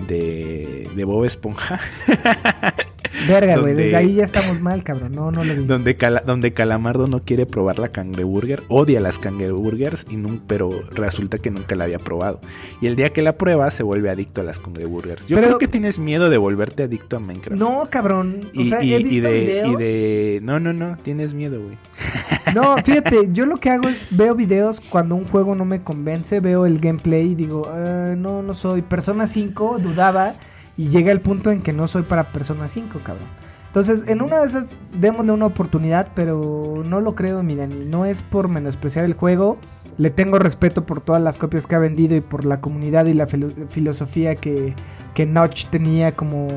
de, 0.07 0.91
de 0.95 1.05
Bob 1.05 1.25
Esponja. 1.25 1.81
Verga, 3.29 3.57
güey, 3.57 3.73
Donde- 3.73 3.83
desde 3.85 3.97
ahí 3.97 4.15
ya 4.15 4.25
estamos 4.25 4.61
mal, 4.61 4.83
cabrón. 4.85 5.15
No, 5.15 5.31
no 5.31 5.45
lo 5.45 5.55
vi. 5.55 5.65
Donde, 5.65 5.97
Cala- 5.97 6.23
donde 6.25 6.53
Calamardo 6.53 7.07
no 7.07 7.21
quiere 7.25 7.47
probar 7.47 7.79
la 7.79 7.89
cangreburger, 7.89 8.63
odia 8.69 9.01
las 9.01 9.19
cangreburgers, 9.19 10.07
y 10.11 10.19
pero 10.47 10.71
resulta 10.95 11.39
que 11.39 11.51
nunca 11.51 11.75
la 11.75 11.85
había 11.85 11.99
probado. 11.99 12.41
Y 12.81 12.87
el 12.87 12.97
día 12.97 13.11
que 13.11 13.23
la 13.23 13.37
prueba 13.37 13.71
se 13.71 13.83
vuelve 13.83 14.11
adicto 14.11 14.41
a 14.41 14.45
las 14.45 14.59
cangreburgers. 14.59 15.27
Yo 15.29 15.37
Pero- 15.37 15.49
creo 15.49 15.59
que 15.59 15.69
tienes 15.69 15.99
miedo 15.99 16.31
de 16.31 16.39
volverte 16.39 16.83
adicto 16.85 17.17
a 17.17 17.21
Minecraft. 17.21 17.59
No, 17.61 17.89
cabrón. 17.91 18.51
O 18.57 18.61
Y, 18.61 18.69
sea, 18.69 18.83
y- 18.83 18.95
he 18.95 19.01
y 19.01 19.05
visto 19.05 19.29
de, 19.29 19.41
videos. 19.41 19.69
y 19.69 19.77
de- 19.77 20.41
No, 20.43 20.61
no, 20.61 20.73
no, 20.73 20.97
tienes 21.03 21.35
miedo, 21.35 21.61
güey. 21.63 21.79
No, 22.55 22.77
fíjate, 22.79 23.29
yo 23.33 23.45
lo 23.45 23.59
que 23.59 23.69
hago 23.71 23.89
es 23.91 24.07
veo 24.17 24.35
videos 24.35 24.81
cuando 24.81 25.15
un 25.17 25.25
juego 25.27 25.55
no 25.55 25.67
me 25.67 25.83
convence, 25.83 26.41
veo 26.41 26.65
el 26.65 26.79
gameplay 26.81 27.33
y 27.33 27.35
digo, 27.35 27.69
"Ah, 27.71 28.15
no, 28.17 28.43
no 28.43 28.55
soy. 28.55 28.81
Persona 28.81 29.27
5 29.27 29.79
dudaba 29.79 30.33
y 30.79 30.89
llega 30.89 31.13
el 31.13 31.21
punto 31.21 31.51
en 31.51 31.61
que 31.61 31.75
no 31.75 31.87
soy 31.89 32.03
para 32.05 32.33
Persona 32.33 32.69
5, 32.69 33.01
cabrón. 33.05 33.27
Entonces, 33.67 34.05
en 34.07 34.23
una 34.23 34.39
de 34.41 34.47
esas, 34.47 34.75
démosle 34.99 35.33
una 35.33 35.45
oportunidad, 35.45 36.11
pero 36.15 36.83
no 36.87 37.03
lo 37.03 37.15
creo, 37.15 37.43
mi 37.43 37.55
Dani. 37.55 37.85
No 37.85 38.07
es 38.07 38.23
por 38.23 38.49
menospreciar 38.49 39.05
el 39.05 39.13
juego. 39.13 39.59
Le 39.99 40.09
tengo 40.11 40.39
respeto 40.39 40.87
por 40.87 41.03
todas 41.03 41.21
las 41.21 41.37
copias 41.37 41.67
que 41.67 41.75
ha 41.75 41.79
vendido 41.79 42.17
y 42.17 42.21
por 42.23 42.47
la 42.47 42.61
comunidad 42.63 43.05
y 43.07 43.13
la 43.15 43.27
filo- 43.27 43.51
filosofía 43.69 44.37
que, 44.37 44.75
que 45.15 45.27
Notch 45.27 45.67
tenía 45.67 46.13
como, 46.13 46.49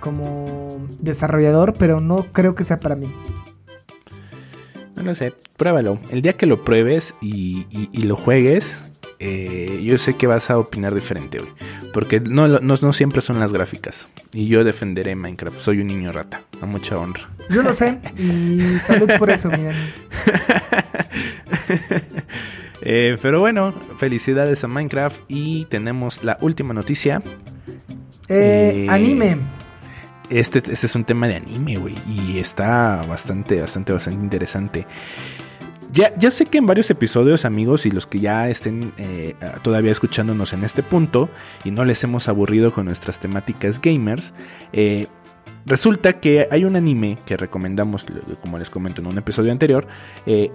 como 0.00 0.78
desarrollador, 0.98 1.74
pero 1.74 2.00
no 2.00 2.26
creo 2.32 2.56
que 2.56 2.64
sea 2.64 2.80
para 2.80 2.96
mí. 2.96 3.12
No 4.96 5.02
lo 5.04 5.14
sé, 5.14 5.32
pruébalo. 5.56 5.98
El 6.10 6.22
día 6.22 6.32
que 6.32 6.46
lo 6.46 6.64
pruebes 6.64 7.14
y 7.20 7.66
lo 8.02 8.16
juegues, 8.16 8.84
eh, 9.20 9.80
yo 9.84 9.98
sé 9.98 10.16
que 10.16 10.26
vas 10.26 10.50
a 10.50 10.58
opinar 10.58 10.94
diferente, 10.94 11.38
güey. 11.38 11.50
Porque 11.92 12.20
no, 12.20 12.46
lo- 12.46 12.60
no, 12.60 12.74
no 12.80 12.92
siempre 12.92 13.22
son 13.22 13.40
las 13.40 13.52
gráficas. 13.52 14.06
Y 14.32 14.46
yo 14.48 14.62
defenderé 14.64 15.16
Minecraft. 15.16 15.56
Soy 15.58 15.80
un 15.80 15.86
niño 15.88 16.12
rata, 16.12 16.42
a 16.60 16.66
mucha 16.66 16.96
honra. 16.98 17.28
Yo 17.50 17.62
lo 17.62 17.74
sé 17.74 17.98
y 18.18 18.78
salud 18.78 19.10
por 19.18 19.30
eso, 19.30 19.48
mi 19.50 19.64
Dani. 19.64 19.78
Eh, 22.80 23.18
pero 23.20 23.40
bueno, 23.40 23.74
felicidades 23.98 24.62
a 24.64 24.68
Minecraft. 24.68 25.22
Y 25.28 25.64
tenemos 25.66 26.22
la 26.22 26.38
última 26.40 26.72
noticia. 26.74 27.20
Eh, 28.28 28.84
Eh, 28.84 28.86
anime. 28.88 29.36
Este, 30.30 30.58
este 30.58 30.86
es 30.86 30.94
un 30.94 31.04
tema 31.04 31.26
de 31.26 31.36
anime, 31.36 31.76
güey. 31.76 31.94
Y 32.06 32.38
está 32.38 33.02
bastante, 33.08 33.60
bastante, 33.60 33.92
bastante 33.92 34.22
interesante. 34.22 34.86
Ya, 35.92 36.14
ya 36.16 36.30
sé 36.30 36.46
que 36.46 36.58
en 36.58 36.66
varios 36.66 36.90
episodios, 36.90 37.44
amigos, 37.44 37.86
y 37.86 37.90
los 37.90 38.06
que 38.06 38.20
ya 38.20 38.48
estén 38.48 38.92
eh, 38.98 39.34
todavía 39.62 39.90
escuchándonos 39.90 40.52
en 40.52 40.62
este 40.64 40.82
punto 40.82 41.30
y 41.64 41.70
no 41.70 41.84
les 41.84 42.04
hemos 42.04 42.28
aburrido 42.28 42.72
con 42.72 42.84
nuestras 42.86 43.20
temáticas 43.20 43.80
gamers, 43.80 44.34
eh, 44.72 45.06
resulta 45.64 46.20
que 46.20 46.46
hay 46.50 46.64
un 46.64 46.76
anime 46.76 47.16
que 47.24 47.36
recomendamos, 47.38 48.04
como 48.42 48.58
les 48.58 48.68
comento 48.68 49.00
en 49.00 49.06
un 49.06 49.16
episodio 49.18 49.50
anterior, 49.50 49.86
eh, 50.26 50.50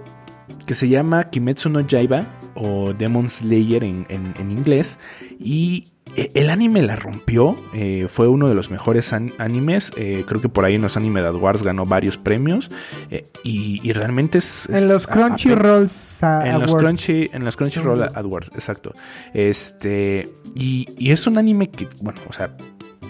que 0.66 0.74
se 0.74 0.88
llama 0.88 1.24
Kimetsu 1.30 1.68
no 1.68 1.80
Yaiba 1.80 2.26
o 2.54 2.92
Demon 2.92 3.28
Slayer 3.28 3.82
en, 3.82 4.06
en- 4.08 4.50
inglés. 4.50 4.98
Y 5.40 5.88
el 6.34 6.50
anime 6.50 6.82
la 6.82 6.96
rompió, 6.96 7.56
eh, 7.72 8.06
fue 8.08 8.28
uno 8.28 8.48
de 8.48 8.54
los 8.54 8.70
mejores 8.70 9.12
an- 9.12 9.32
animes. 9.38 9.92
eh, 9.96 10.24
creo 10.26 10.40
que 10.40 10.48
por 10.48 10.64
ahí 10.64 10.74
en 10.76 10.82
los 10.82 10.96
Anime 10.96 11.20
Awards 11.20 11.62
ganó 11.62 11.86
varios 11.86 12.16
premios. 12.16 12.70
eh, 13.10 13.26
y, 13.42 13.80
y 13.82 13.92
realmente 13.92 14.38
es. 14.38 14.68
En 14.68 14.76
es 14.76 14.88
los 14.88 15.08
a- 15.08 15.10
Crunchyrolls 15.12 16.22
a- 16.22 16.46
en 16.48 16.60
los 16.60 16.70
Awards. 16.70 16.84
Crunchy, 16.84 17.30
en 17.32 17.44
los 17.44 17.56
Crunchyroll 17.56 18.00
Ujú. 18.00 18.10
AdWords, 18.14 18.48
exacto. 18.54 18.92
Este, 19.32 20.28
y, 20.54 20.88
y 20.98 21.10
es 21.12 21.26
un 21.26 21.38
anime 21.38 21.70
que, 21.70 21.86
bueno, 22.00 22.20
o 22.28 22.32
sea, 22.32 22.56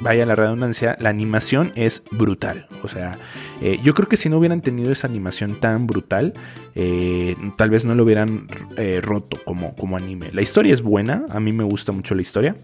vaya 0.01 0.27
la 0.27 0.35
redundancia, 0.35 0.97
la 1.01 1.09
animación 1.09 1.73
es 1.75 2.03
brutal. 2.11 2.67
O 2.83 2.89
sea, 2.89 3.19
eh, 3.61 3.79
yo 3.83 3.95
creo 3.95 4.09
que 4.09 4.17
si 4.17 4.29
no 4.29 4.39
hubieran 4.39 4.61
tenido 4.61 4.93
esa 4.93 5.07
animación 5.07 5.61
tan 5.61 5.87
brutal, 5.87 6.35
eh, 6.75 7.37
tal 7.57 7.71
vez 7.71 7.85
no 7.85 7.95
lo 7.95 8.05
hubieran 8.05 8.47
eh, 8.77 9.01
roto 9.03 9.39
como, 9.45 9.75
como 9.77 9.97
anime. 9.97 10.31
La 10.33 10.43
historia 10.43 10.73
es 10.73 10.83
buena, 10.83 11.25
a 11.31 11.41
mí 11.41 11.53
me 11.53 11.65
gusta 11.65 11.93
mucho 11.93 12.15
la 12.15 12.23
historia. 12.23 12.57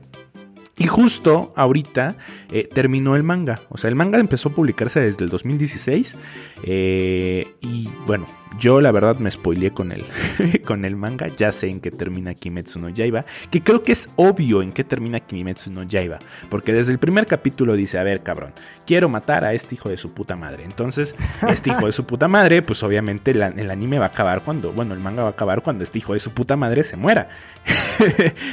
Y 0.81 0.87
justo 0.87 1.53
ahorita 1.57 2.17
eh, 2.51 2.67
terminó 2.73 3.15
el 3.15 3.23
manga. 3.23 3.61
O 3.69 3.77
sea, 3.77 3.89
el 3.89 3.95
manga 3.97 4.19
empezó 4.19 4.49
a 4.49 4.53
publicarse 4.55 4.99
desde 4.99 5.23
el 5.25 5.31
2016. 5.31 6.17
eh, 6.65 7.55
y 7.61 7.89
bueno, 8.07 8.27
yo 8.59 8.81
la 8.81 8.91
verdad 8.91 9.17
me 9.19 9.31
spoileé 9.31 9.73
con 9.73 9.93
el, 9.93 10.05
con 10.65 10.85
el 10.87 10.97
manga. 10.97 11.29
Ya 11.29 11.53
sé 11.53 11.69
en 11.69 11.81
qué 11.81 11.91
termina 11.91 12.33
Kimetsu 12.35 12.79
no 12.81 12.89
Yaiba. 12.89 13.27
Que 13.51 13.63
creo 13.63 13.83
que 13.83 13.93
es 13.93 14.09
obvio 14.17 14.63
en 14.63 14.73
qué 14.73 14.83
termina 14.83 15.21
Kimetsu 15.21 15.71
no 15.71 15.83
Yaiba. 15.83 16.19
Porque 16.49 16.73
desde 16.73 16.93
el 16.93 16.99
primer 16.99 17.27
capítulo 17.27 17.75
dice, 17.77 17.99
a 17.99 18.03
ver 18.03 18.23
cabrón, 18.23 18.53
quiero 18.87 19.09
matar 19.11 19.45
a 19.45 19.53
este 19.53 19.75
hijo 19.75 19.91
de 19.91 19.99
su 19.99 20.15
puta 20.15 20.35
madre. 20.35 20.65
Entonces, 20.65 21.15
este 21.49 21.71
hijo 21.71 21.87
de 21.87 21.93
su 21.93 22.05
puta 22.07 22.27
madre, 22.27 22.63
pues 22.63 22.83
obviamente 22.83 23.35
la- 23.35 23.49
el 23.49 23.71
anime 23.71 23.99
va 23.99 24.07
a 24.07 24.09
acabar 24.09 24.43
cuando, 24.45 24.73
bueno, 24.73 24.95
el 24.95 25.01
manga 25.01 25.23
va 25.25 25.29
a 25.29 25.33
acabar 25.33 25.63
cuando 25.63 25.85
este 25.85 25.99
hijo 25.99 26.15
de 26.15 26.21
su 26.21 26.31
puta 26.33 26.57
madre 26.57 26.85
se 26.85 26.97
muera. 26.97 27.29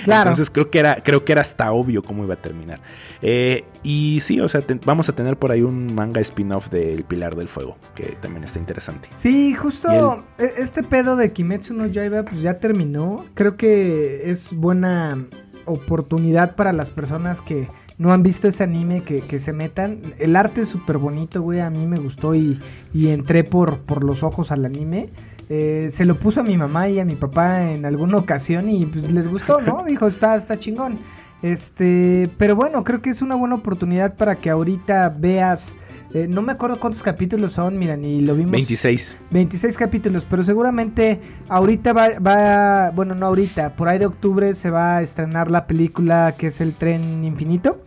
Claro. 0.03 0.23
Entonces 0.31 0.49
creo 0.49 0.69
que 0.69 0.79
era, 0.79 0.95
creo 1.03 1.23
que 1.23 1.31
era 1.31 1.41
hasta 1.41 1.71
obvio 1.71 2.01
cómo 2.17 2.25
iba 2.25 2.33
a 2.33 2.41
terminar. 2.41 2.79
Eh, 3.21 3.63
y 3.83 4.17
sí, 4.21 4.39
o 4.41 4.49
sea, 4.49 4.61
te- 4.61 4.79
vamos 4.83 5.07
a 5.07 5.13
tener 5.13 5.37
por 5.37 5.51
ahí 5.51 5.61
un 5.61 5.93
manga 5.93 6.19
spin-off 6.21 6.69
del 6.71 7.03
Pilar 7.03 7.35
del 7.35 7.47
Fuego, 7.47 7.77
que 7.93 8.17
también 8.19 8.43
está 8.43 8.57
interesante. 8.59 9.07
Sí, 9.13 9.53
justo 9.53 10.23
e- 10.39 10.53
este 10.57 10.81
pedo 10.81 11.15
de 11.15 11.31
Kimetsu 11.31 11.73
no 11.75 11.85
Yaiba 11.85 12.23
pues 12.25 12.41
ya 12.41 12.55
terminó. 12.55 13.25
Creo 13.35 13.55
que 13.55 14.31
es 14.31 14.51
buena 14.53 15.27
oportunidad 15.65 16.55
para 16.55 16.73
las 16.73 16.89
personas 16.89 17.41
que 17.41 17.67
no 17.97 18.13
han 18.13 18.23
visto 18.23 18.47
este 18.47 18.63
anime 18.63 19.03
que, 19.03 19.21
que 19.21 19.39
se 19.39 19.53
metan. 19.53 19.99
El 20.19 20.35
arte 20.35 20.61
es 20.61 20.69
súper 20.69 20.97
bonito, 20.97 21.41
güey. 21.41 21.59
A 21.59 21.69
mí 21.69 21.85
me 21.85 21.97
gustó 21.97 22.35
y, 22.35 22.59
y 22.93 23.09
entré 23.09 23.43
por, 23.43 23.79
por 23.79 24.03
los 24.03 24.23
ojos 24.23 24.51
al 24.51 24.65
anime. 24.65 25.09
Eh, 25.49 25.87
se 25.91 26.03
lo 26.05 26.19
puso 26.19 26.41
a 26.41 26.43
mi 26.43 26.57
mamá 26.57 26.89
y 26.89 26.99
a 26.99 27.05
mi 27.05 27.15
papá 27.15 27.71
en 27.71 27.85
alguna 27.85 28.17
ocasión 28.17 28.69
y 28.69 28.85
pues 28.85 29.09
les 29.11 29.27
gustó, 29.29 29.61
¿no? 29.61 29.83
Dijo, 29.87 30.07
está, 30.07 30.35
está 30.35 30.59
chingón. 30.59 30.99
Este, 31.41 32.29
pero 32.37 32.55
bueno, 32.55 32.83
creo 32.83 33.01
que 33.01 33.09
es 33.09 33.21
una 33.21 33.35
buena 33.35 33.55
oportunidad 33.55 34.15
para 34.15 34.35
que 34.35 34.49
ahorita 34.49 35.09
veas. 35.17 35.75
eh, 36.13 36.25
no 36.27 36.41
me 36.41 36.53
acuerdo 36.53 36.79
cuántos 36.79 37.03
capítulos 37.03 37.53
son, 37.53 37.77
mira, 37.77 37.95
ni 37.95 38.21
lo 38.21 38.33
vimos. 38.33 38.51
26. 38.51 39.17
26 39.31 39.77
capítulos, 39.77 40.25
pero 40.29 40.41
seguramente 40.41 41.19
ahorita 41.49 41.93
va, 41.93 42.19
va, 42.19 42.89
bueno, 42.91 43.13
no 43.13 43.27
ahorita, 43.27 43.75
por 43.75 43.87
ahí 43.87 43.99
de 43.99 44.05
octubre 44.07 44.53
se 44.53 44.69
va 44.71 44.97
a 44.97 45.01
estrenar 45.01 45.51
la 45.51 45.67
película 45.67 46.33
que 46.37 46.47
es 46.47 46.59
El 46.61 46.73
Tren 46.73 47.23
Infinito. 47.23 47.83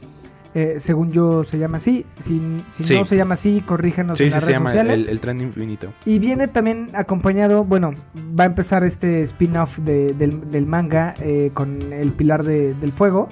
Eh, 0.53 0.77
según 0.79 1.13
yo 1.13 1.45
se 1.45 1.59
llama 1.59 1.77
así. 1.77 2.05
Si, 2.19 2.41
si 2.71 2.83
Sí. 2.85 2.99
no 2.99 3.05
se 3.05 3.17
llama 3.17 3.35
así, 3.35 3.61
corríjanos 3.65 4.19
Sí, 4.19 4.25
en 4.25 4.31
sí, 4.31 4.35
las 4.35 4.43
se 4.43 4.47
redes 4.49 4.59
llama 4.59 4.71
sociales. 4.71 5.05
el, 5.07 5.11
el 5.13 5.21
tren 5.21 5.41
infinito. 5.41 5.93
Y 6.05 6.19
viene 6.19 6.49
también 6.49 6.89
acompañado, 6.95 7.63
bueno, 7.65 7.93
va 8.39 8.45
a 8.45 8.47
empezar 8.47 8.83
este 8.83 9.23
spin-off 9.23 9.79
de- 9.79 10.13
del, 10.13 10.51
del 10.51 10.67
manga 10.67 11.15
eh, 11.21 11.53
con 11.55 11.93
el 11.93 12.13
Pilar 12.13 12.43
de- 12.43 12.75
del 12.75 12.91
Fuego. 12.91 13.29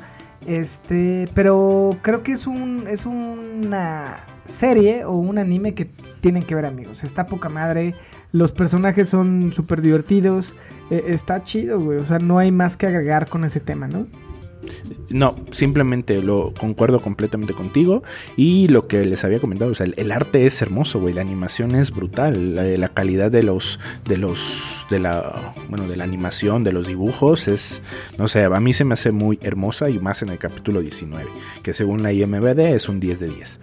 Este, 0.47 1.29
pero 1.35 1.97
creo 2.03 2.23
que 2.23 2.33
es 2.33 2.47
un 2.47 2.85
es 2.89 3.05
una 3.05 4.21
serie 4.45 5.05
o 5.05 5.12
un 5.12 5.39
anime 5.39 5.75
que 5.75 5.91
tienen 6.21 6.43
que 6.43 6.55
ver 6.55 6.64
amigos. 6.66 7.05
Está 7.05 7.27
poca 7.27 7.49
madre, 7.49 7.95
los 8.33 8.53
personajes 8.53 9.09
son 9.09 9.53
súper 9.53 9.83
divertidos, 9.83 10.55
eh, 10.91 11.05
está 11.09 11.43
chido, 11.43 11.79
güey. 11.81 11.99
O 11.99 12.05
sea, 12.05 12.19
no 12.19 12.39
hay 12.39 12.51
más 12.51 12.77
que 12.77 12.87
agregar 12.87 13.29
con 13.29 13.45
ese 13.45 13.61
tema, 13.61 13.89
¿no? 13.89 14.07
No, 15.11 15.35
simplemente 15.51 16.23
lo 16.23 16.53
concuerdo 16.59 17.01
completamente 17.01 17.55
contigo. 17.55 18.03
Y 18.37 18.69
lo 18.69 18.87
que 18.87 19.05
les 19.05 19.25
había 19.25 19.41
comentado, 19.41 19.71
o 19.71 19.75
sea, 19.75 19.87
el, 19.95 20.13
arte 20.13 20.47
es 20.47 20.61
hermoso, 20.63 21.01
güey. 21.01 21.15
La 21.15 21.23
animación 21.23 21.75
es 21.75 21.91
brutal. 21.91 22.55
La, 22.55 22.65
la 22.65 22.89
calidad 22.89 23.31
de 23.31 23.43
los, 23.43 23.79
de 24.07 24.19
los, 24.19 24.87
de 24.91 24.99
la, 24.99 25.55
bueno, 25.69 25.87
de 25.87 25.97
la 25.97 26.05
animación, 26.05 26.65
de 26.65 26.73
los 26.73 26.87
dibujos 26.87 27.49
es, 27.49 27.83
no 28.19 28.29
sé, 28.29 28.45
a 28.45 28.61
mí 28.61 28.73
se 28.73 28.85
me 28.85 28.95
hace 28.95 29.13
muy 29.13 29.39
hermosa 29.43 29.91
y 29.91 29.99
más 29.99 30.23
en 30.23 30.31
el 30.31 30.39
capítulo 30.39 30.81
19, 30.81 31.31
que 31.63 31.73
según 31.73 32.03
la 32.03 32.13
IMBD 32.13 32.61
es 32.75 32.89
un 32.89 33.01
10 33.01 33.21
de 33.21 33.29
10. 33.29 33.61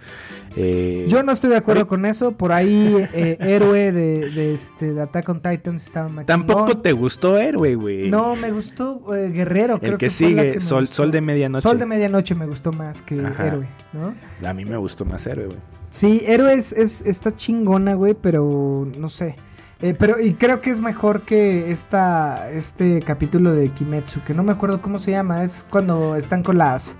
Eh, 0.56 1.04
Yo 1.08 1.22
no 1.22 1.32
estoy 1.32 1.50
de 1.50 1.56
acuerdo 1.56 1.86
con 1.86 2.06
eso. 2.06 2.32
Por 2.32 2.50
ahí, 2.52 3.06
eh, 3.12 3.36
héroe 3.40 3.92
de, 3.92 4.30
de, 4.30 4.54
este, 4.54 4.94
de 4.94 5.02
Attack 5.02 5.28
on 5.28 5.40
Titans 5.40 5.84
estaba 5.84 6.08
más 6.08 6.26
Tampoco 6.26 6.78
te 6.78 6.92
gustó 6.92 7.36
Héroe, 7.38 7.74
güey. 7.74 8.10
No, 8.10 8.34
me 8.36 8.50
gustó 8.50 9.14
eh, 9.14 9.28
Guerrero. 9.30 9.78
creo 9.78 9.92
El 9.92 9.98
que 9.98 10.08
fue 10.10 10.30
la 10.30 10.42
sigue, 10.42 10.54
me 10.54 10.60
Sol. 10.60 10.88
Sol 10.88 11.10
de 11.10 11.20
Medianoche. 11.20 11.68
Sol 11.68 11.78
de 11.78 11.86
Medianoche 11.86 12.34
me 12.34 12.46
gustó 12.46 12.72
más 12.72 13.02
que 13.02 13.20
Ajá. 13.20 13.46
Héroe, 13.48 13.66
¿no? 13.92 14.14
A 14.48 14.54
mí 14.54 14.64
me 14.64 14.76
gustó 14.78 15.04
más 15.04 15.26
Héroe, 15.26 15.46
güey. 15.46 15.58
Sí, 15.90 16.22
Héroe 16.26 16.54
es, 16.54 16.72
es- 16.72 17.02
está 17.02 17.34
chingona, 17.36 17.94
güey, 17.94 18.14
pero 18.14 18.88
no 18.98 19.08
sé. 19.08 19.36
Eh, 19.82 19.94
pero 19.98 20.18
y 20.18 20.32
creo 20.34 20.62
que 20.62 20.70
es 20.70 20.80
mejor 20.80 21.22
que 21.22 21.70
esta 21.70 22.50
este 22.50 23.00
capítulo 23.02 23.52
de 23.54 23.68
Kimetsu, 23.68 24.22
que 24.24 24.32
no 24.32 24.42
me 24.42 24.52
acuerdo 24.52 24.80
cómo 24.80 24.98
se 24.98 25.10
llama, 25.10 25.44
es 25.44 25.66
cuando 25.68 26.16
están 26.16 26.42
con 26.42 26.56
las 26.56 26.96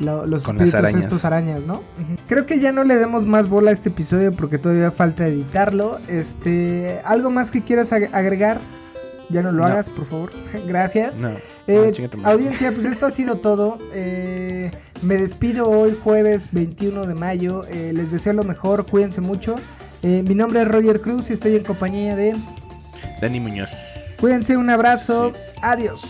lo- 0.00 0.26
los 0.26 0.42
Con 0.44 0.56
las 0.58 0.68
espíritus 0.68 0.74
arañas. 0.74 1.04
estos 1.06 1.24
arañas, 1.24 1.60
¿no? 1.66 1.82
Creo 2.28 2.46
que 2.46 2.60
ya 2.60 2.72
no 2.72 2.84
le 2.84 2.96
demos 2.96 3.26
más 3.26 3.48
bola 3.48 3.70
a 3.70 3.72
este 3.72 3.88
episodio 3.88 4.32
porque 4.32 4.58
todavía 4.58 4.90
falta 4.90 5.26
editarlo. 5.26 5.98
Este, 6.08 7.00
algo 7.04 7.30
más 7.30 7.50
que 7.50 7.62
quieras 7.62 7.92
ag- 7.92 8.10
agregar? 8.12 8.58
Ya 9.30 9.42
no 9.42 9.52
lo 9.52 9.58
No. 9.62 9.66
hagas, 9.66 9.88
por 9.90 10.06
favor. 10.06 10.30
Gracias. 10.66 11.18
No. 11.18 11.30
Eh, 11.66 11.92
no, 12.16 12.28
audiencia, 12.28 12.72
pues 12.72 12.86
esto 12.86 13.04
ha 13.06 13.10
sido 13.10 13.36
todo. 13.36 13.78
Eh, 13.92 14.70
Me 15.02 15.16
despido 15.16 15.68
hoy 15.68 15.96
jueves 16.02 16.48
21 16.50 17.06
de 17.06 17.14
mayo. 17.14 17.62
Eh, 17.70 17.92
les 17.94 18.10
deseo 18.10 18.32
lo 18.32 18.42
mejor, 18.42 18.84
cuídense 18.86 19.20
mucho. 19.20 19.54
Eh, 20.02 20.24
mi 20.26 20.34
nombre 20.34 20.62
es 20.62 20.66
Roger 20.68 21.00
Cruz 21.00 21.30
y 21.30 21.34
estoy 21.34 21.54
en 21.56 21.62
compañía 21.62 22.16
de... 22.16 22.34
Dani 23.20 23.38
Muñoz. 23.38 23.70
Cuídense, 24.18 24.56
un 24.56 24.70
abrazo. 24.70 25.32
Adiós. 25.62 26.00